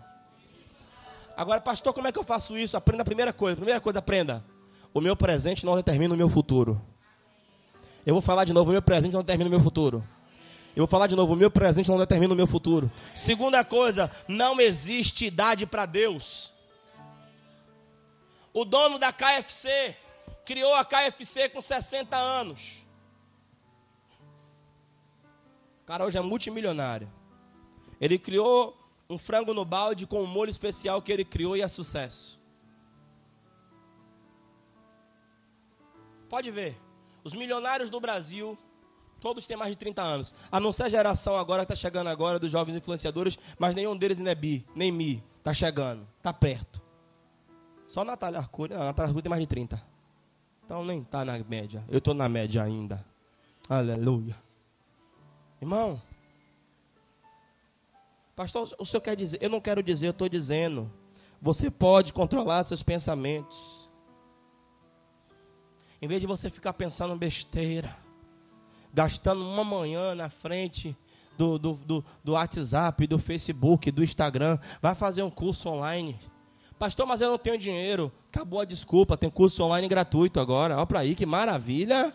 Agora, 1.36 1.60
pastor, 1.60 1.94
como 1.94 2.06
é 2.06 2.12
que 2.12 2.18
eu 2.18 2.24
faço 2.24 2.56
isso? 2.58 2.76
Aprenda 2.76 3.02
a 3.02 3.04
primeira 3.04 3.32
coisa. 3.32 3.56
Primeira 3.56 3.80
coisa, 3.80 3.98
aprenda. 3.98 4.44
O 4.92 5.00
meu 5.00 5.16
presente 5.16 5.64
não 5.64 5.74
determina 5.74 6.14
o 6.14 6.16
meu 6.16 6.28
futuro. 6.28 6.80
Eu 8.04 8.14
vou 8.14 8.22
falar 8.22 8.44
de 8.44 8.52
novo, 8.52 8.70
o 8.70 8.72
meu 8.72 8.82
presente 8.82 9.12
não 9.12 9.22
determina 9.22 9.48
o 9.48 9.50
meu 9.50 9.60
futuro. 9.60 10.04
Eu 10.76 10.82
vou 10.82 10.88
falar 10.88 11.06
de 11.06 11.16
novo, 11.16 11.32
o 11.32 11.36
meu 11.36 11.50
presente 11.50 11.88
não 11.88 11.98
determina 11.98 12.32
o 12.32 12.36
meu 12.36 12.46
futuro. 12.46 12.90
Segunda 13.14 13.64
coisa, 13.64 14.10
não 14.28 14.60
existe 14.60 15.26
idade 15.26 15.66
para 15.66 15.86
Deus. 15.86 16.52
O 18.52 18.64
dono 18.64 18.98
da 18.98 19.12
KFC 19.12 19.96
criou 20.44 20.74
a 20.74 20.84
KFC 20.84 21.48
com 21.48 21.60
60 21.60 22.16
anos. 22.16 22.86
O 25.82 25.86
cara 25.86 26.04
hoje 26.04 26.18
é 26.18 26.20
multimilionário. 26.20 27.10
Ele 28.00 28.18
criou 28.18 28.76
um 29.08 29.18
frango 29.18 29.52
no 29.52 29.64
balde 29.64 30.06
com 30.06 30.22
um 30.22 30.26
molho 30.26 30.50
especial 30.50 31.02
que 31.02 31.12
ele 31.12 31.24
criou 31.24 31.56
e 31.56 31.62
é 31.62 31.68
sucesso. 31.68 32.40
Pode 36.28 36.50
ver. 36.50 36.76
Os 37.22 37.34
milionários 37.34 37.90
do 37.90 38.00
Brasil, 38.00 38.56
todos 39.20 39.46
têm 39.46 39.56
mais 39.56 39.72
de 39.72 39.76
30 39.76 40.00
anos. 40.00 40.32
A 40.50 40.58
não 40.58 40.72
ser 40.72 40.84
a 40.84 40.88
geração 40.88 41.36
agora 41.36 41.66
que 41.66 41.72
está 41.72 41.88
chegando 41.88 42.08
agora, 42.08 42.38
dos 42.38 42.50
jovens 42.50 42.76
influenciadores, 42.76 43.38
mas 43.58 43.74
nenhum 43.74 43.96
deles 43.96 44.18
ainda 44.18 44.30
é 44.30 44.34
bi, 44.34 44.64
nem 44.74 44.90
mi. 44.90 45.22
Está 45.38 45.52
chegando, 45.52 46.06
está 46.18 46.32
perto. 46.32 46.80
Só 47.90 48.04
Natália 48.04 48.38
Arcuri, 48.38 48.72
a 48.72 48.84
Natália 48.84 49.08
Arcuri 49.08 49.24
tem 49.24 49.30
mais 49.30 49.42
de 49.42 49.48
30. 49.48 49.82
Então 50.64 50.84
nem 50.84 51.00
está 51.00 51.24
na 51.24 51.36
média. 51.40 51.84
Eu 51.88 51.98
estou 51.98 52.14
na 52.14 52.28
média 52.28 52.62
ainda. 52.62 53.04
Aleluia. 53.68 54.38
Irmão, 55.60 56.00
pastor, 58.36 58.72
o 58.78 58.86
senhor 58.86 59.00
quer 59.00 59.16
dizer? 59.16 59.42
Eu 59.42 59.50
não 59.50 59.60
quero 59.60 59.82
dizer, 59.82 60.06
eu 60.06 60.12
estou 60.12 60.28
dizendo. 60.28 60.88
Você 61.42 61.68
pode 61.68 62.12
controlar 62.12 62.62
seus 62.62 62.80
pensamentos. 62.80 63.90
Em 66.00 66.06
vez 66.06 66.20
de 66.20 66.28
você 66.28 66.48
ficar 66.48 66.74
pensando 66.74 67.16
besteira, 67.16 67.92
gastando 68.94 69.42
uma 69.42 69.64
manhã 69.64 70.14
na 70.14 70.30
frente 70.30 70.96
do, 71.36 71.58
do, 71.58 71.72
do, 71.72 72.04
do 72.22 72.32
WhatsApp, 72.34 73.04
do 73.08 73.18
Facebook, 73.18 73.90
do 73.90 74.04
Instagram, 74.04 74.60
vai 74.80 74.94
fazer 74.94 75.24
um 75.24 75.30
curso 75.30 75.68
online. 75.68 76.16
Pastor, 76.80 77.04
mas 77.04 77.20
eu 77.20 77.30
não 77.30 77.36
tenho 77.36 77.58
dinheiro. 77.58 78.10
Acabou 78.30 78.58
a 78.58 78.64
desculpa, 78.64 79.14
tem 79.14 79.28
curso 79.28 79.62
online 79.62 79.86
gratuito 79.86 80.40
agora. 80.40 80.78
Olha 80.78 80.86
para 80.86 81.00
aí, 81.00 81.14
que 81.14 81.26
maravilha. 81.26 82.10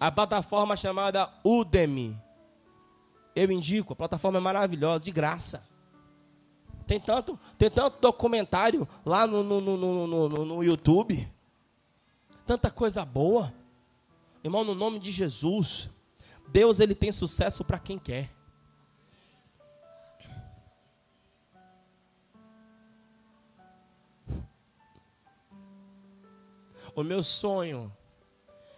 A 0.00 0.10
plataforma 0.10 0.76
chamada 0.76 1.32
Udemy. 1.44 2.20
Eu 3.36 3.52
indico, 3.52 3.92
a 3.92 3.96
plataforma 3.96 4.38
é 4.38 4.40
maravilhosa, 4.40 5.04
de 5.04 5.12
graça. 5.12 5.68
Tem 6.88 6.98
tanto, 6.98 7.38
tem 7.56 7.70
tanto 7.70 8.00
documentário 8.00 8.86
lá 9.06 9.28
no, 9.28 9.44
no, 9.44 9.60
no, 9.60 10.06
no, 10.08 10.44
no 10.44 10.64
YouTube. 10.64 11.32
Tanta 12.44 12.72
coisa 12.72 13.04
boa. 13.04 13.54
Irmão, 14.42 14.64
no 14.64 14.74
nome 14.74 14.98
de 14.98 15.12
Jesus, 15.12 15.88
Deus 16.48 16.80
ele 16.80 16.96
tem 16.96 17.12
sucesso 17.12 17.62
para 17.62 17.78
quem 17.78 17.96
quer. 17.96 18.28
O 26.94 27.02
meu 27.02 27.22
sonho 27.22 27.92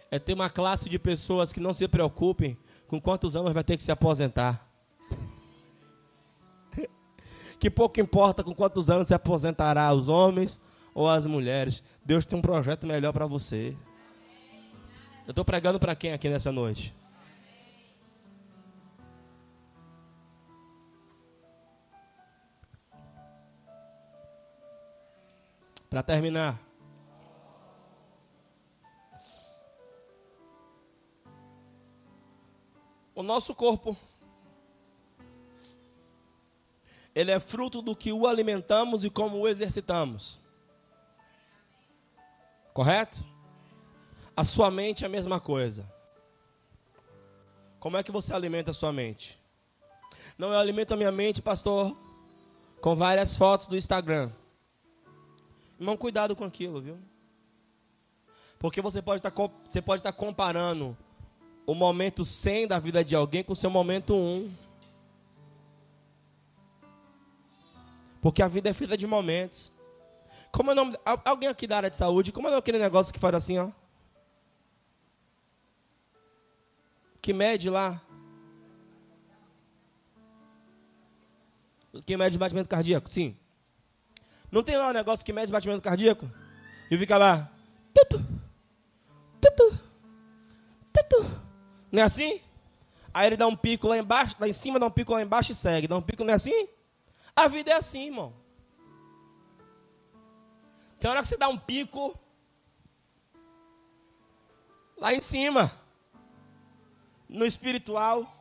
é 0.09 0.17
ter 0.17 0.33
uma 0.33 0.49
classe 0.49 0.89
de 0.89 0.97
pessoas 0.97 1.53
que 1.53 1.59
não 1.59 1.73
se 1.73 1.87
preocupem 1.87 2.57
com 2.87 2.99
quantos 2.99 3.35
anos 3.35 3.53
vai 3.53 3.63
ter 3.63 3.77
que 3.77 3.83
se 3.83 3.91
aposentar. 3.91 4.67
que 7.59 7.69
pouco 7.69 7.99
importa 7.99 8.43
com 8.43 8.55
quantos 8.55 8.89
anos 8.89 9.09
se 9.09 9.13
aposentará 9.13 9.93
os 9.93 10.07
homens 10.07 10.59
ou 10.95 11.07
as 11.07 11.25
mulheres. 11.27 11.83
Deus 12.03 12.25
tem 12.25 12.39
um 12.39 12.41
projeto 12.41 12.87
melhor 12.87 13.13
para 13.13 13.27
você. 13.27 13.75
Eu 15.27 15.31
estou 15.31 15.45
pregando 15.45 15.79
para 15.79 15.95
quem 15.95 16.13
aqui 16.13 16.27
nessa 16.27 16.51
noite? 16.51 16.95
Para 25.89 26.01
terminar, 26.01 26.66
o 33.17 33.23
nosso 33.23 33.55
corpo 33.55 33.97
ele 37.15 37.31
é 37.31 37.39
fruto 37.39 37.81
do 37.81 37.95
que 37.95 38.13
o 38.13 38.27
alimentamos 38.27 39.03
e 39.03 39.09
como 39.09 39.39
o 39.39 39.47
exercitamos. 39.47 40.37
Correto? 42.75 43.25
A 44.35 44.43
sua 44.43 44.69
mente 44.69 45.03
é 45.03 45.07
a 45.07 45.09
mesma 45.09 45.39
coisa. 45.39 45.91
Como 47.79 47.97
é 47.97 48.03
que 48.03 48.11
você 48.11 48.35
alimenta 48.35 48.69
a 48.69 48.73
sua 48.73 48.93
mente? 48.93 49.39
Não, 50.37 50.53
eu 50.53 50.59
alimento 50.59 50.93
a 50.93 50.97
minha 50.97 51.11
mente, 51.11 51.41
pastor, 51.41 51.97
com 52.79 52.95
várias 52.95 53.35
fotos 53.35 53.65
do 53.65 53.75
Instagram. 53.75 54.29
Irmão, 55.79 55.97
cuidado 55.97 56.35
com 56.35 56.43
aquilo, 56.43 56.79
viu? 56.83 56.99
Porque 58.59 58.79
você 58.79 59.01
pode 59.01 59.21
estar, 59.21 59.31
tá 59.31 59.51
você 59.67 59.81
pode 59.81 60.01
estar 60.01 60.11
tá 60.11 60.17
comparando 60.17 60.95
o 61.67 61.75
momento 61.75 62.23
100 62.23 62.65
da 62.69 62.79
vida 62.79 63.03
de 63.03 63.13
alguém 63.13 63.43
com 63.43 63.51
o 63.51 63.55
seu 63.55 63.69
momento 63.69 64.15
1. 64.15 64.55
Porque 68.21 68.41
a 68.41 68.47
vida 68.47 68.69
é 68.69 68.73
feita 68.73 68.97
de 68.97 69.05
momentos. 69.05 69.73
Como 70.49 70.71
é 70.71 70.73
o 70.73 70.75
nome. 70.75 70.97
Alguém 71.25 71.49
aqui 71.49 71.67
da 71.67 71.75
área 71.75 71.89
de 71.89 71.97
saúde, 71.97 72.31
como 72.31 72.47
é 72.47 72.55
aquele 72.55 72.79
negócio 72.79 73.13
que 73.13 73.19
faz 73.19 73.35
assim, 73.35 73.59
ó? 73.59 73.69
Que 77.21 77.33
mede 77.33 77.69
lá? 77.69 78.01
Que 82.05 82.15
mede 82.15 82.37
batimento 82.37 82.69
cardíaco? 82.69 83.11
Sim. 83.11 83.35
Não 84.49 84.63
tem 84.63 84.77
lá 84.77 84.87
um 84.87 84.93
negócio 84.93 85.25
que 85.25 85.33
mede 85.33 85.51
batimento 85.51 85.81
cardíaco? 85.81 86.31
E 86.89 86.97
fica 86.97 87.17
lá. 87.17 87.51
Tutu, 87.93 88.25
tutu, 89.41 89.79
tutu. 90.93 91.46
Não 91.91 92.01
é 92.01 92.05
assim? 92.05 92.41
Aí 93.13 93.27
ele 93.27 93.37
dá 93.37 93.47
um 93.47 93.55
pico 93.55 93.87
lá 93.87 93.97
embaixo, 93.97 94.35
lá 94.39 94.47
em 94.47 94.53
cima 94.53 94.79
dá 94.79 94.85
um 94.85 94.91
pico 94.91 95.13
lá 95.13 95.21
embaixo 95.21 95.51
e 95.51 95.55
segue. 95.55 95.87
Dá 95.87 95.97
um 95.97 96.01
pico, 96.01 96.23
não 96.23 96.31
é 96.31 96.35
assim? 96.35 96.67
A 97.35 97.47
vida 97.47 97.71
é 97.71 97.75
assim, 97.75 98.07
irmão. 98.07 98.33
Tem 100.99 101.09
hora 101.09 101.21
que 101.21 101.27
você 101.27 101.37
dá 101.37 101.47
um 101.47 101.57
pico 101.57 102.17
lá 104.97 105.13
em 105.13 105.21
cima, 105.21 105.71
no 107.29 107.45
espiritual. 107.45 108.31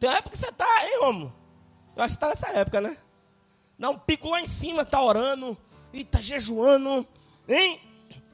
Tem 0.00 0.10
época 0.10 0.30
que 0.30 0.38
você 0.38 0.48
está, 0.48 0.86
hein, 0.86 0.98
Romo? 1.00 1.34
Eu 1.94 2.02
acho 2.02 2.16
que 2.16 2.24
está 2.24 2.28
nessa 2.28 2.48
época, 2.58 2.80
né? 2.80 2.96
Dá 3.78 3.90
um 3.90 3.98
pico 3.98 4.30
lá 4.30 4.40
em 4.40 4.46
cima, 4.46 4.82
está 4.82 5.02
orando, 5.02 5.56
e 5.92 6.00
está 6.00 6.20
jejuando, 6.20 7.06
hein? 7.48 7.80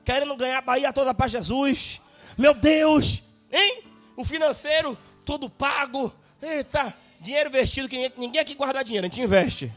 Querendo 0.04 0.36
ganhar 0.36 0.58
a 0.58 0.62
Bahia 0.62 0.92
toda 0.92 1.12
para 1.12 1.28
Jesus. 1.28 2.00
Meu 2.36 2.54
Deus, 2.54 3.36
hein? 3.50 3.87
O 4.18 4.24
financeiro 4.24 4.98
todo 5.24 5.48
pago. 5.48 6.12
Eita, 6.42 6.92
dinheiro 7.20 7.50
vestido, 7.50 7.88
que 7.88 8.12
ninguém 8.16 8.40
aqui 8.40 8.56
guarda 8.56 8.82
dinheiro, 8.82 9.06
a 9.06 9.08
gente 9.08 9.22
investe. 9.22 9.72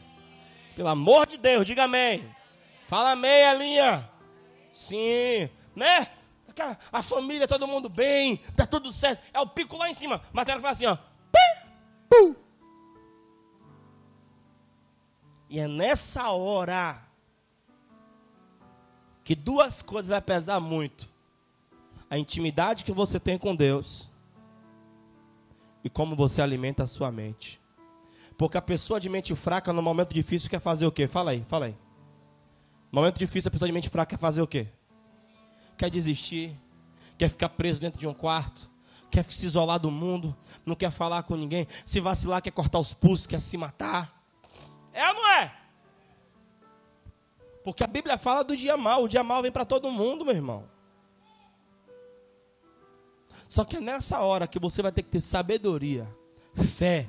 Pelo 0.74 0.88
amor 0.88 1.28
de 1.28 1.36
Deus, 1.38 1.64
diga 1.64 1.84
amém. 1.84 2.28
Fala 2.88 3.12
amém, 3.12 3.44
Alinha. 3.44 4.10
Sim, 4.72 5.48
né? 5.76 6.08
A 6.90 7.04
família, 7.04 7.46
todo 7.46 7.68
mundo 7.68 7.88
bem, 7.88 8.36
tá 8.56 8.66
tudo 8.66 8.92
certo. 8.92 9.22
É 9.32 9.38
o 9.38 9.46
pico 9.46 9.76
lá 9.76 9.88
em 9.88 9.94
cima. 9.94 10.20
Mas 10.32 10.48
ela 10.48 10.60
fala 10.60 10.72
assim, 10.72 10.86
ó. 10.86 10.98
E 15.48 15.60
é 15.60 15.68
nessa 15.68 16.30
hora 16.30 17.00
que 19.22 19.36
duas 19.36 19.82
coisas 19.82 20.08
vai 20.08 20.20
pesar 20.20 20.58
muito. 20.58 21.08
A 22.10 22.18
intimidade 22.18 22.84
que 22.84 22.90
você 22.90 23.20
tem 23.20 23.38
com 23.38 23.54
Deus 23.54 24.10
e 25.84 25.90
como 25.90 26.14
você 26.14 26.40
alimenta 26.40 26.84
a 26.84 26.86
sua 26.86 27.10
mente. 27.10 27.60
Porque 28.36 28.56
a 28.56 28.62
pessoa 28.62 28.98
de 28.98 29.08
mente 29.08 29.34
fraca 29.34 29.72
no 29.72 29.82
momento 29.82 30.14
difícil 30.14 30.48
quer 30.48 30.60
fazer 30.60 30.86
o 30.86 30.92
quê? 30.92 31.06
Fala 31.06 31.32
aí, 31.32 31.44
fala 31.46 31.66
aí. 31.66 31.76
Momento 32.90 33.18
difícil, 33.18 33.48
a 33.48 33.52
pessoa 33.52 33.68
de 33.68 33.72
mente 33.72 33.88
fraca 33.88 34.10
quer 34.10 34.20
fazer 34.20 34.42
o 34.42 34.46
quê? 34.46 34.66
Quer 35.76 35.90
desistir, 35.90 36.58
quer 37.16 37.28
ficar 37.28 37.48
preso 37.50 37.80
dentro 37.80 37.98
de 37.98 38.06
um 38.06 38.14
quarto, 38.14 38.70
quer 39.10 39.24
se 39.24 39.46
isolar 39.46 39.78
do 39.78 39.90
mundo, 39.90 40.36
não 40.64 40.74
quer 40.74 40.90
falar 40.90 41.22
com 41.22 41.36
ninguém, 41.36 41.66
se 41.86 42.00
vacilar, 42.00 42.42
quer 42.42 42.50
cortar 42.50 42.78
os 42.78 42.92
pulsos, 42.92 43.26
quer 43.26 43.40
se 43.40 43.56
matar. 43.56 44.22
É 44.92 45.08
ou 45.08 45.14
não 45.14 45.28
é? 45.30 45.56
Porque 47.64 47.84
a 47.84 47.86
Bíblia 47.86 48.18
fala 48.18 48.42
do 48.42 48.56
dia 48.56 48.76
mal, 48.76 49.04
o 49.04 49.08
dia 49.08 49.22
mal 49.22 49.42
vem 49.42 49.52
para 49.52 49.64
todo 49.64 49.90
mundo, 49.90 50.24
meu 50.24 50.34
irmão. 50.34 50.71
Só 53.52 53.66
que 53.66 53.76
é 53.76 53.80
nessa 53.82 54.20
hora 54.20 54.46
que 54.46 54.58
você 54.58 54.80
vai 54.80 54.90
ter 54.90 55.02
que 55.02 55.10
ter 55.10 55.20
sabedoria, 55.20 56.08
fé, 56.54 57.06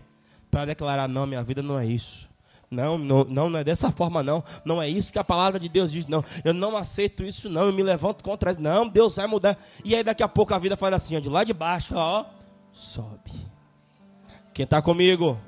para 0.51 0.65
declarar: 0.65 1.07
não, 1.07 1.25
minha 1.25 1.41
vida 1.41 1.63
não 1.63 1.79
é 1.79 1.85
isso. 1.85 2.27
Não, 2.69 2.97
não, 2.97 3.23
não, 3.23 3.57
é 3.57 3.63
dessa 3.63 3.89
forma, 3.93 4.21
não. 4.21 4.43
Não 4.65 4.81
é 4.81 4.89
isso 4.89 5.13
que 5.13 5.17
a 5.17 5.23
palavra 5.23 5.57
de 5.57 5.69
Deus 5.69 5.89
diz, 5.89 6.05
não. 6.05 6.21
Eu 6.43 6.53
não 6.53 6.75
aceito 6.75 7.23
isso, 7.23 7.49
não. 7.49 7.67
Eu 7.67 7.71
me 7.71 7.81
levanto 7.81 8.25
contra 8.25 8.51
isso. 8.51 8.59
Não, 8.59 8.89
Deus 8.89 9.15
vai 9.15 9.25
mudar. 9.25 9.57
E 9.85 9.95
aí 9.95 10.03
daqui 10.03 10.21
a 10.21 10.27
pouco 10.27 10.53
a 10.53 10.59
vida 10.59 10.75
fala 10.75 10.97
assim, 10.97 11.15
ó, 11.15 11.21
de 11.21 11.29
lá 11.29 11.45
de 11.45 11.53
baixo, 11.53 11.93
ó, 11.95 12.25
sobe. 12.73 13.31
Quem 14.53 14.65
está 14.65 14.81
comigo? 14.81 15.39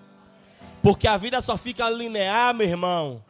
Porque 0.81 1.09
a 1.09 1.17
vida 1.17 1.41
só 1.41 1.57
fica 1.57 1.89
linear, 1.89 2.53
meu 2.53 2.69
irmão, 2.69 3.21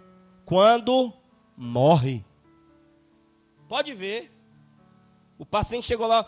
quando 0.45 1.11
morre. 1.57 2.23
Pode 3.67 3.91
ver. 3.95 4.31
O 5.39 5.45
paciente 5.47 5.87
chegou 5.87 6.05
lá, 6.05 6.23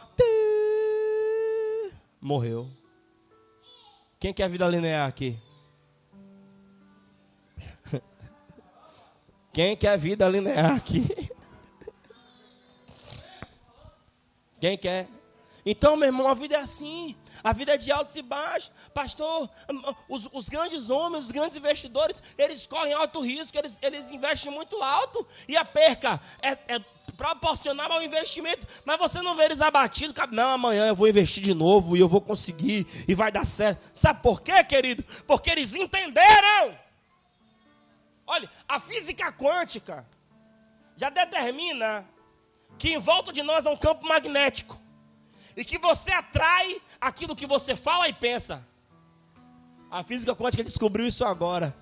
morreu. 2.22 2.70
Quem 4.20 4.34
quer 4.34 4.50
vida 4.50 4.68
linear 4.68 5.08
aqui? 5.08 5.40
Quem 9.54 9.78
quer 9.78 9.98
vida 9.98 10.28
linear 10.28 10.76
aqui? 10.76 11.06
Quem 14.60 14.78
quer? 14.78 15.08
Então, 15.66 15.96
meu 15.96 16.08
irmão, 16.08 16.28
a 16.28 16.34
vida 16.34 16.56
é 16.56 16.60
assim. 16.60 17.16
A 17.44 17.54
vida 17.54 17.74
é 17.74 17.78
de 17.78 17.92
altos 17.92 18.16
e 18.16 18.22
baixos. 18.22 18.72
Pastor, 18.94 19.50
os, 20.10 20.28
os, 20.32 20.50
grandes 20.50 20.90
homens, 20.90 21.26
os 21.26 21.32
grandes 21.32 21.58
investidores, 21.58 22.24
eles 22.38 22.66
correm 22.66 22.94
alto 22.94 23.20
risco, 23.20 23.58
eles, 23.58 23.78
eles 23.84 24.12
investem 24.12 24.52
muito 24.52 24.82
alto. 24.82 25.28
E 25.48 25.56
a 25.56 25.66
perca 25.66 26.20
é, 26.42 26.76
é 26.76 26.80
proporcional 27.14 27.92
ao 27.92 28.04
investimento. 28.04 28.68
Mas 28.86 28.98
você 28.98 29.22
não 29.22 29.36
vê 29.36 29.46
eles 29.46 29.62
abatidos. 29.62 30.16
Não, 30.32 30.52
amanhã 30.52 30.88
eu 30.88 30.96
vou 30.96 31.08
investir 31.08 31.44
de 31.44 31.54
novo 31.54 31.96
e 31.96 32.00
eu 32.00 32.08
vou 32.08 32.22
conseguir 32.22 32.86
e 33.08 33.16
vai 33.16 33.32
dar 33.32 33.46
certo. 33.46 33.82
Sabe 33.94 34.22
por 34.22 34.42
quê, 34.42 34.64
querido? 34.64 35.04
Porque 35.26 35.50
eles 35.50 35.76
entenderam 35.76 36.88
Olha, 38.28 38.50
a 38.68 38.78
física 38.78 39.32
quântica 39.32 40.06
já 40.98 41.10
determina 41.10 42.06
que 42.78 42.90
em 42.90 42.98
volta 42.98 43.32
de 43.32 43.42
nós 43.42 43.66
há 43.66 43.72
um 43.72 43.78
campo 43.78 44.06
magnético 44.06 44.78
e 45.56 45.64
que 45.64 45.78
você 45.78 46.12
atrai 46.12 46.82
aquilo 47.00 47.36
que 47.36 47.48
você 47.48 47.74
fala 47.76 48.10
e 48.10 48.14
pensa. 48.14 48.68
A 49.90 50.04
física 50.04 50.36
quântica 50.36 50.64
descobriu 50.64 51.08
isso 51.08 51.24
agora. 51.24 51.74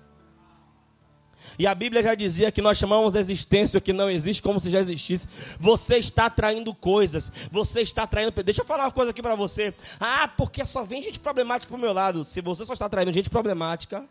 E 1.58 1.66
a 1.66 1.74
Bíblia 1.74 2.02
já 2.02 2.14
dizia 2.14 2.52
que 2.52 2.60
nós 2.60 2.76
chamamos 2.78 3.14
existência 3.14 3.78
o 3.78 3.80
que 3.80 3.92
não 3.92 4.10
existe 4.10 4.42
como 4.42 4.60
se 4.60 4.70
já 4.70 4.80
existisse. 4.80 5.28
Você 5.58 5.96
está 5.98 6.26
atraindo 6.26 6.74
coisas, 6.74 7.32
você 7.50 7.80
está 7.80 8.02
atraindo. 8.02 8.30
Deixa 8.42 8.62
eu 8.62 8.64
falar 8.66 8.84
uma 8.84 8.92
coisa 8.92 9.10
aqui 9.10 9.22
para 9.22 9.34
você. 9.34 9.74
Ah, 9.98 10.28
porque 10.28 10.64
só 10.64 10.84
vem 10.84 11.02
gente 11.02 11.18
problemática 11.18 11.70
para 11.70 11.78
o 11.78 11.80
meu 11.80 11.92
lado. 11.92 12.24
Se 12.24 12.40
você 12.40 12.64
só 12.64 12.72
está 12.72 12.86
atraindo 12.86 13.12
gente 13.12 13.30
problemática. 13.30 14.04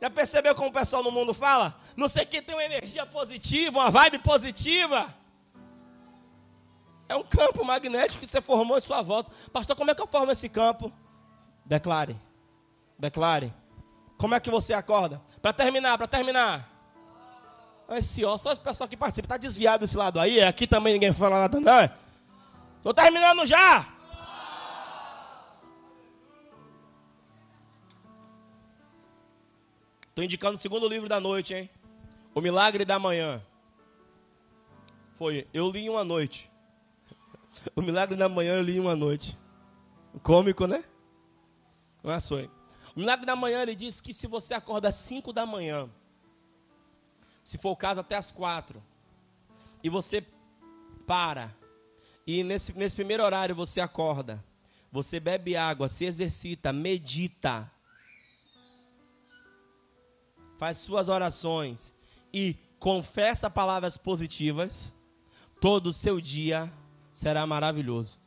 Já 0.00 0.10
percebeu 0.10 0.54
como 0.54 0.68
o 0.68 0.72
pessoal 0.72 1.02
no 1.02 1.10
mundo 1.10 1.32
fala? 1.32 1.74
Não 1.96 2.06
sei 2.06 2.24
quem 2.24 2.42
tem 2.42 2.54
uma 2.54 2.64
energia 2.64 3.06
positiva, 3.06 3.78
uma 3.78 3.90
vibe 3.90 4.18
positiva. 4.18 5.12
É 7.08 7.14
um 7.14 7.22
campo 7.22 7.64
magnético 7.64 8.24
que 8.24 8.30
você 8.30 8.40
formou 8.40 8.76
em 8.76 8.80
sua 8.80 9.02
volta. 9.02 9.30
Pastor, 9.52 9.76
como 9.76 9.90
é 9.90 9.94
que 9.94 10.02
eu 10.02 10.06
formo 10.06 10.32
esse 10.32 10.48
campo? 10.48 10.92
Declare. 11.64 12.16
Declare. 12.98 13.52
Como 14.18 14.34
é 14.34 14.40
que 14.40 14.50
você 14.50 14.72
acorda? 14.72 15.22
Para 15.40 15.52
terminar, 15.52 15.96
para 15.98 16.08
terminar. 16.08 16.68
Esse 17.90 18.24
ó, 18.24 18.36
só 18.36 18.52
o 18.52 18.56
pessoal 18.56 18.88
que 18.88 18.96
participa. 18.96 19.26
Está 19.26 19.36
desviado 19.36 19.82
desse 19.82 19.96
lado 19.96 20.18
aí. 20.18 20.42
Aqui 20.42 20.66
também 20.66 20.94
ninguém 20.94 21.12
fala 21.12 21.40
nada, 21.40 21.60
não. 21.60 21.90
Estou 22.78 22.94
terminando 22.94 23.46
já. 23.46 23.86
Estou 30.08 30.24
indicando 30.24 30.54
o 30.54 30.58
segundo 30.58 30.88
livro 30.88 31.08
da 31.08 31.20
noite, 31.20 31.54
hein? 31.54 31.70
O 32.34 32.40
Milagre 32.40 32.84
da 32.84 32.98
Manhã. 32.98 33.42
Foi, 35.14 35.46
eu 35.52 35.70
li 35.70 35.88
uma 35.88 36.04
noite. 36.04 36.50
O 37.74 37.82
Milagre 37.82 38.16
da 38.16 38.28
Manhã 38.28 38.54
eu 38.54 38.62
li 38.62 38.78
uma 38.78 38.94
noite. 38.94 39.36
Cômico, 40.22 40.66
né? 40.66 40.84
Mas 42.02 42.28
foi. 42.28 42.50
O 42.94 43.00
Milagre 43.00 43.26
da 43.26 43.36
Manhã 43.36 43.62
ele 43.62 43.74
diz 43.74 44.00
que 44.00 44.14
se 44.14 44.26
você 44.26 44.54
acorda 44.54 44.88
às 44.88 44.94
5 44.94 45.32
da 45.32 45.44
manhã, 45.44 45.90
se 47.44 47.58
for 47.58 47.70
o 47.70 47.76
caso 47.76 48.00
até 48.00 48.16
às 48.16 48.30
4, 48.30 48.82
e 49.82 49.90
você 49.90 50.24
para, 51.06 51.54
e 52.26 52.42
nesse, 52.42 52.76
nesse 52.78 52.96
primeiro 52.96 53.22
horário 53.22 53.54
você 53.54 53.80
acorda, 53.80 54.42
você 54.90 55.20
bebe 55.20 55.56
água, 55.56 55.88
se 55.88 56.04
exercita, 56.04 56.72
medita, 56.72 57.70
faz 60.56 60.78
suas 60.78 61.08
orações 61.08 61.94
e 62.32 62.56
confessa 62.78 63.50
palavras 63.50 63.98
positivas, 63.98 64.94
todo 65.60 65.88
o 65.88 65.92
seu 65.92 66.18
dia 66.20 66.72
será 67.16 67.46
maravilhoso. 67.46 68.18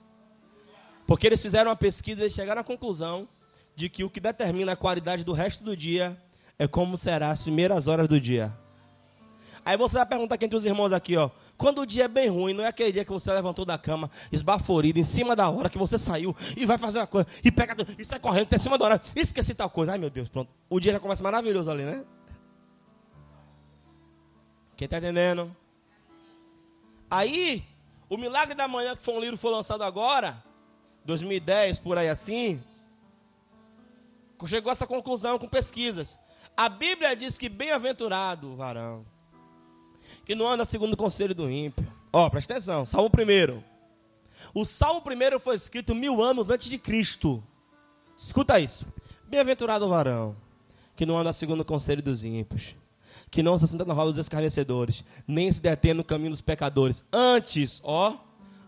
Porque 1.06 1.28
eles 1.28 1.40
fizeram 1.40 1.70
uma 1.70 1.76
pesquisa 1.76 2.26
e 2.26 2.30
chegaram 2.30 2.62
à 2.62 2.64
conclusão 2.64 3.28
de 3.76 3.88
que 3.88 4.04
o 4.04 4.10
que 4.10 4.20
determina 4.20 4.72
a 4.72 4.76
qualidade 4.76 5.24
do 5.24 5.32
resto 5.32 5.64
do 5.64 5.78
dia 5.78 6.20
é 6.58 6.68
como 6.68 6.98
será 6.98 7.30
as 7.30 7.44
primeiras 7.44 7.88
horas 7.88 8.08
do 8.08 8.20
dia. 8.20 8.52
Aí 9.64 9.78
você 9.78 9.98
vai 9.98 10.08
perguntar 10.08 10.36
aqui 10.36 10.46
entre 10.46 10.58
os 10.58 10.66
irmãos 10.66 10.92
aqui, 10.92 11.16
ó. 11.16 11.30
Quando 11.56 11.82
o 11.82 11.86
dia 11.86 12.06
é 12.06 12.08
bem 12.08 12.30
ruim, 12.30 12.54
não 12.54 12.64
é 12.64 12.68
aquele 12.68 12.92
dia 12.92 13.06
que 13.06 13.12
você 13.12 13.32
levantou 13.32 13.64
da 13.64 13.78
cama, 13.78 14.10
esbaforido, 14.32 14.98
em 14.98 15.04
cima 15.04 15.36
da 15.36 15.48
hora 15.50 15.70
que 15.70 15.78
você 15.78 16.00
saiu 16.00 16.36
e 16.58 16.66
vai 16.66 16.80
fazer 16.80 16.98
uma 16.98 17.06
coisa, 17.06 17.28
e 17.44 17.52
pega 17.52 17.76
e 17.96 18.04
sai 18.04 18.20
correndo 18.20 18.48
até 18.48 18.58
cima 18.58 18.76
da 18.76 18.86
hora, 18.86 19.02
esqueci 19.16 19.54
tal 19.54 19.70
coisa. 19.70 19.92
Ai 19.92 20.00
meu 20.00 20.10
Deus, 20.10 20.30
pronto. 20.30 20.50
O 20.68 20.80
dia 20.80 20.94
já 20.94 21.00
começa 21.00 21.22
maravilhoso 21.22 21.70
ali, 21.70 21.84
né? 21.84 22.04
Quem 24.76 24.86
está 24.86 24.98
entendendo? 24.98 25.56
Aí, 27.12 27.64
o 28.10 28.18
Milagre 28.18 28.56
da 28.56 28.68
Manhã, 28.68 28.96
que 28.96 29.04
foi 29.04 29.14
um 29.14 29.20
livro 29.20 29.36
que 29.36 29.42
foi 29.42 29.52
lançado 29.52 29.84
agora, 29.84 30.44
2010, 31.06 31.80
por 31.80 31.98
aí 31.98 32.10
assim, 32.10 32.62
chegou 34.48 34.70
a 34.70 34.74
essa 34.74 34.88
conclusão 34.88 35.38
com 35.38 35.48
pesquisas. 35.48 36.18
A 36.58 36.68
Bíblia 36.68 37.16
diz 37.16 37.38
que 37.38 37.48
bem-aventurado 37.48 38.52
o 38.52 38.56
varão, 38.56 39.06
que 40.26 40.34
não 40.34 40.48
anda 40.48 40.66
segundo 40.66 40.94
o 40.94 40.98
conselho 40.98 41.36
do 41.36 41.50
ímpio. 41.50 41.86
Ó, 42.12 42.26
oh, 42.26 42.30
presta 42.32 42.54
atenção, 42.54 42.86
Salmo 42.86 43.10
primeiro. 43.10 43.64
O 44.54 44.66
Salmo 44.66 45.02
primeiro 45.02 45.40
foi 45.40 45.56
escrito 45.56 45.94
mil 45.94 46.22
anos 46.22 46.50
antes 46.50 46.70
de 46.70 46.78
Cristo. 46.78 47.44
Escuta 48.18 48.60
isso. 48.60 48.86
Bem-aventurado 49.28 49.86
o 49.86 49.90
varão, 49.90 50.36
que 50.96 51.06
não 51.06 51.18
anda 51.18 51.32
segundo 51.32 51.62
o 51.62 51.66
conselho 51.66 52.02
dos 52.02 52.26
ímpios, 52.26 52.76
que 53.30 53.44
não 53.44 53.58
se 53.58 53.66
assenta 53.66 53.86
na 53.86 53.94
roda 53.94 54.12
dos 54.12 54.20
escarnecedores, 54.20 55.04
nem 55.28 55.52
se 55.52 55.62
detém 55.62 55.94
no 55.94 56.04
caminho 56.04 56.32
dos 56.32 56.42
pecadores. 56.42 57.04
Antes, 57.12 57.82
ó, 57.84 58.18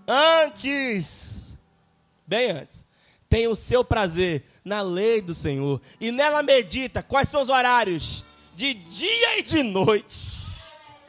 antes, 0.07 1.57
bem 2.27 2.51
antes, 2.51 2.85
tem 3.29 3.47
o 3.47 3.55
seu 3.55 3.83
prazer 3.83 4.43
na 4.63 4.81
lei 4.81 5.21
do 5.21 5.33
Senhor 5.33 5.81
e 5.99 6.11
nela 6.11 6.43
medita. 6.43 7.01
Quais 7.01 7.29
são 7.29 7.41
os 7.41 7.49
horários? 7.49 8.25
De 8.55 8.73
dia 8.73 9.39
e 9.39 9.43
de 9.43 9.63
noite. 9.63 10.61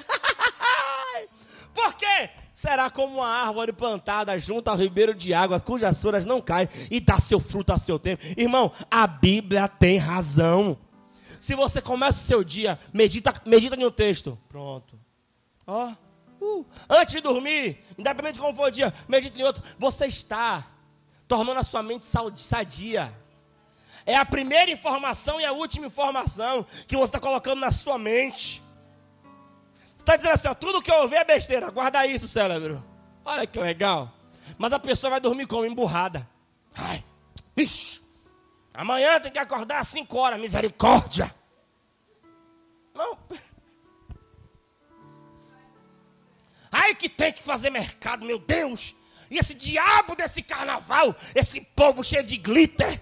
Por 1.74 1.94
quê? 1.94 2.30
Será 2.54 2.88
como 2.88 3.16
uma 3.16 3.26
árvore 3.26 3.72
plantada 3.72 4.38
junto 4.38 4.68
ao 4.68 4.76
ribeiro 4.76 5.14
de 5.14 5.34
água, 5.34 5.58
cujas 5.58 6.00
folhas 6.00 6.24
não 6.24 6.40
caem 6.40 6.68
e 6.90 7.00
dá 7.00 7.18
seu 7.18 7.40
fruto 7.40 7.72
a 7.72 7.78
seu 7.78 7.98
tempo. 7.98 8.22
Irmão, 8.36 8.70
a 8.88 9.04
Bíblia 9.04 9.66
tem 9.66 9.98
razão. 9.98 10.78
Se 11.42 11.56
você 11.56 11.82
começa 11.82 12.20
o 12.20 12.22
seu 12.22 12.44
dia, 12.44 12.78
medita, 12.92 13.34
medita 13.44 13.74
em 13.74 13.84
um 13.84 13.90
texto. 13.90 14.38
Pronto. 14.48 14.96
Ó. 15.66 15.92
Uh. 16.40 16.64
Antes 16.88 17.16
de 17.16 17.20
dormir, 17.20 17.84
independente 17.98 18.34
de 18.34 18.40
como 18.40 18.54
for 18.54 18.68
o 18.68 18.70
dia, 18.70 18.94
medita 19.08 19.36
em 19.36 19.42
outro. 19.42 19.60
Você 19.76 20.06
está 20.06 20.64
tornando 21.26 21.58
a 21.58 21.64
sua 21.64 21.82
mente 21.82 22.06
sadia. 22.36 23.12
É 24.06 24.14
a 24.14 24.24
primeira 24.24 24.70
informação 24.70 25.40
e 25.40 25.44
a 25.44 25.50
última 25.50 25.86
informação 25.86 26.64
que 26.86 26.96
você 26.96 27.06
está 27.06 27.18
colocando 27.18 27.58
na 27.58 27.72
sua 27.72 27.98
mente. 27.98 28.62
Você 29.96 30.02
está 30.02 30.14
dizendo 30.14 30.34
assim, 30.34 30.46
ó, 30.46 30.54
tudo 30.54 30.80
que 30.80 30.92
eu 30.92 31.02
ouvir 31.02 31.16
é 31.16 31.24
besteira. 31.24 31.72
Guarda 31.72 32.06
isso, 32.06 32.28
cérebro. 32.28 32.84
Olha 33.24 33.44
que 33.48 33.58
legal. 33.58 34.14
Mas 34.56 34.72
a 34.72 34.78
pessoa 34.78 35.10
vai 35.10 35.20
dormir 35.20 35.48
como? 35.48 35.66
Emburrada. 35.66 36.24
Ai, 36.72 37.02
ixi. 37.56 38.01
Amanhã 38.74 39.20
tem 39.20 39.30
que 39.30 39.38
acordar 39.38 39.80
às 39.80 39.88
5 39.88 40.16
horas, 40.16 40.40
misericórdia. 40.40 41.32
Não. 42.94 43.18
Ai 46.70 46.94
que 46.94 47.08
tem 47.08 47.32
que 47.32 47.42
fazer 47.42 47.68
mercado, 47.68 48.24
meu 48.24 48.38
Deus. 48.38 48.94
E 49.30 49.38
esse 49.38 49.54
diabo 49.54 50.16
desse 50.16 50.42
carnaval, 50.42 51.14
esse 51.34 51.60
povo 51.76 52.02
cheio 52.02 52.24
de 52.24 52.36
glitter. 52.36 53.00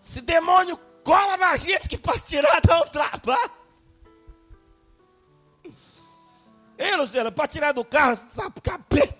Esse 0.00 0.20
demônio 0.20 0.76
cola 1.04 1.36
na 1.36 1.56
gente 1.56 1.88
que 1.88 1.98
pode 1.98 2.20
tirar 2.22 2.60
dá 2.60 2.80
um 2.80 2.88
trabalho. 2.88 3.58
Ei, 6.78 6.94
Luciano, 6.94 7.32
para 7.32 7.48
tirar 7.48 7.72
do 7.72 7.84
carro, 7.84 8.16
sabe, 8.30 8.60
capeta. 8.60 9.17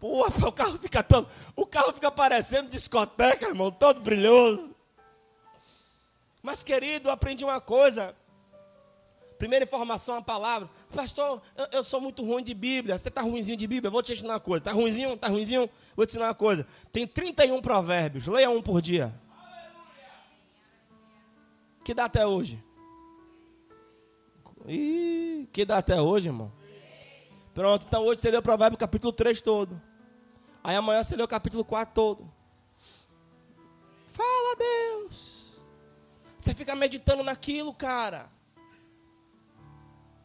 Pô, 0.00 0.26
o 0.26 0.52
carro 0.52 0.78
fica 0.78 1.02
todo. 1.02 1.28
O 1.56 1.66
carro 1.66 1.92
fica 1.92 2.10
parecendo 2.10 2.70
discoteca, 2.70 3.48
irmão, 3.48 3.70
todo 3.70 4.00
brilhoso. 4.00 4.74
Mas, 6.42 6.62
querido, 6.62 7.08
eu 7.08 7.12
aprendi 7.12 7.44
uma 7.44 7.60
coisa. 7.60 8.14
Primeira 9.38 9.64
informação, 9.64 10.16
a 10.16 10.22
palavra. 10.22 10.68
Pastor, 10.94 11.42
eu, 11.56 11.66
eu, 11.72 11.84
sou 11.84 12.00
muito 12.00 12.24
ruim 12.24 12.42
de 12.42 12.54
Bíblia. 12.54 12.98
Você 12.98 13.08
está 13.08 13.22
ruimzinho 13.22 13.56
de 13.56 13.66
Bíblia? 13.66 13.90
Vou 13.90 14.02
te 14.02 14.12
ensinar 14.12 14.34
uma 14.34 14.40
coisa. 14.40 14.60
Está 14.60 14.72
ruimzinho? 14.72 15.14
Está 15.14 15.28
ruimzinho? 15.28 15.70
Vou 15.96 16.06
te 16.06 16.10
ensinar 16.10 16.26
uma 16.26 16.34
coisa. 16.34 16.66
Tem 16.92 17.06
31 17.06 17.60
provérbios. 17.60 18.26
Leia 18.26 18.50
um 18.50 18.62
por 18.62 18.80
dia. 18.80 19.12
Que 21.84 21.94
dá 21.94 22.04
até 22.04 22.26
hoje? 22.26 22.62
Ih, 24.66 25.48
que 25.52 25.64
dá 25.64 25.78
até 25.78 26.00
hoje, 26.00 26.28
irmão? 26.28 26.52
Pronto, 27.54 27.86
então 27.88 28.04
hoje 28.04 28.20
você 28.20 28.30
leu 28.30 28.40
o 28.40 28.42
provérbio 28.42 28.78
capítulo 28.78 29.12
3 29.12 29.40
todo. 29.40 29.87
Aí 30.68 30.76
amanhã 30.76 31.02
você 31.02 31.16
lê 31.16 31.22
o 31.22 31.26
capítulo 31.26 31.64
4 31.64 31.94
todo. 31.94 32.30
Fala, 34.06 34.54
Deus. 34.54 35.54
Você 36.36 36.52
fica 36.54 36.76
meditando 36.76 37.22
naquilo, 37.22 37.72
cara. 37.72 38.30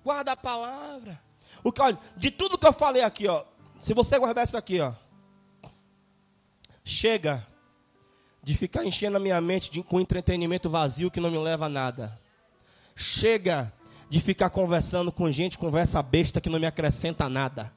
Guarda 0.04 0.34
a 0.34 0.36
palavra. 0.36 1.18
O 1.64 1.72
que, 1.72 1.82
olha, 1.82 1.98
de 2.18 2.30
tudo 2.30 2.58
que 2.58 2.68
eu 2.68 2.74
falei 2.74 3.04
aqui, 3.04 3.26
ó, 3.26 3.46
se 3.80 3.94
você 3.94 4.20
guardar 4.20 4.44
isso 4.44 4.58
aqui, 4.58 4.82
ó, 4.82 4.92
chega 6.84 7.48
de 8.44 8.54
ficar 8.54 8.84
enchendo 8.84 9.16
a 9.16 9.22
minha 9.22 9.40
mente 9.40 9.72
de, 9.72 9.82
com 9.82 9.98
entretenimento 9.98 10.70
vazio 10.70 11.10
que 11.10 11.22
não 11.22 11.32
me 11.32 11.38
leva 11.38 11.68
a 11.68 11.70
nada. 11.70 12.20
Chega 12.98 13.72
de 14.10 14.20
ficar 14.20 14.50
conversando 14.50 15.10
com 15.10 15.32
gente, 15.32 15.58
conversa 15.58 16.04
besta 16.04 16.42
que 16.42 16.50
não 16.50 16.60
me 16.60 16.66
acrescenta 16.68 17.30
nada. 17.30 17.74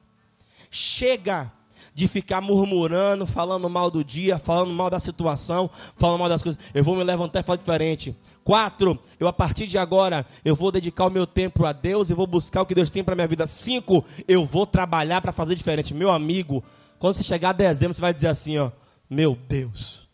Chega 0.69 1.49
de 1.97 2.07
ficar 2.07 2.41
murmurando, 2.41 3.25
falando 3.25 3.67
mal 3.67 3.89
do 3.89 4.03
dia, 4.03 4.37
falando 4.37 4.71
mal 4.71 4.87
da 4.87 4.99
situação, 4.99 5.67
falando 5.97 6.19
mal 6.19 6.29
das 6.29 6.43
coisas. 6.43 6.61
Eu 6.71 6.83
vou 6.83 6.95
me 6.95 7.03
levantar 7.03 7.39
e 7.39 7.43
falar 7.43 7.57
diferente. 7.57 8.15
Quatro, 8.43 8.99
eu 9.19 9.27
a 9.27 9.33
partir 9.33 9.65
de 9.65 9.79
agora, 9.79 10.23
eu 10.45 10.55
vou 10.55 10.71
dedicar 10.71 11.07
o 11.07 11.09
meu 11.09 11.25
tempo 11.25 11.65
a 11.65 11.73
Deus 11.73 12.11
e 12.11 12.13
vou 12.13 12.27
buscar 12.27 12.61
o 12.61 12.67
que 12.67 12.75
Deus 12.75 12.91
tem 12.91 13.03
para 13.03 13.15
minha 13.15 13.27
vida. 13.27 13.47
Cinco, 13.47 14.05
eu 14.27 14.45
vou 14.45 14.67
trabalhar 14.67 15.21
para 15.21 15.31
fazer 15.31 15.55
diferente. 15.55 15.91
Meu 15.91 16.11
amigo, 16.11 16.63
quando 16.99 17.15
você 17.15 17.23
chegar 17.23 17.49
a 17.49 17.53
dezembro, 17.53 17.95
você 17.95 18.01
vai 18.01 18.13
dizer 18.13 18.27
assim, 18.27 18.59
ó, 18.59 18.69
meu 19.09 19.35
Deus. 19.49 20.07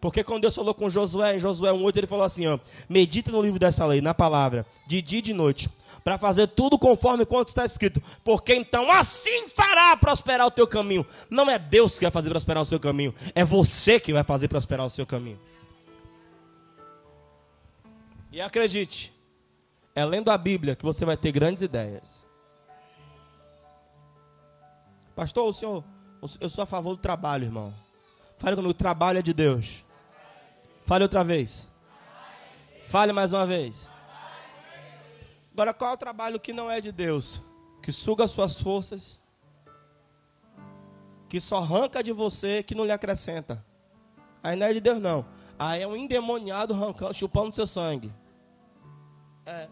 Porque 0.00 0.24
quando 0.24 0.42
Deus 0.42 0.54
falou 0.56 0.74
com 0.74 0.90
Josué, 0.90 1.36
em 1.36 1.40
Josué 1.40 1.70
1,8, 1.70 1.96
ele 1.96 2.06
falou 2.08 2.24
assim: 2.24 2.48
ó, 2.48 2.58
medita 2.88 3.30
no 3.30 3.40
livro 3.40 3.58
dessa 3.58 3.86
lei, 3.86 4.00
na 4.00 4.14
palavra, 4.14 4.66
de 4.86 5.00
dia 5.00 5.20
e 5.20 5.22
de 5.22 5.32
noite, 5.32 5.68
para 6.08 6.16
fazer 6.16 6.46
tudo 6.46 6.78
conforme 6.78 7.26
quanto 7.26 7.48
está 7.48 7.66
escrito. 7.66 8.02
Porque 8.24 8.54
então 8.54 8.90
assim 8.90 9.46
fará 9.46 9.94
prosperar 9.94 10.46
o 10.46 10.50
teu 10.50 10.66
caminho. 10.66 11.04
Não 11.28 11.50
é 11.50 11.58
Deus 11.58 11.98
que 11.98 12.06
vai 12.06 12.10
fazer 12.10 12.30
prosperar 12.30 12.62
o 12.62 12.66
seu 12.66 12.80
caminho, 12.80 13.14
é 13.34 13.44
você 13.44 14.00
que 14.00 14.10
vai 14.10 14.24
fazer 14.24 14.48
prosperar 14.48 14.86
o 14.86 14.90
seu 14.90 15.04
caminho. 15.04 15.38
E 18.32 18.40
acredite, 18.40 19.12
é 19.94 20.02
lendo 20.02 20.30
a 20.30 20.38
Bíblia 20.38 20.74
que 20.74 20.82
você 20.82 21.04
vai 21.04 21.16
ter 21.16 21.30
grandes 21.30 21.62
ideias. 21.62 22.26
Pastor, 25.14 25.46
o 25.46 25.52
senhor, 25.52 25.84
eu 26.40 26.48
sou 26.48 26.62
a 26.62 26.66
favor 26.66 26.96
do 26.96 27.02
trabalho, 27.02 27.44
irmão. 27.44 27.74
Fale 28.38 28.56
comigo, 28.56 28.70
o 28.70 28.74
trabalho 28.74 29.18
é 29.18 29.22
de 29.22 29.34
Deus. 29.34 29.84
Fale 30.86 31.02
outra 31.02 31.22
vez. 31.22 31.68
Fale 32.86 33.12
mais 33.12 33.30
uma 33.34 33.46
vez. 33.46 33.90
Agora, 35.58 35.74
qual 35.74 35.90
é 35.90 35.94
o 35.94 35.96
trabalho 35.96 36.38
que 36.38 36.52
não 36.52 36.70
é 36.70 36.80
de 36.80 36.92
Deus? 36.92 37.40
Que 37.82 37.90
suga 37.90 38.28
suas 38.28 38.60
forças, 38.60 39.18
que 41.28 41.40
só 41.40 41.56
arranca 41.56 42.00
de 42.00 42.12
você, 42.12 42.62
que 42.62 42.76
não 42.76 42.84
lhe 42.84 42.92
acrescenta. 42.92 43.66
Aí 44.40 44.54
não 44.54 44.68
é 44.68 44.72
de 44.72 44.78
Deus, 44.78 45.00
não. 45.00 45.26
Aí 45.58 45.82
é 45.82 45.86
um 45.88 45.96
endemoniado 45.96 46.74
arrancando, 46.74 47.12
chupando 47.12 47.52
seu 47.52 47.66
sangue. 47.66 48.08
É. 49.44 49.68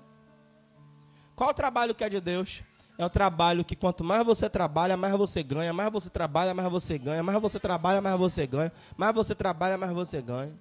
Qual 1.36 1.50
é 1.50 1.52
o 1.52 1.54
trabalho 1.54 1.94
que 1.94 2.02
é 2.02 2.08
de 2.08 2.20
Deus? 2.20 2.64
É 2.98 3.06
o 3.06 3.10
trabalho 3.10 3.64
que 3.64 3.76
quanto 3.76 4.02
mais 4.02 4.26
você 4.26 4.50
trabalha, 4.50 4.96
mais 4.96 5.14
você 5.14 5.40
ganha, 5.40 5.72
mais 5.72 5.92
você 5.92 6.10
trabalha, 6.10 6.52
mais 6.52 6.68
você 6.68 6.98
ganha, 6.98 7.22
mais 7.22 7.40
você 7.40 7.60
trabalha, 7.60 8.00
mais 8.00 8.18
você 8.18 8.44
ganha, 8.44 8.72
mais 8.96 9.14
você 9.14 9.36
trabalha, 9.36 9.78
mais 9.78 9.92
você 9.92 10.20
ganha. 10.20 10.52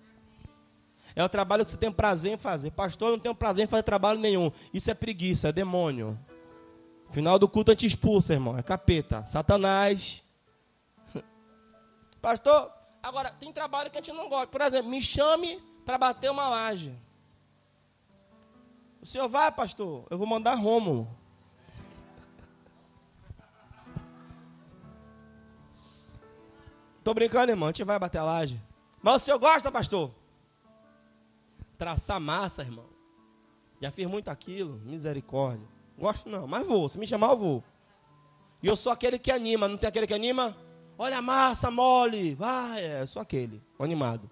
É 1.16 1.24
o 1.24 1.30
trabalho 1.30 1.64
que 1.64 1.72
você 1.72 1.78
tem 1.78 1.92
prazer 1.92 2.34
em 2.34 2.38
fazer. 2.38 2.72
Pastor, 2.72 3.08
eu 3.08 3.12
não 3.14 3.20
tenho 3.20 3.34
prazer 3.34 3.64
em 3.64 3.68
fazer 3.68 3.84
trabalho 3.84 4.20
nenhum. 4.20 4.52
Isso 4.74 4.92
é 4.92 4.94
preguiça, 4.94 5.48
é 5.48 5.52
demônio. 5.52 6.20
Final 7.10 7.40
do 7.40 7.48
culto 7.48 7.72
a 7.72 7.74
gente 7.74 7.88
expulsa, 7.88 8.34
irmão. 8.34 8.58
É 8.58 8.62
capeta. 8.62 9.26
Satanás. 9.26 10.24
Pastor, 12.22 12.70
agora 13.02 13.32
tem 13.32 13.54
trabalho 13.54 13.90
que 13.90 13.98
a 13.98 14.02
gente 14.02 14.14
não 14.14 14.28
gosta. 14.28 14.48
Por 14.48 14.60
exemplo, 14.60 14.90
me 14.90 15.02
chame 15.02 15.62
para 15.86 15.98
bater 15.98 16.30
uma 16.30 16.50
laje. 16.50 16.94
O 19.02 19.06
senhor 19.06 19.30
vai, 19.30 19.52
pastor? 19.52 20.08
Eu 20.10 20.18
vou 20.18 20.26
mandar 20.26 20.56
Rômulo. 20.56 21.08
Tô 27.04 27.14
brincando, 27.14 27.52
irmão. 27.52 27.70
A 27.70 27.72
gente 27.72 27.84
vai 27.84 28.00
bater 28.00 28.18
a 28.18 28.24
laje. 28.24 28.60
Mas 29.04 29.18
o 29.18 29.20
senhor 29.20 29.38
gosta, 29.38 29.72
pastor? 29.72 30.12
Traçar 31.78 32.20
massa, 32.20 32.62
irmão. 32.62 32.90
Já 33.82 33.92
fiz 33.92 34.08
muito 34.08 34.30
aquilo, 34.30 34.80
misericórdia. 34.86 35.68
Gosto 35.98 36.30
não, 36.30 36.48
mas 36.48 36.66
vou. 36.66 36.88
Se 36.90 36.98
me 36.98 37.06
chamar, 37.06 37.32
eu 37.32 37.38
vou. 37.38 37.64
E 38.62 38.68
eu 38.68 38.76
sou 38.76 38.92
aquele 38.92 39.20
que 39.20 39.32
anima, 39.32 39.68
não 39.68 39.78
tem 39.78 39.88
aquele 39.88 40.08
que 40.08 40.14
anima? 40.14 40.56
Olha 40.98 41.18
a 41.18 41.22
massa 41.22 41.70
mole, 41.70 42.36
vai, 42.36 42.84
é, 42.84 43.02
eu 43.02 43.08
sou 43.08 43.22
aquele, 43.22 43.62
animado. 43.78 44.30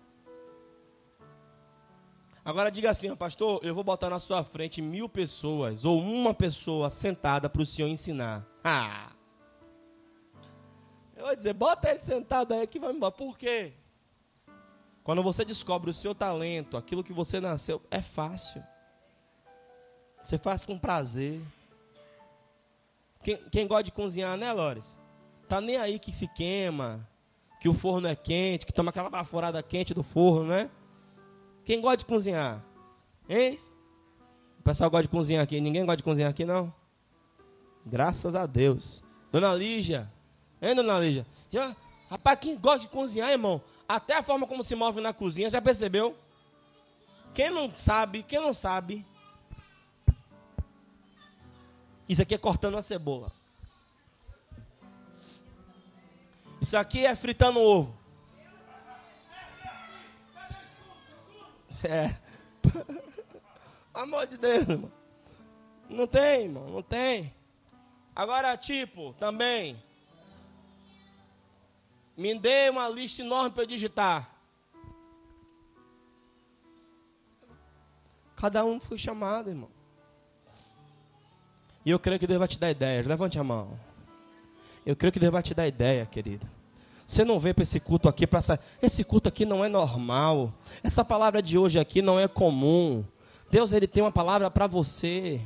Agora 2.46 2.72
diga 2.72 2.90
assim, 2.90 3.14
pastor, 3.16 3.60
eu 3.64 3.76
vou 3.76 3.84
botar 3.84 4.10
na 4.10 4.20
sua 4.20 4.44
frente 4.44 4.82
mil 4.82 5.08
pessoas, 5.08 5.86
ou 5.86 6.00
uma 6.00 6.34
pessoa 6.34 6.90
sentada 6.90 7.50
para 7.50 7.62
o 7.62 7.66
senhor 7.66 7.90
ensinar. 7.90 8.48
Ah! 8.66 9.12
Eu 11.18 11.26
vou 11.26 11.36
dizer, 11.36 11.54
bota 11.54 11.90
ele 11.90 12.00
sentado 12.00 12.54
aí 12.54 12.66
que 12.66 12.80
vai 12.80 12.94
embora. 12.94 13.12
Por 13.12 13.38
quê? 13.38 13.74
Quando 15.04 15.22
você 15.22 15.44
descobre 15.44 15.90
o 15.90 15.94
seu 15.94 16.16
talento, 16.16 16.78
aquilo 16.78 17.04
que 17.04 17.12
você 17.12 17.42
nasceu, 17.42 17.82
é 17.92 18.02
fácil. 18.02 18.64
Você 20.24 20.38
faz 20.38 20.66
com 20.66 20.80
prazer. 20.80 21.42
Quem, 23.22 23.38
quem 23.52 23.68
gosta 23.68 23.84
de 23.84 23.92
cozinhar, 23.92 24.38
né, 24.38 24.52
Lores? 24.54 24.98
Tá 25.50 25.60
nem 25.60 25.78
aí 25.78 26.00
que 26.00 26.16
se 26.16 26.28
queima, 26.30 27.06
que 27.60 27.68
o 27.68 27.74
forno 27.74 28.08
é 28.08 28.16
quente, 28.16 28.66
que 28.66 28.72
toma 28.72 28.90
aquela 28.90 29.10
baforada 29.10 29.62
quente 29.62 29.94
do 29.94 30.04
forno, 30.04 30.48
né? 30.48 30.70
Quem 31.66 31.82
gosta 31.82 31.98
de 31.98 32.06
cozinhar? 32.06 32.64
Hein? 33.28 33.60
O 34.60 34.64
pessoal 34.64 34.90
gosta 34.90 35.04
de 35.04 35.10
cozinhar 35.10 35.44
aqui. 35.44 35.60
Ninguém 35.60 35.86
gosta 35.86 35.98
de 35.98 36.04
cozinhar 36.04 36.30
aqui, 36.30 36.46
não? 36.46 36.74
Graças 37.86 38.36
a 38.36 38.46
Deus. 38.46 39.04
Dona 39.32 39.54
Lígia. 39.54 40.10
Hein, 40.62 40.76
Dona 40.76 40.98
Lígia? 41.00 41.26
Rapaz, 42.10 42.40
quem 42.40 42.58
gosta 42.58 42.80
de 42.80 42.88
cozinhar, 42.88 43.30
irmão? 43.30 43.62
Até 43.88 44.18
a 44.18 44.24
forma 44.24 44.48
como 44.48 44.64
se 44.64 44.76
move 44.76 45.02
na 45.02 45.14
cozinha, 45.14 45.50
já 45.50 45.62
percebeu? 45.62 46.18
Quem 47.34 47.50
não 47.50 47.76
sabe, 47.76 48.24
quem 48.24 48.40
não 48.40 48.54
sabe. 48.54 49.06
Isso 52.08 52.22
aqui 52.22 52.36
é 52.36 52.38
cortando 52.38 52.78
a 52.78 52.82
cebola. 52.82 53.32
Isso 56.62 56.78
aqui 56.78 57.06
é 57.06 57.16
fritando 57.16 57.60
ovo. 57.60 57.98
É. 61.84 62.16
Amor 63.94 64.26
de 64.28 64.38
Deus, 64.38 64.70
irmão. 64.70 64.92
Não 65.90 66.08
tem, 66.08 66.44
irmão, 66.44 66.70
não 66.70 66.82
tem. 66.82 67.34
Agora, 68.16 68.56
tipo, 68.56 69.14
também, 69.14 69.82
me 72.16 72.38
dê 72.38 72.70
uma 72.70 72.88
lista 72.90 73.22
enorme 73.22 73.52
para 73.52 73.64
eu 73.64 73.68
digitar. 73.68 74.30
Cada 78.36 78.66
um 78.66 78.80
foi 78.80 78.98
chamado, 78.98 79.50
irmão. 79.50 79.70
E 81.86 81.92
eu 81.92 82.00
creio 82.00 82.20
que 82.20 82.28
Deus 82.28 82.40
vai 82.40 82.48
te 82.48 82.60
dar 82.60 82.72
ideias. 82.72 83.08
Levante 83.08 83.40
a 83.40 83.44
mão. 83.44 83.80
Eu 84.86 84.96
creio 84.96 85.12
que 85.12 85.20
Deus 85.20 85.32
vai 85.32 85.42
te 85.42 85.54
dar 85.54 85.68
ideia, 85.68 86.06
querido. 86.06 86.46
Você 87.06 87.24
não 87.24 87.40
vem 87.40 87.54
para 87.54 87.64
esse 87.64 87.80
culto 87.80 88.08
aqui 88.08 88.26
para 88.26 88.40
esse 88.82 89.04
culto 89.04 89.30
aqui 89.30 89.46
não 89.46 89.64
é 89.64 89.70
normal. 89.70 90.54
Essa 90.84 91.04
palavra 91.04 91.42
de 91.42 91.58
hoje 91.58 91.80
aqui 91.80 92.02
não 92.02 92.20
é 92.20 92.28
comum. 92.28 93.06
Deus 93.52 93.72
ele 93.72 93.88
tem 93.88 94.04
uma 94.04 94.12
palavra 94.12 94.50
para 94.50 94.68
você. 94.68 95.42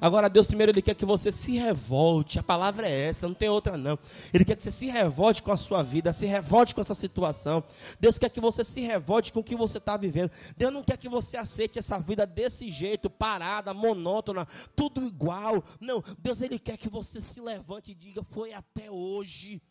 Agora, 0.00 0.28
Deus 0.28 0.46
primeiro 0.46 0.72
Ele 0.72 0.82
quer 0.82 0.94
que 0.94 1.04
você 1.04 1.30
se 1.30 1.52
revolte. 1.52 2.38
A 2.38 2.42
palavra 2.42 2.88
é 2.88 3.08
essa, 3.08 3.26
não 3.26 3.34
tem 3.34 3.48
outra 3.48 3.76
não. 3.76 3.98
Ele 4.32 4.44
quer 4.44 4.56
que 4.56 4.62
você 4.62 4.70
se 4.70 4.86
revolte 4.86 5.42
com 5.42 5.52
a 5.52 5.56
sua 5.56 5.82
vida, 5.82 6.12
se 6.12 6.26
revolte 6.26 6.74
com 6.74 6.80
essa 6.80 6.94
situação. 6.94 7.62
Deus 8.00 8.18
quer 8.18 8.30
que 8.30 8.40
você 8.40 8.64
se 8.64 8.80
revolte 8.80 9.32
com 9.32 9.40
o 9.40 9.44
que 9.44 9.56
você 9.56 9.78
está 9.78 9.96
vivendo. 9.96 10.30
Deus 10.56 10.72
não 10.72 10.82
quer 10.82 10.96
que 10.96 11.08
você 11.08 11.36
aceite 11.36 11.78
essa 11.78 11.98
vida 11.98 12.26
desse 12.26 12.70
jeito, 12.70 13.10
parada, 13.10 13.72
monótona, 13.74 14.46
tudo 14.74 15.06
igual. 15.06 15.62
Não, 15.80 16.02
Deus 16.18 16.42
Ele 16.42 16.58
quer 16.58 16.76
que 16.76 16.88
você 16.88 17.20
se 17.20 17.40
levante 17.40 17.92
e 17.92 17.94
diga: 17.94 18.22
Foi 18.30 18.52
até 18.52 18.90
hoje. 18.90 19.62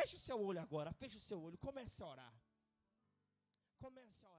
Feche 0.00 0.16
seu 0.16 0.40
olho 0.40 0.60
agora, 0.60 0.92
feche 0.94 1.18
seu 1.18 1.38
olho, 1.38 1.58
comece 1.58 2.02
a 2.02 2.06
orar. 2.06 2.32
Comece 3.78 4.24
a 4.24 4.28
orar. 4.28 4.29